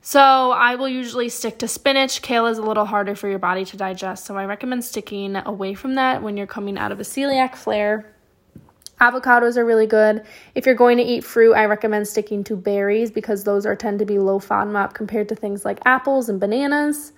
So 0.00 0.20
I 0.20 0.76
will 0.76 0.88
usually 0.88 1.28
stick 1.28 1.58
to 1.60 1.66
spinach. 1.66 2.22
Kale 2.22 2.46
is 2.46 2.58
a 2.58 2.62
little 2.62 2.84
harder 2.84 3.16
for 3.16 3.26
your 3.26 3.38
body 3.40 3.64
to 3.64 3.76
digest, 3.76 4.26
so 4.26 4.36
I 4.36 4.44
recommend 4.44 4.84
sticking 4.84 5.34
away 5.34 5.74
from 5.74 5.96
that 5.96 6.22
when 6.22 6.36
you're 6.36 6.46
coming 6.46 6.78
out 6.78 6.92
of 6.92 7.00
a 7.00 7.04
celiac 7.04 7.56
flare. 7.56 8.13
Avocados 9.00 9.56
are 9.56 9.64
really 9.64 9.86
good. 9.86 10.22
If 10.54 10.66
you're 10.66 10.74
going 10.74 10.98
to 10.98 11.02
eat 11.02 11.24
fruit, 11.24 11.54
I 11.54 11.64
recommend 11.64 12.06
sticking 12.06 12.44
to 12.44 12.56
berries 12.56 13.10
because 13.10 13.44
those 13.44 13.66
are 13.66 13.74
tend 13.74 13.98
to 13.98 14.04
be 14.04 14.18
low 14.18 14.38
FODMAP 14.38 14.94
compared 14.94 15.28
to 15.30 15.34
things 15.34 15.64
like 15.64 15.80
apples 15.84 16.28
and 16.28 16.38
bananas. 16.38 17.12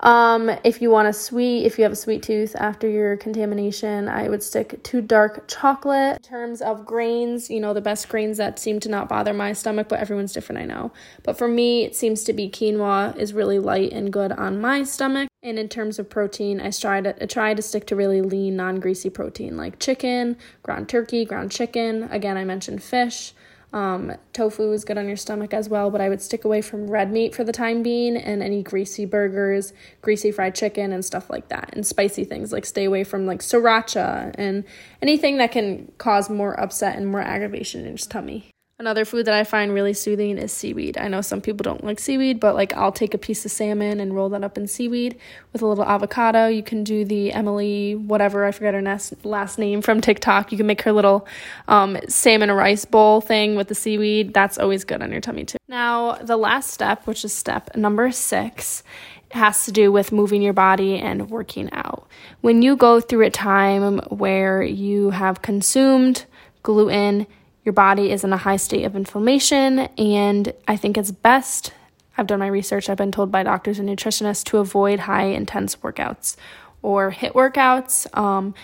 Um, 0.00 0.50
if 0.62 0.80
you 0.80 0.90
want 0.90 1.08
a 1.08 1.12
sweet, 1.12 1.64
if 1.64 1.78
you 1.78 1.82
have 1.82 1.92
a 1.92 1.96
sweet 1.96 2.22
tooth 2.22 2.54
after 2.56 2.88
your 2.88 3.16
contamination, 3.16 4.08
I 4.08 4.28
would 4.28 4.42
stick 4.42 4.82
to 4.84 5.00
dark 5.00 5.48
chocolate. 5.48 6.18
In 6.18 6.22
terms 6.22 6.62
of 6.62 6.86
grains, 6.86 7.50
you 7.50 7.60
know, 7.60 7.74
the 7.74 7.80
best 7.80 8.08
grains 8.08 8.36
that 8.36 8.58
seem 8.58 8.78
to 8.80 8.88
not 8.88 9.08
bother 9.08 9.34
my 9.34 9.52
stomach, 9.52 9.88
but 9.88 9.98
everyone's 9.98 10.32
different, 10.32 10.60
I 10.60 10.66
know. 10.66 10.92
But 11.24 11.36
for 11.36 11.48
me, 11.48 11.84
it 11.84 11.96
seems 11.96 12.22
to 12.24 12.32
be 12.32 12.48
quinoa 12.48 13.16
is 13.16 13.32
really 13.32 13.58
light 13.58 13.92
and 13.92 14.12
good 14.12 14.32
on 14.32 14.60
my 14.60 14.84
stomach. 14.84 15.28
And 15.42 15.58
in 15.58 15.68
terms 15.68 15.98
of 15.98 16.10
protein, 16.10 16.60
I 16.60 16.70
try 16.70 17.00
to 17.00 17.22
I 17.22 17.26
try 17.26 17.54
to 17.54 17.62
stick 17.62 17.86
to 17.86 17.96
really 17.96 18.22
lean, 18.22 18.56
non-greasy 18.56 19.10
protein 19.10 19.56
like 19.56 19.78
chicken, 19.78 20.36
ground 20.62 20.88
turkey, 20.88 21.24
ground 21.24 21.50
chicken. 21.50 22.04
Again, 22.04 22.36
I 22.36 22.44
mentioned 22.44 22.82
fish. 22.82 23.34
Um, 23.72 24.14
tofu 24.32 24.72
is 24.72 24.84
good 24.84 24.96
on 24.96 25.06
your 25.06 25.16
stomach 25.16 25.52
as 25.52 25.68
well, 25.68 25.90
but 25.90 26.00
I 26.00 26.08
would 26.08 26.22
stick 26.22 26.44
away 26.44 26.62
from 26.62 26.90
red 26.90 27.12
meat 27.12 27.34
for 27.34 27.44
the 27.44 27.52
time 27.52 27.82
being 27.82 28.16
and 28.16 28.42
any 28.42 28.62
greasy 28.62 29.04
burgers, 29.04 29.72
greasy 30.00 30.32
fried 30.32 30.54
chicken, 30.54 30.92
and 30.92 31.04
stuff 31.04 31.28
like 31.28 31.48
that. 31.48 31.70
And 31.74 31.86
spicy 31.86 32.24
things 32.24 32.52
like 32.52 32.64
stay 32.64 32.84
away 32.84 33.04
from 33.04 33.26
like 33.26 33.40
sriracha 33.40 34.34
and 34.36 34.64
anything 35.02 35.36
that 35.38 35.52
can 35.52 35.92
cause 35.98 36.30
more 36.30 36.58
upset 36.58 36.96
and 36.96 37.06
more 37.06 37.20
aggravation 37.20 37.82
in 37.82 37.88
your 37.88 37.96
tummy. 37.98 38.50
Another 38.80 39.04
food 39.04 39.26
that 39.26 39.34
I 39.34 39.42
find 39.42 39.74
really 39.74 39.92
soothing 39.92 40.38
is 40.38 40.52
seaweed. 40.52 40.96
I 40.96 41.08
know 41.08 41.20
some 41.20 41.40
people 41.40 41.64
don't 41.64 41.82
like 41.82 41.98
seaweed, 41.98 42.38
but 42.38 42.54
like 42.54 42.72
I'll 42.74 42.92
take 42.92 43.12
a 43.12 43.18
piece 43.18 43.44
of 43.44 43.50
salmon 43.50 43.98
and 43.98 44.14
roll 44.14 44.28
that 44.28 44.44
up 44.44 44.56
in 44.56 44.68
seaweed 44.68 45.18
with 45.52 45.62
a 45.62 45.66
little 45.66 45.84
avocado. 45.84 46.46
You 46.46 46.62
can 46.62 46.84
do 46.84 47.04
the 47.04 47.32
Emily, 47.32 47.96
whatever, 47.96 48.44
I 48.44 48.52
forget 48.52 48.74
her 48.74 48.98
last 49.24 49.58
name 49.58 49.82
from 49.82 50.00
TikTok. 50.00 50.52
You 50.52 50.58
can 50.58 50.68
make 50.68 50.82
her 50.82 50.92
little 50.92 51.26
um, 51.66 51.98
salmon 52.06 52.52
rice 52.52 52.84
bowl 52.84 53.20
thing 53.20 53.56
with 53.56 53.66
the 53.66 53.74
seaweed. 53.74 54.32
That's 54.32 54.58
always 54.58 54.84
good 54.84 55.02
on 55.02 55.10
your 55.10 55.20
tummy 55.20 55.44
too. 55.44 55.58
Now, 55.66 56.12
the 56.12 56.36
last 56.36 56.70
step, 56.70 57.04
which 57.08 57.24
is 57.24 57.34
step 57.34 57.74
number 57.74 58.12
six, 58.12 58.84
has 59.32 59.64
to 59.64 59.72
do 59.72 59.90
with 59.90 60.12
moving 60.12 60.40
your 60.40 60.52
body 60.52 60.98
and 60.98 61.30
working 61.30 61.68
out. 61.72 62.06
When 62.42 62.62
you 62.62 62.76
go 62.76 63.00
through 63.00 63.26
a 63.26 63.30
time 63.30 63.98
where 64.08 64.62
you 64.62 65.10
have 65.10 65.42
consumed 65.42 66.26
gluten, 66.62 67.26
your 67.68 67.74
body 67.74 68.10
is 68.10 68.24
in 68.24 68.32
a 68.32 68.38
high 68.38 68.56
state 68.56 68.84
of 68.84 68.96
inflammation, 68.96 69.80
and 69.98 70.54
I 70.66 70.78
think 70.78 70.96
it's 70.96 71.10
best. 71.10 71.74
I've 72.16 72.26
done 72.26 72.38
my 72.38 72.46
research, 72.46 72.88
I've 72.88 72.96
been 72.96 73.12
told 73.12 73.30
by 73.30 73.42
doctors 73.42 73.78
and 73.78 73.86
nutritionists 73.86 74.42
to 74.44 74.56
avoid 74.56 75.00
high 75.00 75.24
intense 75.24 75.76
workouts 75.76 76.36
or 76.80 77.12
HIIT 77.12 77.34
workouts. 77.34 78.16
Um, 78.16 78.54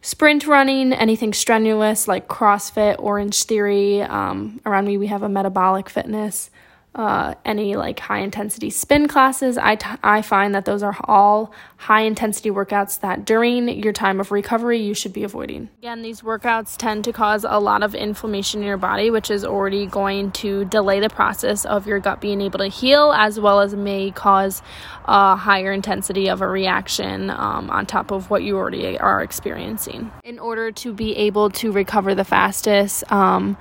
sprint 0.00 0.46
running, 0.46 0.92
anything 0.92 1.32
strenuous 1.32 2.06
like 2.06 2.28
CrossFit, 2.28 2.94
Orange 3.00 3.42
Theory. 3.42 4.00
Um, 4.02 4.60
around 4.64 4.86
me, 4.86 4.96
we 4.96 5.08
have 5.08 5.24
a 5.24 5.28
metabolic 5.28 5.90
fitness 5.90 6.50
uh, 6.94 7.34
any 7.44 7.76
like 7.76 8.00
high 8.00 8.18
intensity 8.18 8.68
spin 8.68 9.06
classes. 9.06 9.56
I, 9.56 9.76
t- 9.76 9.88
I 10.02 10.22
find 10.22 10.54
that 10.54 10.64
those 10.64 10.82
are 10.82 10.96
all 11.04 11.52
high 11.76 12.02
intensity 12.02 12.50
workouts 12.50 13.00
that 13.00 13.24
during 13.24 13.68
your 13.68 13.92
time 13.92 14.18
of 14.20 14.32
recovery 14.32 14.82
you 14.82 14.92
should 14.92 15.12
be 15.12 15.22
avoiding. 15.22 15.70
Again, 15.78 16.02
these 16.02 16.22
workouts 16.22 16.76
tend 16.76 17.04
to 17.04 17.12
cause 17.12 17.44
a 17.48 17.60
lot 17.60 17.82
of 17.82 17.94
inflammation 17.94 18.60
in 18.60 18.66
your 18.66 18.76
body, 18.76 19.10
which 19.10 19.30
is 19.30 19.44
already 19.44 19.86
going 19.86 20.32
to 20.32 20.64
delay 20.64 20.98
the 20.98 21.08
process 21.08 21.64
of 21.64 21.86
your 21.86 22.00
gut 22.00 22.20
being 22.20 22.40
able 22.40 22.58
to 22.58 22.68
heal, 22.68 23.12
as 23.16 23.38
well 23.38 23.60
as 23.60 23.74
may 23.74 24.10
cause 24.10 24.60
a 25.04 25.36
higher 25.36 25.72
intensity 25.72 26.28
of 26.28 26.42
a 26.42 26.48
reaction 26.48 27.30
um, 27.30 27.70
on 27.70 27.86
top 27.86 28.10
of 28.10 28.30
what 28.30 28.42
you 28.42 28.56
already 28.56 28.98
are 28.98 29.22
experiencing. 29.22 30.10
In 30.24 30.38
order 30.38 30.72
to 30.72 30.92
be 30.92 31.16
able 31.16 31.50
to 31.50 31.70
recover 31.70 32.14
the 32.14 32.24
fastest, 32.24 33.10
um, 33.12 33.56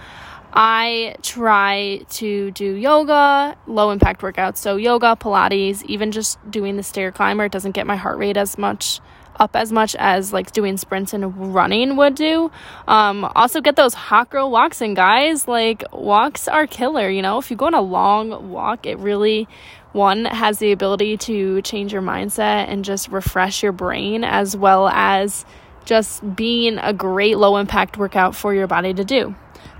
I 0.52 1.16
try 1.22 2.06
to 2.10 2.52
do 2.52 2.74
yoga, 2.74 3.56
low 3.68 3.92
impact 3.92 4.22
workouts. 4.22 4.58
So, 4.58 4.78
yoga, 4.78 5.16
Pilates, 5.20 5.84
even 5.86 6.12
just 6.12 6.40
doing 6.50 6.76
the 6.78 6.84
stair 6.84 7.12
climber, 7.12 7.46
it 7.46 7.52
doesn't 7.52 7.72
get 7.72 7.86
my 7.86 7.96
heart 7.96 8.18
rate 8.18 8.38
as 8.38 8.58
much 8.58 9.00
up 9.40 9.56
as 9.56 9.72
much 9.72 9.96
as 9.96 10.34
like 10.34 10.52
doing 10.52 10.76
sprints 10.76 11.14
and 11.14 11.56
running 11.56 11.96
would 11.96 12.16
do. 12.16 12.52
Um, 12.88 13.24
also, 13.36 13.62
get 13.62 13.76
those 13.76 13.94
hot 13.94 14.30
girl 14.30 14.52
walks 14.52 14.82
in, 14.82 14.96
guys. 14.96 15.48
Like, 15.48 15.84
walks 15.94 16.48
are 16.48 16.68
killer, 16.68 17.10
you 17.10 17.22
know? 17.22 17.38
If 17.38 17.50
you 17.50 17.58
go 17.58 17.68
on 17.68 17.74
a 17.74 17.82
long 17.82 18.52
walk, 18.52 18.86
it 18.86 18.98
really, 19.00 19.48
one, 19.94 20.26
has 20.26 20.60
the 20.60 20.72
ability 20.72 21.18
to 21.18 21.62
change 21.62 21.94
your 21.94 22.02
mindset 22.02 22.68
and 22.68 22.84
just 22.84 23.10
refresh 23.10 23.64
your 23.64 23.72
brain 23.72 24.24
as 24.24 24.58
well 24.58 24.90
as 24.90 25.46
just 25.86 26.36
being 26.36 26.78
a 26.78 26.94
great 26.94 27.38
low 27.38 27.58
impact 27.58 27.98
workout 27.98 28.36
for 28.36 28.54
your 28.54 28.68
body 28.68 28.94
to 28.94 29.04
do. 29.06 29.36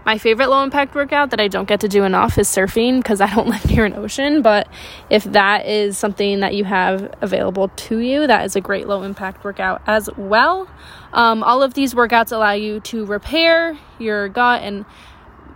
My 0.10 0.18
favorite 0.18 0.50
low 0.50 0.64
impact 0.64 0.96
workout 0.96 1.30
that 1.30 1.40
I 1.40 1.48
don't 1.48 1.68
get 1.68 1.82
to 1.82 1.88
do 1.88 2.04
enough 2.04 2.40
is 2.40 2.48
surfing 2.48 2.98
because 2.98 3.22
I 3.22 3.32
don't 3.32 3.48
live 3.48 3.64
near 3.70 3.86
an 3.86 3.94
ocean. 3.94 4.42
But 4.42 4.68
if 5.12 5.24
that 5.26 5.68
is 5.68 6.00
something 6.00 6.40
that 6.40 6.56
you 6.56 6.64
have 6.64 7.14
available 7.22 7.68
to 7.68 8.00
you, 8.00 8.26
that 8.26 8.44
is 8.44 8.56
a 8.56 8.60
great 8.60 8.88
low 8.88 9.04
impact 9.04 9.44
workout 9.44 9.84
as 9.86 10.10
well. 10.18 10.68
Um, 11.14 11.44
all 11.44 11.62
of 11.62 11.76
these 11.76 11.94
workouts 11.94 12.32
allow 12.32 12.54
you 12.54 12.80
to 12.80 13.06
repair 13.06 13.78
your 14.00 14.30
gut 14.30 14.64
and 14.64 14.84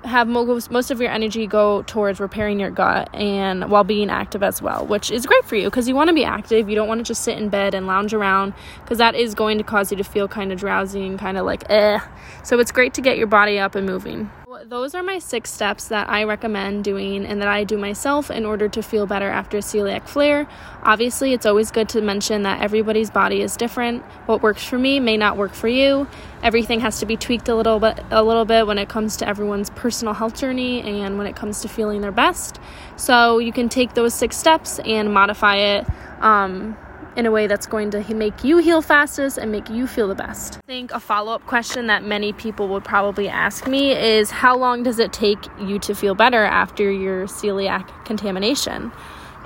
have 0.04 0.28
most, 0.28 0.70
most 0.70 0.92
of 0.92 1.02
your 1.02 1.10
energy 1.10 1.48
go 1.48 1.82
towards 1.84 2.20
repairing 2.20 2.60
your 2.60 2.70
gut 2.70 3.10
and 3.12 3.72
while 3.72 3.84
being 3.84 4.12
active 4.12 4.44
as 4.44 4.62
well, 4.62 4.86
which 4.86 5.10
is 5.10 5.26
great 5.26 5.46
for 5.46 5.56
you 5.56 5.66
because 5.66 5.88
you 5.88 5.96
want 5.96 6.10
to 6.10 6.14
be 6.14 6.26
active. 6.26 6.70
You 6.70 6.76
don't 6.76 6.88
want 6.88 7.00
to 7.00 7.04
just 7.04 7.24
sit 7.24 7.40
in 7.40 7.50
bed 7.50 7.74
and 7.74 7.88
lounge 7.88 8.14
around 8.14 8.54
because 8.84 9.00
that 9.00 9.16
is 9.16 9.34
going 9.34 9.58
to 9.58 9.64
cause 9.64 9.90
you 9.90 9.98
to 9.98 10.04
feel 10.04 10.28
kind 10.28 10.52
of 10.52 10.60
drowsy 10.60 11.08
and 11.08 11.18
kind 11.18 11.40
of 11.40 11.46
like 11.48 11.64
eh. 11.72 11.98
So 12.44 12.60
it's 12.60 12.72
great 12.72 12.94
to 12.94 13.02
get 13.02 13.18
your 13.18 13.26
body 13.26 13.58
up 13.58 13.74
and 13.74 13.88
moving 13.88 14.30
those 14.66 14.94
are 14.94 15.04
my 15.04 15.20
six 15.20 15.52
steps 15.52 15.88
that 15.88 16.10
I 16.10 16.24
recommend 16.24 16.84
doing 16.84 17.26
and 17.26 17.42
that 17.42 17.48
I 17.48 17.64
do 17.64 17.78
myself 17.78 18.30
in 18.30 18.46
order 18.46 18.68
to 18.70 18.82
feel 18.82 19.06
better 19.06 19.30
after 19.30 19.58
a 19.58 19.62
celiac 19.62 20.08
flare. 20.08 20.48
Obviously, 20.84 21.34
it's 21.34 21.46
always 21.46 21.72
good 21.72 21.90
to 21.90 22.02
mention 22.02 22.44
that 22.44 22.62
everybody's 22.62 23.10
body 23.10 23.42
is 23.42 23.56
different. 23.56 24.04
What 24.28 24.42
works 24.42 24.64
for 24.64 24.78
me 24.78 25.00
may 25.00 25.18
not 25.18 25.38
work 25.38 25.54
for 25.54 25.68
you. 25.68 26.08
Everything 26.42 26.82
has 26.82 27.00
to 27.00 27.06
be 27.06 27.16
tweaked 27.16 27.50
a 27.50 27.56
little 27.56 27.80
bit 27.80 28.00
a 28.12 28.24
little 28.24 28.46
bit 28.46 28.68
when 28.68 28.78
it 28.78 28.90
comes 28.90 29.18
to 29.18 29.28
everyone's 29.28 29.70
personal 29.72 30.14
health 30.14 30.36
journey 30.36 30.82
and 30.82 31.18
when 31.18 31.28
it 31.28 31.36
comes 31.36 31.62
to 31.62 31.68
feeling 31.68 32.02
their 32.02 32.12
best. 32.12 32.60
So, 32.96 33.40
you 33.40 33.52
can 33.54 33.70
take 33.70 33.94
those 33.94 34.14
six 34.14 34.38
steps 34.38 34.80
and 34.80 35.14
modify 35.14 35.56
it 35.56 35.88
um, 36.20 36.78
in 37.16 37.26
a 37.26 37.32
way 37.32 37.48
that's 37.48 37.66
going 37.66 37.92
to 37.92 38.14
make 38.14 38.44
you 38.44 38.58
heal 38.58 38.82
fastest 38.82 39.38
and 39.38 39.52
make 39.52 39.70
you 39.70 39.88
feel 39.88 40.08
the 40.08 40.16
best. 40.16 40.58
I 40.58 40.62
think 40.68 40.92
a 40.92 41.00
follow 41.00 41.34
up 41.34 41.46
question 41.46 41.88
that 41.88 42.04
many 42.04 42.34
people 42.34 42.68
would 42.70 42.84
probably 42.84 43.30
ask 43.30 43.68
me 43.68 43.92
is 43.92 44.32
how 44.32 44.58
long 44.58 44.84
does 44.84 45.00
it 45.00 45.14
take 45.14 45.40
you 45.60 45.80
to 45.80 45.94
feel 45.94 46.16
better 46.16 46.44
after 46.44 46.92
your 46.92 47.28
celiac 47.28 47.88
contamination? 48.06 48.92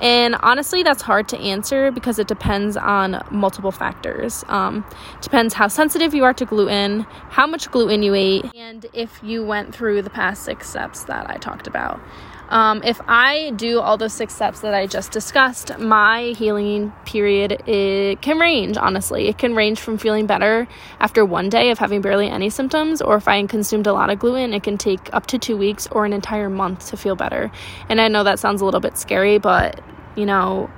And 0.01 0.35
honestly, 0.41 0.83
that's 0.83 1.01
hard 1.01 1.27
to 1.29 1.37
answer 1.39 1.91
because 1.91 2.19
it 2.19 2.27
depends 2.27 2.77
on 2.77 3.25
multiple 3.31 3.71
factors. 3.71 4.43
Um, 4.47 4.85
depends 5.21 5.55
how 5.55 5.67
sensitive 5.67 6.13
you 6.13 6.23
are 6.23 6.33
to 6.35 6.45
gluten, 6.45 7.01
how 7.29 7.47
much 7.47 7.71
gluten 7.71 8.03
you 8.03 8.13
ate, 8.13 8.45
and 8.55 8.85
if 8.93 9.19
you 9.23 9.43
went 9.43 9.73
through 9.73 10.03
the 10.03 10.09
past 10.09 10.43
six 10.43 10.69
steps 10.69 11.05
that 11.05 11.29
I 11.29 11.37
talked 11.37 11.65
about. 11.65 11.99
Um, 12.49 12.81
if 12.83 13.01
I 13.07 13.51
do 13.51 13.81
all 13.81 13.97
those 13.97 14.13
six 14.13 14.33
steps 14.33 14.61
that 14.61 14.73
I 14.73 14.87
just 14.87 15.11
discussed, 15.11 15.77
my 15.79 16.33
healing 16.37 16.93
period 17.05 17.61
it 17.67 18.21
can 18.21 18.39
range. 18.39 18.77
Honestly, 18.77 19.27
it 19.27 19.37
can 19.37 19.53
range 19.53 19.79
from 19.79 19.97
feeling 19.97 20.27
better 20.27 20.67
after 20.99 21.25
one 21.25 21.49
day 21.49 21.71
of 21.71 21.79
having 21.79 22.01
barely 22.01 22.29
any 22.29 22.49
symptoms, 22.49 23.01
or 23.01 23.17
if 23.17 23.27
I 23.27 23.45
consumed 23.47 23.85
a 23.85 23.93
lot 23.93 24.09
of 24.09 24.19
gluten, 24.19 24.53
it 24.53 24.63
can 24.63 24.77
take 24.77 25.13
up 25.13 25.27
to 25.27 25.37
two 25.37 25.57
weeks 25.57 25.87
or 25.91 26.05
an 26.05 26.13
entire 26.13 26.49
month 26.49 26.89
to 26.89 26.97
feel 26.97 27.15
better. 27.15 27.51
And 27.89 27.99
I 27.99 28.07
know 28.07 28.23
that 28.23 28.39
sounds 28.39 28.61
a 28.61 28.65
little 28.65 28.79
bit 28.79 28.97
scary, 28.97 29.39
but 29.39 29.81
you 30.15 30.25
know, 30.25 30.69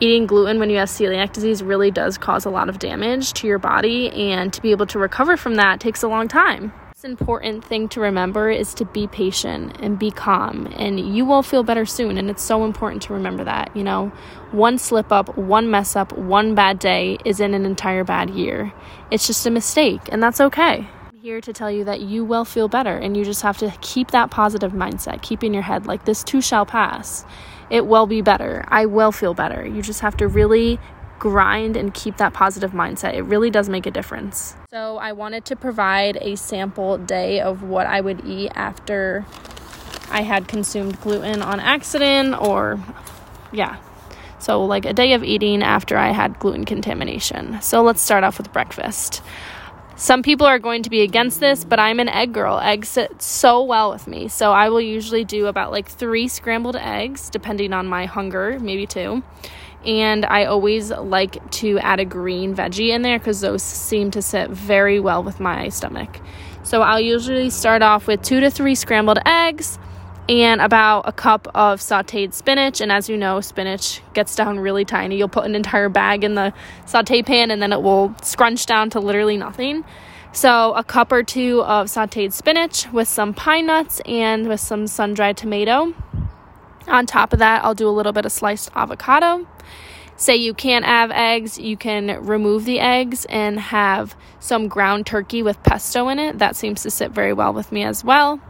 eating 0.00 0.26
gluten 0.26 0.58
when 0.58 0.70
you 0.70 0.78
have 0.78 0.88
celiac 0.88 1.32
disease 1.32 1.62
really 1.62 1.90
does 1.90 2.18
cause 2.18 2.44
a 2.44 2.50
lot 2.50 2.68
of 2.68 2.78
damage 2.78 3.34
to 3.34 3.46
your 3.46 3.58
body, 3.58 4.10
and 4.10 4.52
to 4.54 4.62
be 4.62 4.70
able 4.70 4.86
to 4.86 4.98
recover 4.98 5.36
from 5.36 5.56
that 5.56 5.78
takes 5.78 6.02
a 6.02 6.08
long 6.08 6.26
time 6.26 6.72
important 7.04 7.64
thing 7.64 7.88
to 7.90 8.00
remember 8.00 8.50
is 8.50 8.74
to 8.74 8.84
be 8.84 9.06
patient 9.06 9.76
and 9.80 9.98
be 9.98 10.10
calm. 10.10 10.66
And 10.76 11.16
you 11.16 11.24
will 11.24 11.42
feel 11.42 11.62
better 11.62 11.86
soon 11.86 12.18
and 12.18 12.30
it's 12.30 12.42
so 12.42 12.64
important 12.64 13.02
to 13.02 13.12
remember 13.12 13.44
that 13.44 13.76
you 13.76 13.84
know. 13.84 14.12
One 14.50 14.78
slip 14.78 15.10
up 15.10 15.36
one 15.36 15.70
mess 15.70 15.96
up 15.96 16.12
one 16.12 16.54
bad 16.54 16.78
day 16.78 17.18
is 17.24 17.40
in 17.40 17.54
an 17.54 17.64
entire 17.64 18.04
bad 18.04 18.30
year. 18.30 18.72
It's 19.10 19.26
just 19.26 19.46
a 19.46 19.50
mistake 19.50 20.00
and 20.10 20.22
that's 20.22 20.40
okay. 20.40 20.88
I'm 21.10 21.18
here 21.18 21.40
to 21.40 21.52
tell 21.52 21.70
you 21.70 21.84
that 21.84 22.00
you 22.00 22.24
will 22.24 22.44
feel 22.44 22.68
better 22.68 22.96
and 22.96 23.16
you 23.16 23.24
just 23.24 23.42
have 23.42 23.58
to 23.58 23.72
keep 23.80 24.10
that 24.10 24.30
positive 24.30 24.72
mindset 24.72 25.22
keep 25.22 25.42
in 25.44 25.54
your 25.54 25.62
head 25.62 25.86
like 25.86 26.04
this 26.04 26.22
too 26.22 26.40
shall 26.40 26.66
pass. 26.66 27.24
It 27.70 27.86
will 27.86 28.06
be 28.06 28.20
better. 28.20 28.64
I 28.68 28.86
will 28.86 29.12
feel 29.12 29.32
better. 29.32 29.66
You 29.66 29.80
just 29.80 30.00
have 30.00 30.16
to 30.18 30.28
really 30.28 30.78
grind 31.22 31.76
and 31.76 31.94
keep 31.94 32.16
that 32.16 32.32
positive 32.32 32.72
mindset. 32.72 33.14
It 33.14 33.22
really 33.22 33.48
does 33.48 33.68
make 33.68 33.86
a 33.86 33.92
difference. 33.92 34.56
So, 34.70 34.96
I 34.96 35.12
wanted 35.12 35.44
to 35.44 35.56
provide 35.56 36.18
a 36.20 36.34
sample 36.34 36.98
day 36.98 37.40
of 37.40 37.62
what 37.62 37.86
I 37.86 38.00
would 38.00 38.24
eat 38.26 38.50
after 38.56 39.24
I 40.10 40.22
had 40.22 40.48
consumed 40.48 41.00
gluten 41.00 41.40
on 41.40 41.60
accident, 41.60 42.34
or 42.42 42.80
yeah. 43.52 43.76
So, 44.40 44.64
like 44.64 44.84
a 44.84 44.92
day 44.92 45.12
of 45.12 45.22
eating 45.22 45.62
after 45.62 45.96
I 45.96 46.10
had 46.10 46.40
gluten 46.40 46.64
contamination. 46.64 47.62
So, 47.62 47.82
let's 47.82 48.02
start 48.02 48.24
off 48.24 48.38
with 48.38 48.52
breakfast. 48.52 49.22
Some 49.94 50.24
people 50.24 50.48
are 50.48 50.58
going 50.58 50.82
to 50.82 50.90
be 50.90 51.02
against 51.02 51.38
this, 51.38 51.64
but 51.64 51.78
I'm 51.78 52.00
an 52.00 52.08
egg 52.08 52.32
girl. 52.32 52.58
Eggs 52.58 52.88
sit 52.88 53.22
so 53.22 53.62
well 53.62 53.92
with 53.92 54.08
me. 54.08 54.26
So 54.26 54.50
I 54.50 54.68
will 54.68 54.80
usually 54.80 55.22
do 55.22 55.46
about 55.46 55.70
like 55.70 55.86
three 55.86 56.26
scrambled 56.26 56.74
eggs, 56.74 57.30
depending 57.30 57.72
on 57.72 57.86
my 57.86 58.06
hunger, 58.06 58.58
maybe 58.58 58.86
two 58.86 59.22
and 59.84 60.24
I 60.24 60.44
always 60.44 60.90
like 60.90 61.50
to 61.52 61.78
add 61.80 62.00
a 62.00 62.04
green 62.04 62.54
veggie 62.54 62.90
in 62.90 63.02
there 63.02 63.18
because 63.18 63.40
those 63.40 63.62
seem 63.62 64.10
to 64.12 64.22
sit 64.22 64.50
very 64.50 65.00
well 65.00 65.22
with 65.22 65.40
my 65.40 65.68
stomach. 65.68 66.20
So 66.62 66.82
I'll 66.82 67.00
usually 67.00 67.50
start 67.50 67.82
off 67.82 68.06
with 68.06 68.22
two 68.22 68.40
to 68.40 68.50
three 68.50 68.74
scrambled 68.74 69.18
eggs 69.26 69.78
and 70.28 70.60
about 70.60 71.08
a 71.08 71.12
cup 71.12 71.48
of 71.54 71.80
sauteed 71.80 72.32
spinach. 72.32 72.80
And 72.80 72.92
as 72.92 73.08
you 73.08 73.16
know, 73.16 73.40
spinach 73.40 74.00
gets 74.14 74.36
down 74.36 74.60
really 74.60 74.84
tiny. 74.84 75.16
You'll 75.16 75.28
put 75.28 75.44
an 75.44 75.54
entire 75.54 75.88
bag 75.88 76.22
in 76.24 76.34
the 76.34 76.52
saute 76.86 77.22
pan 77.22 77.50
and 77.50 77.60
then 77.60 77.72
it 77.72 77.82
will 77.82 78.14
scrunch 78.22 78.66
down 78.66 78.90
to 78.90 79.00
literally 79.00 79.36
nothing. 79.36 79.84
So, 80.34 80.72
a 80.72 80.82
cup 80.82 81.12
or 81.12 81.22
two 81.22 81.62
of 81.62 81.88
sauteed 81.88 82.32
spinach 82.32 82.90
with 82.90 83.06
some 83.06 83.34
pine 83.34 83.66
nuts 83.66 84.00
and 84.06 84.48
with 84.48 84.60
some 84.60 84.86
sun 84.86 85.12
dried 85.12 85.36
tomato. 85.36 85.92
On 86.88 87.06
top 87.06 87.32
of 87.32 87.38
that, 87.38 87.64
I'll 87.64 87.74
do 87.74 87.88
a 87.88 87.90
little 87.90 88.12
bit 88.12 88.24
of 88.24 88.32
sliced 88.32 88.70
avocado. 88.74 89.46
Say 90.16 90.36
you 90.36 90.54
can't 90.54 90.84
have 90.84 91.10
eggs, 91.10 91.58
you 91.58 91.76
can 91.76 92.24
remove 92.24 92.64
the 92.64 92.78
eggs 92.78 93.24
and 93.24 93.58
have 93.58 94.14
some 94.38 94.68
ground 94.68 95.04
turkey 95.04 95.42
with 95.42 95.60
pesto 95.64 96.08
in 96.10 96.20
it. 96.20 96.38
That 96.38 96.54
seems 96.54 96.82
to 96.82 96.90
sit 96.90 97.10
very 97.10 97.32
well 97.32 97.52
with 97.52 97.72
me 97.72 97.82
as 97.82 98.04
well. 98.04 98.40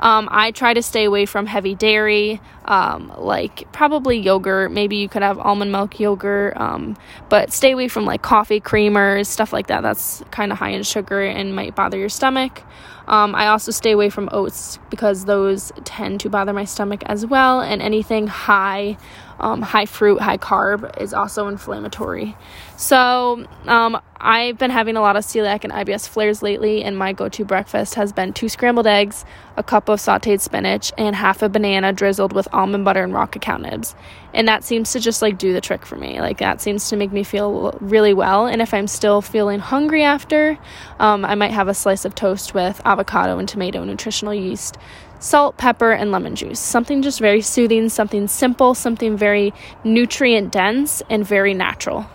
Um, 0.00 0.28
I 0.32 0.50
try 0.50 0.74
to 0.74 0.82
stay 0.82 1.04
away 1.04 1.26
from 1.26 1.46
heavy 1.46 1.76
dairy, 1.76 2.40
um, 2.64 3.12
like 3.16 3.70
probably 3.70 4.18
yogurt. 4.18 4.72
Maybe 4.72 4.96
you 4.96 5.08
could 5.08 5.22
have 5.22 5.38
almond 5.38 5.70
milk 5.70 6.00
yogurt, 6.00 6.56
um, 6.56 6.96
but 7.28 7.52
stay 7.52 7.72
away 7.72 7.86
from 7.86 8.06
like 8.06 8.22
coffee 8.22 8.60
creamers, 8.60 9.26
stuff 9.26 9.52
like 9.52 9.68
that. 9.68 9.82
That's 9.82 10.24
kind 10.32 10.50
of 10.50 10.58
high 10.58 10.70
in 10.70 10.82
sugar 10.82 11.20
and 11.20 11.54
might 11.54 11.76
bother 11.76 11.98
your 11.98 12.08
stomach. 12.08 12.62
Um, 13.08 13.34
I 13.34 13.48
also 13.48 13.70
stay 13.72 13.90
away 13.92 14.10
from 14.10 14.28
oats 14.32 14.78
because 14.90 15.24
those 15.24 15.72
tend 15.84 16.20
to 16.20 16.30
bother 16.30 16.52
my 16.52 16.64
stomach 16.64 17.02
as 17.06 17.26
well, 17.26 17.60
and 17.60 17.82
anything 17.82 18.26
high, 18.26 18.96
um, 19.40 19.62
high 19.62 19.86
fruit, 19.86 20.20
high 20.20 20.38
carb 20.38 21.00
is 21.00 21.12
also 21.12 21.48
inflammatory. 21.48 22.36
So 22.76 23.46
um, 23.66 24.00
I've 24.18 24.58
been 24.58 24.70
having 24.70 24.96
a 24.96 25.00
lot 25.00 25.16
of 25.16 25.24
celiac 25.24 25.64
and 25.64 25.72
IBS 25.72 26.08
flares 26.08 26.42
lately, 26.42 26.84
and 26.84 26.96
my 26.96 27.12
go-to 27.12 27.44
breakfast 27.44 27.94
has 27.94 28.12
been 28.12 28.32
two 28.32 28.48
scrambled 28.48 28.86
eggs, 28.86 29.24
a 29.56 29.62
cup 29.62 29.88
of 29.88 29.98
sautéed 29.98 30.40
spinach, 30.40 30.92
and 30.98 31.16
half 31.16 31.42
a 31.42 31.48
banana 31.48 31.92
drizzled 31.92 32.32
with 32.32 32.48
almond 32.52 32.84
butter 32.84 33.02
and 33.02 33.14
raw 33.14 33.26
cacao 33.26 33.56
nibs. 33.56 33.94
And 34.32 34.46
that 34.46 34.62
seems 34.62 34.92
to 34.92 35.00
just 35.00 35.22
like 35.22 35.38
do 35.38 35.52
the 35.52 35.60
trick 35.60 35.84
for 35.84 35.96
me. 35.96 36.20
Like 36.20 36.38
that 36.38 36.60
seems 36.60 36.88
to 36.90 36.96
make 36.96 37.12
me 37.12 37.24
feel 37.24 37.72
really 37.80 38.14
well. 38.14 38.46
And 38.46 38.62
if 38.62 38.72
I'm 38.72 38.86
still 38.86 39.22
feeling 39.22 39.58
hungry 39.58 40.04
after, 40.04 40.58
um, 40.98 41.24
I 41.24 41.34
might 41.34 41.50
have 41.50 41.68
a 41.68 41.74
slice 41.74 42.04
of 42.04 42.14
toast 42.14 42.54
with 42.54 42.80
avocado 42.84 43.38
and 43.38 43.48
tomato 43.48 43.82
nutritional 43.84 44.34
yeast 44.34 44.76
salt, 45.20 45.56
pepper, 45.56 45.92
and 45.92 46.10
lemon 46.10 46.34
juice. 46.34 46.58
Something 46.58 47.02
just 47.02 47.20
very 47.20 47.42
soothing, 47.42 47.88
something 47.88 48.26
simple, 48.26 48.74
something 48.74 49.16
very 49.16 49.54
nutrient 49.84 50.50
dense, 50.50 51.02
and 51.08 51.24
very 51.24 51.54
natural. 51.54 52.06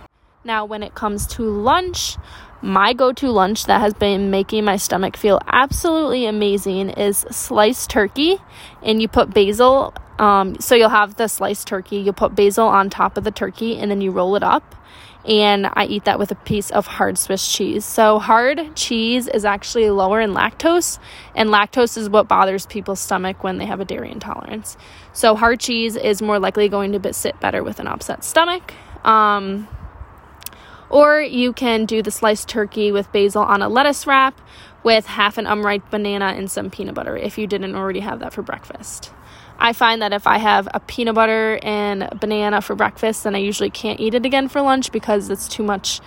Now, 0.43 0.65
when 0.65 0.83
it 0.83 0.93
comes 0.93 1.25
to 1.27 1.43
lunch, 1.43 2.17
my 2.61 2.93
go 2.93 3.13
to 3.13 3.31
lunch 3.31 3.65
that 3.65 3.79
has 3.79 3.93
been 3.93 4.29
making 4.31 4.65
my 4.65 4.77
stomach 4.77 5.17
feel 5.17 5.39
absolutely 5.47 6.25
amazing 6.25 6.89
is 6.89 7.25
sliced 7.31 7.89
turkey. 7.89 8.37
And 8.83 9.01
you 9.01 9.07
put 9.07 9.33
basil, 9.33 9.93
um, 10.19 10.59
so 10.59 10.75
you'll 10.75 10.89
have 10.89 11.15
the 11.15 11.27
sliced 11.27 11.67
turkey, 11.67 11.97
you'll 11.97 12.13
put 12.13 12.35
basil 12.35 12.67
on 12.67 12.89
top 12.89 13.17
of 13.17 13.23
the 13.23 13.31
turkey, 13.31 13.77
and 13.77 13.89
then 13.89 14.01
you 14.01 14.11
roll 14.11 14.35
it 14.35 14.43
up. 14.43 14.75
And 15.27 15.67
I 15.73 15.85
eat 15.85 16.05
that 16.05 16.19
with 16.19 16.31
a 16.31 16.35
piece 16.35 16.69
of 16.69 16.85
hard 16.85 17.17
Swiss 17.17 17.51
cheese. 17.51 17.83
So, 17.83 18.19
hard 18.19 18.75
cheese 18.75 19.27
is 19.27 19.43
actually 19.43 19.89
lower 19.89 20.21
in 20.21 20.33
lactose, 20.33 20.99
and 21.33 21.49
lactose 21.49 21.97
is 21.97 22.09
what 22.09 22.27
bothers 22.27 22.67
people's 22.67 22.99
stomach 22.99 23.43
when 23.43 23.57
they 23.57 23.65
have 23.65 23.79
a 23.79 23.85
dairy 23.85 24.11
intolerance. 24.11 24.77
So, 25.13 25.35
hard 25.35 25.59
cheese 25.59 25.95
is 25.95 26.21
more 26.21 26.37
likely 26.37 26.69
going 26.69 26.91
to 26.91 27.13
sit 27.13 27.39
better 27.39 27.63
with 27.63 27.79
an 27.79 27.87
upset 27.87 28.23
stomach. 28.23 28.73
Um, 29.03 29.67
or 30.89 31.21
you 31.21 31.53
can 31.53 31.85
do 31.85 32.01
the 32.01 32.11
sliced 32.11 32.47
turkey 32.47 32.91
with 32.91 33.11
basil 33.11 33.41
on 33.41 33.61
a 33.61 33.69
lettuce 33.69 34.05
wrap 34.05 34.39
with 34.83 35.07
half 35.07 35.37
an 35.37 35.47
unripe 35.47 35.89
banana 35.89 36.25
and 36.25 36.49
some 36.49 36.69
peanut 36.69 36.95
butter 36.95 37.17
if 37.17 37.37
you 37.37 37.47
didn't 37.47 37.75
already 37.75 38.01
have 38.01 38.19
that 38.19 38.33
for 38.33 38.41
breakfast. 38.41 39.11
I 39.57 39.73
find 39.73 40.01
that 40.01 40.13
if 40.13 40.27
I 40.27 40.37
have 40.37 40.67
a 40.73 40.79
peanut 40.79 41.15
butter 41.15 41.59
and 41.63 42.09
banana 42.19 42.61
for 42.61 42.75
breakfast, 42.75 43.23
then 43.23 43.35
I 43.35 43.39
usually 43.39 43.69
can't 43.69 43.99
eat 43.99 44.13
it 44.13 44.25
again 44.25 44.47
for 44.47 44.61
lunch 44.61 44.91
because 44.91 45.29
it's 45.29 45.47
too 45.47 45.63
much. 45.63 46.01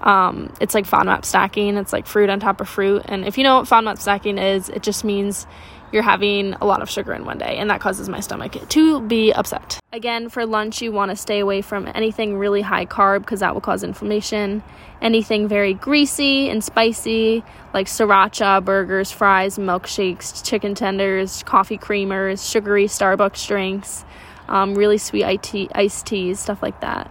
Um, 0.00 0.52
it's 0.60 0.74
like 0.74 0.86
FODMAP 0.86 1.24
stacking. 1.24 1.76
It's 1.76 1.92
like 1.92 2.06
fruit 2.06 2.30
on 2.30 2.40
top 2.40 2.60
of 2.60 2.68
fruit. 2.68 3.02
And 3.06 3.24
if 3.24 3.38
you 3.38 3.44
know 3.44 3.58
what 3.58 3.68
FODMAP 3.68 3.98
stacking 3.98 4.38
is, 4.38 4.68
it 4.68 4.82
just 4.82 5.04
means 5.04 5.46
you're 5.92 6.02
having 6.02 6.54
a 6.54 6.64
lot 6.64 6.82
of 6.82 6.90
sugar 6.90 7.12
in 7.12 7.24
one 7.24 7.38
day, 7.38 7.56
and 7.58 7.70
that 7.70 7.80
causes 7.80 8.08
my 8.08 8.20
stomach 8.20 8.56
to 8.70 9.00
be 9.02 9.32
upset. 9.32 9.78
Again, 9.92 10.28
for 10.28 10.46
lunch, 10.46 10.80
you 10.80 10.90
want 10.90 11.10
to 11.10 11.16
stay 11.16 11.38
away 11.38 11.62
from 11.62 11.86
anything 11.94 12.38
really 12.38 12.62
high 12.62 12.86
carb 12.86 13.20
because 13.20 13.40
that 13.40 13.54
will 13.54 13.60
cause 13.60 13.84
inflammation. 13.84 14.62
Anything 15.02 15.48
very 15.48 15.74
greasy 15.74 16.48
and 16.48 16.64
spicy, 16.64 17.44
like 17.74 17.86
sriracha, 17.86 18.64
burgers, 18.64 19.10
fries, 19.12 19.58
milkshakes, 19.58 20.44
chicken 20.44 20.74
tenders, 20.74 21.42
coffee 21.42 21.78
creamers, 21.78 22.48
sugary 22.50 22.86
Starbucks 22.86 23.46
drinks, 23.46 24.04
um, 24.48 24.74
really 24.74 24.98
sweet 24.98 25.24
iced 25.24 26.06
teas, 26.06 26.40
stuff 26.40 26.62
like 26.62 26.80
that. 26.80 27.10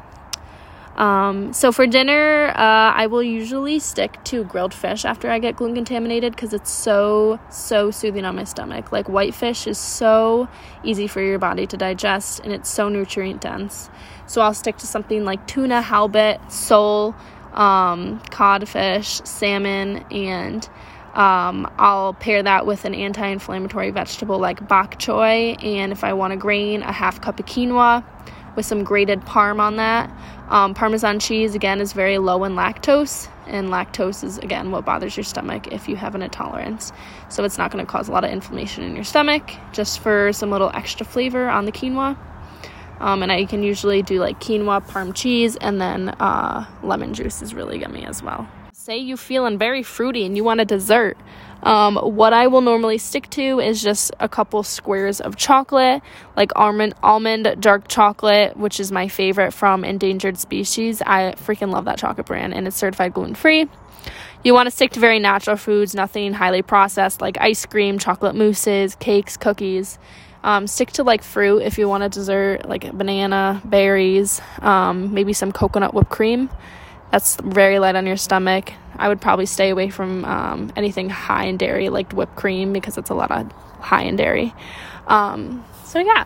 Um, 0.95 1.53
so 1.53 1.71
for 1.71 1.87
dinner, 1.87 2.49
uh, 2.49 2.93
I 2.93 3.07
will 3.07 3.23
usually 3.23 3.79
stick 3.79 4.23
to 4.25 4.43
grilled 4.43 4.73
fish 4.73 5.05
after 5.05 5.29
I 5.29 5.39
get 5.39 5.55
gluten 5.55 5.75
contaminated 5.75 6.35
because 6.35 6.53
it's 6.53 6.69
so, 6.69 7.39
so 7.49 7.91
soothing 7.91 8.25
on 8.25 8.35
my 8.35 8.43
stomach. 8.43 8.91
Like 8.91 9.07
white 9.07 9.33
fish 9.33 9.67
is 9.67 9.77
so 9.77 10.49
easy 10.83 11.07
for 11.07 11.21
your 11.21 11.39
body 11.39 11.65
to 11.67 11.77
digest 11.77 12.41
and 12.43 12.51
it's 12.51 12.69
so 12.69 12.89
nutrient 12.89 13.41
dense. 13.41 13.89
So 14.27 14.41
I'll 14.41 14.53
stick 14.53 14.77
to 14.77 14.87
something 14.87 15.23
like 15.23 15.47
tuna, 15.47 15.81
halibut, 15.81 16.51
sole, 16.51 17.15
um, 17.53 18.19
codfish, 18.29 19.21
salmon, 19.25 20.05
and 20.11 20.67
um, 21.13 21.69
I'll 21.77 22.13
pair 22.13 22.41
that 22.43 22.65
with 22.65 22.85
an 22.85 22.95
anti 22.95 23.27
inflammatory 23.27 23.91
vegetable 23.91 24.39
like 24.39 24.65
bok 24.67 24.99
choy. 24.99 25.61
And 25.63 25.91
if 25.91 26.03
I 26.03 26.13
want 26.13 26.33
a 26.33 26.37
grain, 26.37 26.81
a 26.83 26.91
half 26.91 27.19
cup 27.21 27.39
of 27.39 27.45
quinoa 27.45 28.03
with 28.55 28.65
some 28.65 28.83
grated 28.83 29.21
parm 29.21 29.59
on 29.59 29.77
that. 29.77 30.11
Um, 30.49 30.73
Parmesan 30.73 31.19
cheese, 31.19 31.55
again, 31.55 31.79
is 31.79 31.93
very 31.93 32.17
low 32.17 32.43
in 32.43 32.53
lactose, 32.53 33.29
and 33.47 33.69
lactose 33.69 34.23
is, 34.23 34.37
again, 34.39 34.71
what 34.71 34.83
bothers 34.83 35.15
your 35.15 35.23
stomach 35.23 35.67
if 35.71 35.87
you 35.87 35.95
have 35.95 36.13
an 36.13 36.21
intolerance. 36.21 36.91
So 37.29 37.43
it's 37.45 37.57
not 37.57 37.71
going 37.71 37.85
to 37.85 37.89
cause 37.89 38.09
a 38.09 38.11
lot 38.11 38.25
of 38.25 38.31
inflammation 38.31 38.83
in 38.83 38.93
your 38.95 39.05
stomach, 39.05 39.49
just 39.71 39.99
for 39.99 40.33
some 40.33 40.51
little 40.51 40.71
extra 40.73 41.05
flavor 41.05 41.47
on 41.47 41.65
the 41.65 41.71
quinoa. 41.71 42.17
Um, 42.99 43.23
and 43.23 43.31
I 43.31 43.45
can 43.45 43.63
usually 43.63 44.03
do 44.03 44.19
like 44.19 44.39
quinoa, 44.39 44.85
parm 44.85 45.15
cheese, 45.15 45.55
and 45.55 45.81
then 45.81 46.09
uh, 46.09 46.65
lemon 46.83 47.13
juice 47.13 47.41
is 47.41 47.53
really 47.53 47.79
yummy 47.79 48.05
as 48.05 48.21
well. 48.21 48.47
Say 48.73 48.97
you're 48.97 49.17
feeling 49.17 49.57
very 49.57 49.83
fruity 49.83 50.25
and 50.25 50.35
you 50.35 50.43
want 50.43 50.59
a 50.59 50.65
dessert. 50.65 51.17
Um, 51.63 51.95
what 51.97 52.33
I 52.33 52.47
will 52.47 52.61
normally 52.61 52.97
stick 52.97 53.29
to 53.31 53.59
is 53.59 53.81
just 53.81 54.11
a 54.19 54.27
couple 54.27 54.63
squares 54.63 55.21
of 55.21 55.35
chocolate, 55.35 56.01
like 56.35 56.51
almond 56.55 56.95
almond 57.03 57.55
dark 57.59 57.87
chocolate, 57.87 58.57
which 58.57 58.79
is 58.79 58.91
my 58.91 59.07
favorite 59.07 59.51
from 59.51 59.83
Endangered 59.83 60.39
Species. 60.39 61.01
I 61.01 61.33
freaking 61.37 61.71
love 61.71 61.85
that 61.85 61.97
chocolate 61.99 62.27
brand, 62.27 62.53
and 62.53 62.67
it's 62.67 62.77
certified 62.77 63.13
gluten 63.13 63.35
free. 63.35 63.67
You 64.43 64.55
want 64.55 64.65
to 64.67 64.71
stick 64.71 64.91
to 64.93 64.99
very 64.99 65.19
natural 65.19 65.55
foods, 65.55 65.93
nothing 65.93 66.33
highly 66.33 66.63
processed 66.63 67.21
like 67.21 67.39
ice 67.39 67.65
cream, 67.65 67.99
chocolate 67.99 68.35
mousses, 68.35 68.95
cakes, 68.95 69.37
cookies. 69.37 69.99
Um, 70.43 70.65
stick 70.65 70.91
to 70.93 71.03
like 71.03 71.21
fruit 71.21 71.59
if 71.59 71.77
you 71.77 71.87
want 71.87 72.01
a 72.01 72.09
dessert, 72.09 72.67
like 72.67 72.91
banana, 72.91 73.61
berries, 73.63 74.41
um, 74.59 75.13
maybe 75.13 75.33
some 75.33 75.51
coconut 75.51 75.93
whipped 75.93 76.09
cream. 76.09 76.49
That's 77.11 77.35
very 77.35 77.77
light 77.77 77.95
on 77.95 78.07
your 78.07 78.17
stomach. 78.17 78.73
I 79.01 79.09
would 79.09 79.19
probably 79.19 79.47
stay 79.47 79.71
away 79.71 79.89
from 79.89 80.23
um, 80.25 80.71
anything 80.75 81.09
high 81.09 81.45
in 81.45 81.57
dairy, 81.57 81.89
like 81.89 82.13
whipped 82.13 82.35
cream, 82.35 82.71
because 82.71 82.99
it's 82.99 83.09
a 83.09 83.15
lot 83.15 83.31
of 83.31 83.51
high 83.79 84.03
in 84.03 84.15
dairy. 84.15 84.53
Um, 85.07 85.65
so, 85.85 85.97
yeah, 85.99 86.25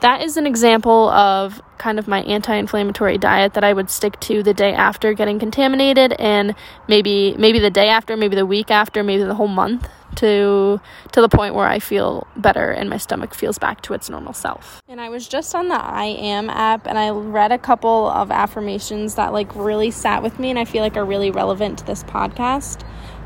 that 0.00 0.22
is 0.22 0.36
an 0.36 0.46
example 0.46 1.08
of 1.10 1.62
kind 1.78 1.98
of 1.98 2.08
my 2.08 2.22
anti-inflammatory 2.22 3.18
diet 3.18 3.54
that 3.54 3.64
I 3.64 3.72
would 3.72 3.90
stick 3.90 4.18
to 4.20 4.42
the 4.42 4.54
day 4.54 4.72
after 4.72 5.12
getting 5.12 5.38
contaminated 5.38 6.14
and 6.18 6.54
maybe 6.88 7.34
maybe 7.38 7.58
the 7.58 7.70
day 7.70 7.88
after, 7.88 8.16
maybe 8.16 8.36
the 8.36 8.46
week 8.46 8.70
after, 8.70 9.02
maybe 9.02 9.22
the 9.22 9.34
whole 9.34 9.48
month 9.48 9.88
to 10.16 10.80
to 11.12 11.20
the 11.20 11.28
point 11.28 11.54
where 11.54 11.66
I 11.66 11.78
feel 11.78 12.26
better 12.36 12.70
and 12.70 12.88
my 12.88 12.96
stomach 12.96 13.34
feels 13.34 13.58
back 13.58 13.82
to 13.82 13.94
its 13.94 14.08
normal 14.08 14.32
self. 14.32 14.82
And 14.88 15.00
I 15.00 15.08
was 15.08 15.28
just 15.28 15.54
on 15.54 15.68
the 15.68 15.74
I 15.74 16.04
am 16.06 16.48
app 16.48 16.86
and 16.86 16.98
I 16.98 17.10
read 17.10 17.52
a 17.52 17.58
couple 17.58 18.08
of 18.08 18.30
affirmations 18.30 19.16
that 19.16 19.32
like 19.32 19.54
really 19.54 19.90
sat 19.90 20.22
with 20.22 20.38
me 20.38 20.50
and 20.50 20.58
I 20.58 20.64
feel 20.64 20.82
like 20.82 20.96
are 20.96 21.04
really 21.04 21.30
relevant 21.30 21.78
to 21.80 21.86
this 21.86 22.02
podcast. 22.04 22.82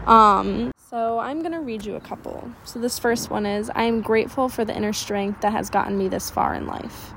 Um 0.07 0.73
so 0.91 1.21
I'm 1.21 1.39
going 1.39 1.53
to 1.53 1.61
read 1.61 1.85
you 1.85 1.95
a 1.95 2.01
couple. 2.01 2.51
So 2.65 2.81
this 2.81 2.99
first 2.99 3.31
one 3.31 3.47
is 3.47 3.71
I 3.77 3.85
am 3.85 4.01
grateful 4.01 4.49
for 4.49 4.65
the 4.65 4.75
inner 4.75 4.93
strength 4.93 5.41
that 5.41 5.53
has 5.53 5.71
gotten 5.71 5.97
me 5.97 6.09
this 6.09 6.31
far 6.31 6.53
in 6.53 6.67
life. 6.67 7.13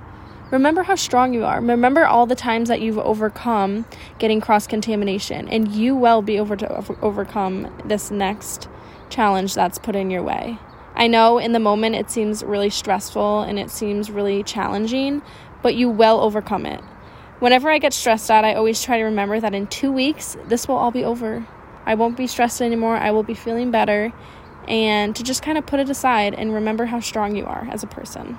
Remember 0.52 0.84
how 0.84 0.94
strong 0.94 1.34
you 1.34 1.44
are. 1.44 1.60
Remember 1.60 2.06
all 2.06 2.28
the 2.28 2.36
times 2.36 2.70
that 2.70 2.82
you've 2.82 3.00
overcome 3.00 3.86
getting 4.20 4.40
cross 4.40 4.68
contamination, 4.68 5.50
and 5.50 5.72
you 5.72 5.96
will 5.96 6.22
be 6.22 6.38
able 6.38 6.56
to 6.56 6.72
over- 6.72 6.98
overcome 7.02 7.76
this 7.84 8.12
next 8.12 8.68
challenge 9.10 9.56
that's 9.56 9.80
put 9.80 9.96
in 9.96 10.12
your 10.12 10.22
way. 10.22 10.60
I 10.94 11.08
know 11.08 11.40
in 11.40 11.54
the 11.54 11.60
moment 11.60 11.96
it 11.96 12.12
seems 12.12 12.44
really 12.44 12.70
stressful 12.70 13.42
and 13.42 13.58
it 13.58 13.72
seems 13.72 14.12
really 14.12 14.44
challenging, 14.44 15.24
but 15.64 15.74
you 15.74 15.90
will 15.90 16.20
overcome 16.20 16.68
it. 16.68 16.82
Whenever 17.40 17.72
I 17.72 17.80
get 17.80 17.94
stressed 17.94 18.30
out, 18.30 18.46
I 18.46 18.54
always 18.54 18.84
try 18.84 19.00
to 19.00 19.04
remember 19.06 19.40
that 19.40 19.56
in 19.56 19.66
two 19.66 19.92
weeks, 19.92 20.38
this 20.48 20.68
will 20.68 20.76
all 20.76 20.92
be 20.92 21.04
over. 21.04 21.48
I 21.86 21.96
won't 21.96 22.18
be 22.18 22.28
stressed 22.28 22.62
anymore. 22.62 22.98
I 22.98 23.12
will 23.12 23.24
be 23.24 23.34
feeling 23.34 23.72
better. 23.72 24.14
And 24.68 25.16
to 25.16 25.24
just 25.24 25.44
kind 25.44 25.58
of 25.58 25.66
put 25.66 25.80
it 25.80 25.90
aside 25.90 26.34
and 26.34 26.54
remember 26.54 26.86
how 26.86 27.00
strong 27.00 27.36
you 27.36 27.46
are 27.46 27.68
as 27.72 27.84
a 27.84 27.88
person. 27.88 28.38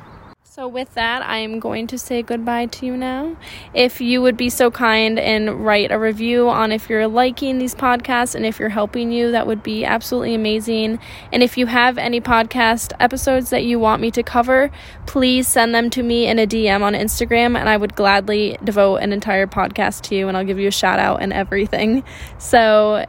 So, 0.54 0.68
with 0.68 0.94
that, 0.94 1.20
I 1.22 1.38
am 1.38 1.58
going 1.58 1.88
to 1.88 1.98
say 1.98 2.22
goodbye 2.22 2.66
to 2.66 2.86
you 2.86 2.96
now. 2.96 3.36
If 3.74 4.00
you 4.00 4.22
would 4.22 4.36
be 4.36 4.48
so 4.48 4.70
kind 4.70 5.18
and 5.18 5.66
write 5.66 5.90
a 5.90 5.98
review 5.98 6.48
on 6.48 6.70
if 6.70 6.88
you're 6.88 7.08
liking 7.08 7.58
these 7.58 7.74
podcasts 7.74 8.36
and 8.36 8.46
if 8.46 8.60
you're 8.60 8.68
helping 8.68 9.10
you, 9.10 9.32
that 9.32 9.48
would 9.48 9.64
be 9.64 9.84
absolutely 9.84 10.32
amazing. 10.32 11.00
And 11.32 11.42
if 11.42 11.58
you 11.58 11.66
have 11.66 11.98
any 11.98 12.20
podcast 12.20 12.92
episodes 13.00 13.50
that 13.50 13.64
you 13.64 13.80
want 13.80 14.00
me 14.00 14.12
to 14.12 14.22
cover, 14.22 14.70
please 15.06 15.48
send 15.48 15.74
them 15.74 15.90
to 15.90 16.04
me 16.04 16.28
in 16.28 16.38
a 16.38 16.46
DM 16.46 16.82
on 16.82 16.92
Instagram, 16.92 17.58
and 17.58 17.68
I 17.68 17.76
would 17.76 17.96
gladly 17.96 18.56
devote 18.62 18.98
an 18.98 19.12
entire 19.12 19.48
podcast 19.48 20.02
to 20.02 20.14
you 20.14 20.28
and 20.28 20.36
I'll 20.36 20.44
give 20.44 20.60
you 20.60 20.68
a 20.68 20.70
shout 20.70 21.00
out 21.00 21.20
and 21.20 21.32
everything. 21.32 22.04
So, 22.38 23.06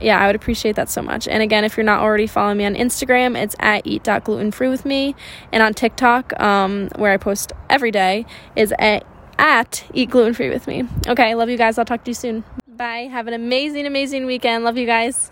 yeah, 0.00 0.18
I 0.18 0.26
would 0.26 0.36
appreciate 0.36 0.76
that 0.76 0.88
so 0.88 1.02
much. 1.02 1.26
And 1.28 1.42
again, 1.42 1.64
if 1.64 1.76
you're 1.76 1.84
not 1.84 2.00
already 2.00 2.26
following 2.26 2.58
me 2.58 2.64
on 2.64 2.74
Instagram, 2.74 3.40
it's 3.40 3.56
at 3.58 3.86
eat.glutenfree 3.86 4.70
with 4.70 4.84
me. 4.84 5.14
And 5.52 5.62
on 5.62 5.74
TikTok, 5.74 6.38
um, 6.40 6.88
where 6.96 7.12
I 7.12 7.16
post 7.16 7.52
every 7.70 7.90
day, 7.90 8.26
is 8.54 8.72
at, 8.78 9.06
at 9.38 9.84
eat 9.92 10.10
gluten 10.10 10.34
free 10.34 10.50
with 10.50 10.66
me. 10.66 10.84
Okay, 11.06 11.34
love 11.34 11.48
you 11.48 11.58
guys. 11.58 11.78
I'll 11.78 11.84
talk 11.84 12.04
to 12.04 12.10
you 12.10 12.14
soon. 12.14 12.44
Bye. 12.66 13.08
Have 13.10 13.26
an 13.26 13.34
amazing, 13.34 13.86
amazing 13.86 14.26
weekend. 14.26 14.64
Love 14.64 14.76
you 14.76 14.86
guys. 14.86 15.30